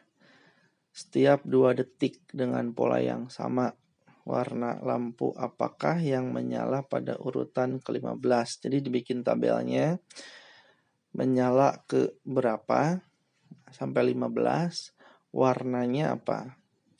Setiap 0.89 1.45
dua 1.45 1.77
detik 1.77 2.25
dengan 2.33 2.73
pola 2.73 2.99
yang 2.99 3.29
sama. 3.29 3.71
Warna 4.29 4.77
lampu 4.85 5.33
apakah 5.33 5.97
yang 5.97 6.29
menyala 6.29 6.85
pada 6.85 7.17
urutan 7.17 7.81
ke-15. 7.81 8.65
Jadi 8.67 8.77
dibikin 8.85 9.25
tabelnya. 9.25 9.97
Menyala 11.17 11.81
ke 11.89 12.13
berapa? 12.21 13.01
Sampai 13.73 14.13
15 14.13 15.33
warnanya 15.33 16.17
apa 16.17 16.59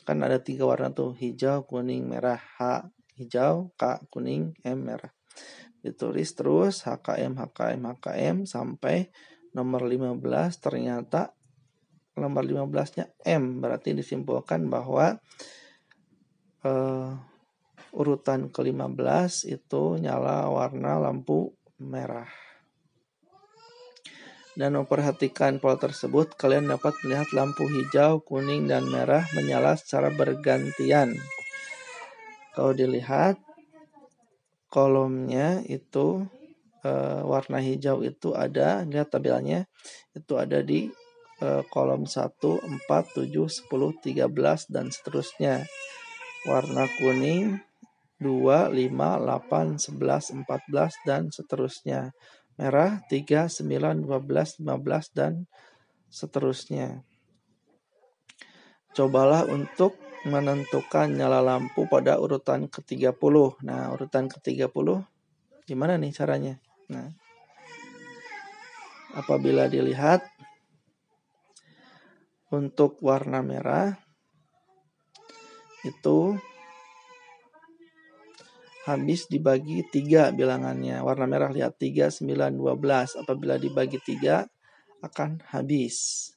kan 0.09 0.25
ada 0.25 0.41
tiga 0.41 0.65
warna 0.65 0.89
tuh 0.89 1.13
hijau 1.13 1.69
kuning 1.69 2.09
merah 2.09 2.41
H 2.41 2.89
hijau 3.13 3.69
K 3.77 4.01
kuning 4.09 4.57
M 4.65 4.81
merah. 4.81 5.13
Ditulis 5.85 6.33
terus 6.33 6.81
HKM 6.81 7.37
HKM 7.37 7.77
HKM 7.77 8.37
sampai 8.49 9.13
nomor 9.53 9.85
15 9.85 10.17
ternyata 10.57 11.37
nomor 12.17 12.41
15 12.41 12.97
nya 12.97 13.05
M. 13.21 13.61
Berarti 13.61 13.93
disimpulkan 13.93 14.65
bahwa 14.65 15.21
uh, 16.65 17.13
urutan 17.93 18.49
ke-15 18.49 19.45
itu 19.45 19.83
nyala 20.01 20.49
warna 20.49 20.97
lampu 20.97 21.53
merah 21.77 22.48
dan 24.59 24.75
memperhatikan 24.75 25.63
pola 25.63 25.79
tersebut, 25.79 26.35
kalian 26.35 26.67
dapat 26.67 26.91
melihat 27.07 27.31
lampu 27.31 27.63
hijau, 27.71 28.19
kuning, 28.19 28.67
dan 28.67 28.83
merah 28.91 29.23
menyala 29.31 29.79
secara 29.79 30.11
bergantian. 30.11 31.15
Kalau 32.51 32.75
dilihat 32.75 33.39
kolomnya 34.67 35.63
itu 35.63 36.27
e, 36.83 36.91
warna 37.23 37.63
hijau 37.63 38.03
itu 38.03 38.35
ada, 38.35 38.83
lihat 38.83 39.15
tabelnya, 39.15 39.63
itu 40.11 40.35
ada 40.35 40.59
di 40.59 40.91
e, 41.39 41.47
kolom 41.71 42.03
1, 42.03 42.19
4, 42.19 43.15
7, 43.15 43.31
10, 43.31 43.63
13, 43.63 44.75
dan 44.75 44.91
seterusnya. 44.91 45.63
Warna 46.43 46.83
kuning 46.99 47.63
2, 48.19 48.75
5, 48.75 48.75
8, 48.75 49.79
11, 49.79 50.43
14, 50.43 51.07
dan 51.07 51.31
seterusnya 51.31 52.11
merah 52.59 52.99
3, 53.07 53.47
9, 53.47 54.03
12, 54.03 54.59
15 54.59 55.15
dan 55.15 55.47
seterusnya. 56.11 57.07
Cobalah 58.91 59.47
untuk 59.47 59.95
menentukan 60.27 61.07
nyala 61.07 61.39
lampu 61.39 61.87
pada 61.87 62.19
urutan 62.19 62.67
ke-30. 62.67 63.63
Nah, 63.63 63.95
urutan 63.95 64.27
ke-30 64.27 65.07
gimana 65.63 65.95
nih 65.95 66.11
caranya? 66.11 66.59
Nah, 66.91 67.07
apabila 69.15 69.71
dilihat 69.71 70.25
untuk 72.51 72.99
warna 73.05 73.39
merah 73.45 73.95
itu 75.85 76.35
habis 78.89 79.29
dibagi 79.29 79.85
tiga 79.93 80.33
bilangannya. 80.33 81.05
Warna 81.05 81.29
merah 81.29 81.53
lihat 81.53 81.77
3, 81.77 82.09
9, 82.09 82.57
12. 82.57 83.21
Apabila 83.21 83.61
dibagi 83.61 84.01
tiga 84.01 84.49
akan 85.05 85.45
habis. 85.53 86.29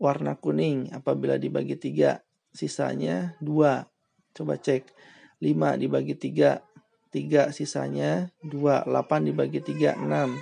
Warna 0.00 0.40
kuning 0.40 0.88
apabila 0.96 1.36
dibagi 1.36 1.76
tiga 1.76 2.24
sisanya 2.56 3.36
2. 3.44 3.84
Coba 4.32 4.56
cek. 4.56 4.88
5 5.36 5.76
dibagi 5.76 6.16
3 6.16 6.64
3 7.12 7.52
sisanya 7.52 8.32
2. 8.40 8.88
8 8.88 9.28
dibagi 9.28 9.60
3 9.60 10.00
6. 10.00 10.32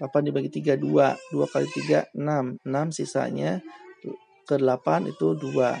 8 0.00 0.24
dibagi 0.24 0.48
3 0.48 0.80
2. 0.80 1.36
2 1.36 1.52
kali 1.52 1.68
3 1.68 2.08
6. 2.16 2.64
6 2.64 2.96
sisanya 2.96 3.60
ke 4.48 4.56
8 4.56 5.12
itu 5.12 5.36
2. 5.36 5.76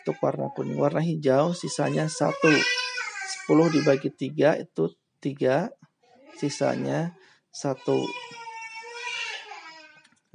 Untuk 0.00 0.16
warna 0.24 0.48
kuning. 0.56 0.80
Warna 0.80 1.04
hijau 1.04 1.52
sisanya 1.52 2.08
1. 2.08 2.85
10 3.46 3.70
dibagi 3.70 4.10
3 4.10 4.58
itu 4.58 4.90
3, 5.22 5.70
sisanya 6.34 7.14
1. 7.54 7.78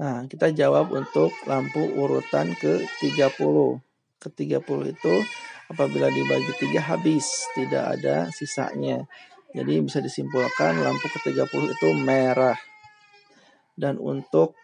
Nah, 0.02 0.26
kita 0.32 0.50
jawab 0.56 0.96
untuk 0.96 1.30
lampu 1.44 1.84
urutan 1.94 2.56
ke-30. 2.56 3.84
Ke-30 4.18 4.80
itu 4.96 5.16
apabila 5.68 6.08
dibagi 6.08 6.72
3 6.72 6.82
habis, 6.82 7.46
tidak 7.54 8.00
ada 8.00 8.32
sisanya. 8.32 9.06
Jadi 9.52 9.84
bisa 9.84 10.00
disimpulkan 10.00 10.80
lampu 10.80 11.12
ke-30 11.12 11.64
itu 11.76 11.88
merah. 12.00 12.58
Dan 13.76 14.00
untuk 14.00 14.56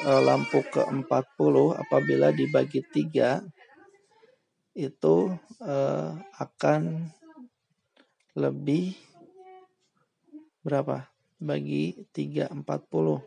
e, 0.00 0.10
lampu 0.22 0.62
ke-40 0.62 1.54
apabila 1.74 2.30
dibagi 2.30 2.86
3 2.86 3.42
itu 4.78 5.16
e, 5.58 5.74
akan 6.38 7.10
lebih 8.36 8.94
berapa? 10.62 11.08
Bagi 11.40 12.04
3 12.12 12.52
40 12.52 13.24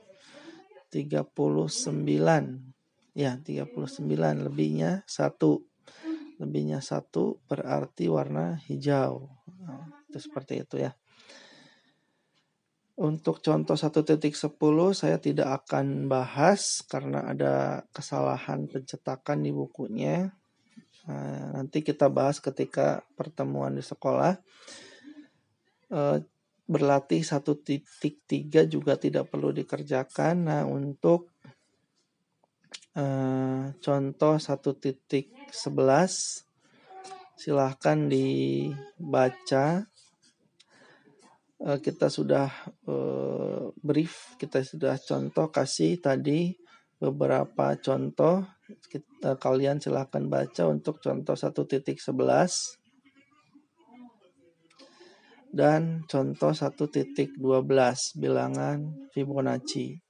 39 0.93 3.17
ya 3.17 3.41
39 3.41 4.45
lebihnya 4.45 5.01
1 5.09 6.37
lebihnya 6.37 6.85
1 6.85 7.49
berarti 7.49 8.05
warna 8.13 8.61
hijau 8.69 9.33
itu 10.05 10.21
seperti 10.21 10.61
itu 10.61 10.85
ya 10.85 10.93
untuk 12.93 13.41
contoh 13.41 13.73
1.10 13.73 14.21
saya 14.93 15.17
tidak 15.17 15.65
akan 15.65 16.05
bahas 16.05 16.85
karena 16.85 17.25
ada 17.25 17.81
kesalahan 17.89 18.69
pencetakan 18.69 19.41
di 19.41 19.49
bukunya. 19.49 20.29
Nah, 21.09 21.57
nanti 21.57 21.81
kita 21.81 22.13
bahas 22.13 22.37
ketika 22.37 23.01
pertemuan 23.17 23.73
di 23.73 23.81
sekolah. 23.81 24.37
Eh, 25.93 26.19
berlatih 26.63 27.21
satu 27.21 27.59
titik 27.61 28.25
tiga 28.25 28.65
juga 28.65 28.97
tidak 28.97 29.29
perlu 29.29 29.53
dikerjakan. 29.53 30.47
Nah 30.47 30.63
untuk 30.65 31.29
uh, 32.97 33.69
contoh 33.77 34.35
satu 34.41 34.73
titik 34.73 35.29
sebelas 35.53 36.41
silahkan 37.37 38.09
dibaca. 38.09 39.85
Uh, 41.61 41.79
kita 41.79 42.09
sudah 42.09 42.49
brief, 43.79 44.33
kita 44.41 44.65
sudah 44.65 44.97
contoh 44.97 45.53
kasih 45.53 46.01
tadi 46.01 46.57
beberapa 46.97 47.77
contoh. 47.77 48.49
Kita, 48.89 49.37
kalian 49.37 49.77
silahkan 49.77 50.25
baca 50.25 50.63
untuk 50.71 51.03
contoh 51.03 51.37
satu 51.37 51.67
titik 51.69 52.01
sebelas 52.01 52.81
dan 55.53 56.01
contoh 56.09 56.49
1.12 56.49 57.37
bilangan 58.17 58.77
Fibonacci. 59.13 60.01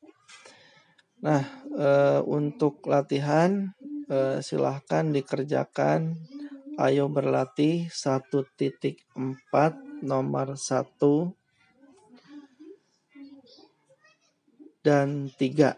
Nah, 1.19 1.43
e, 1.67 1.89
untuk 2.23 2.79
latihan 2.87 3.75
e, 4.07 4.39
silahkan 4.39 5.11
dikerjakan. 5.11 6.15
Ayo 6.73 7.05
berlatih 7.05 7.85
1.4 7.85 8.97
nomor 10.01 10.57
1 10.57 11.29
dan 14.81 15.29
3. 15.29 15.77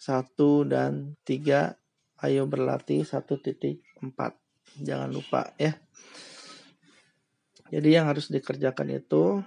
1 0.00 0.72
dan 0.72 1.14
3 1.22 1.80
ayo 2.26 2.42
berlatih 2.48 3.04
1.4. 3.06 3.80
Jangan 4.80 5.10
lupa 5.12 5.52
ya. 5.56 5.76
Jadi 7.70 7.94
yang 7.94 8.10
harus 8.10 8.26
dikerjakan 8.26 8.98
itu 8.98 9.38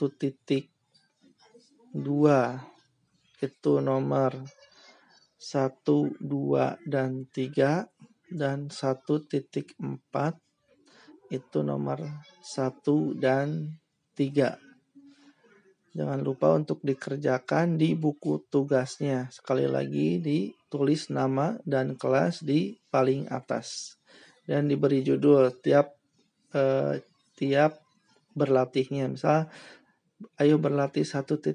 itu 3.42 3.72
nomor 3.82 4.32
1, 5.42 6.22
2 6.22 6.86
dan 6.86 7.26
3 7.26 7.90
dan 8.30 8.70
1.4 8.70 9.74
itu 11.34 11.58
nomor 11.66 11.98
1 12.46 13.18
dan 13.18 13.74
3. 14.14 14.69
Jangan 15.90 16.22
lupa 16.22 16.54
untuk 16.54 16.78
dikerjakan 16.86 17.74
di 17.74 17.98
buku 17.98 18.46
tugasnya. 18.46 19.26
Sekali 19.34 19.66
lagi 19.66 20.22
ditulis 20.22 21.10
nama 21.10 21.58
dan 21.66 21.98
kelas 21.98 22.46
di 22.46 22.78
paling 22.90 23.26
atas. 23.26 23.98
Dan 24.46 24.70
diberi 24.70 25.02
judul 25.02 25.50
tiap 25.58 25.94
eh, 26.54 27.02
tiap 27.34 27.82
berlatihnya. 28.38 29.10
Misal 29.10 29.50
ayo 30.38 30.60
berlatih 30.60 31.04
1.1 31.04 31.48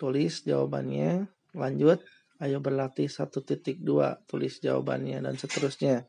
tulis 0.00 0.32
jawabannya 0.42 1.28
lanjut 1.52 2.00
ayo 2.40 2.58
berlatih 2.58 3.06
1.2 3.06 3.84
tulis 4.26 4.54
jawabannya 4.58 5.20
dan 5.20 5.34
seterusnya 5.36 6.08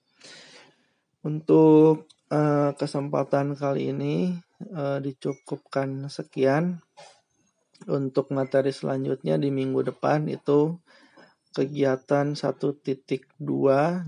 untuk 1.24 2.07
uh, 2.32 2.72
kesempatan 2.76 3.53
kali 3.53 3.91
ini 3.93 4.39
uh, 4.72 4.99
dicukupkan 5.03 6.07
sekian 6.07 6.80
untuk 7.88 8.32
materi 8.32 8.72
selanjutnya 8.72 9.36
di 9.36 9.51
minggu 9.51 9.84
depan 9.91 10.32
itu 10.32 10.80
kegiatan 11.53 12.34
1.2 12.34 13.38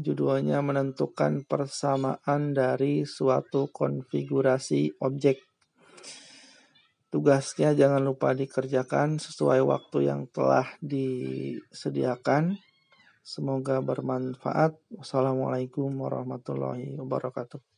judulnya 0.01 0.59
menentukan 0.65 1.45
persamaan 1.45 2.57
dari 2.57 3.05
suatu 3.05 3.69
konfigurasi 3.69 4.97
objek. 4.97 5.45
Tugasnya 7.13 7.77
jangan 7.77 8.01
lupa 8.03 8.35
dikerjakan 8.35 9.21
sesuai 9.21 9.61
waktu 9.61 10.09
yang 10.09 10.27
telah 10.33 10.67
disediakan. 10.81 12.59
Semoga 13.21 13.79
bermanfaat. 13.79 14.75
Wassalamualaikum 14.91 15.89
warahmatullahi 15.95 16.97
wabarakatuh. 16.99 17.74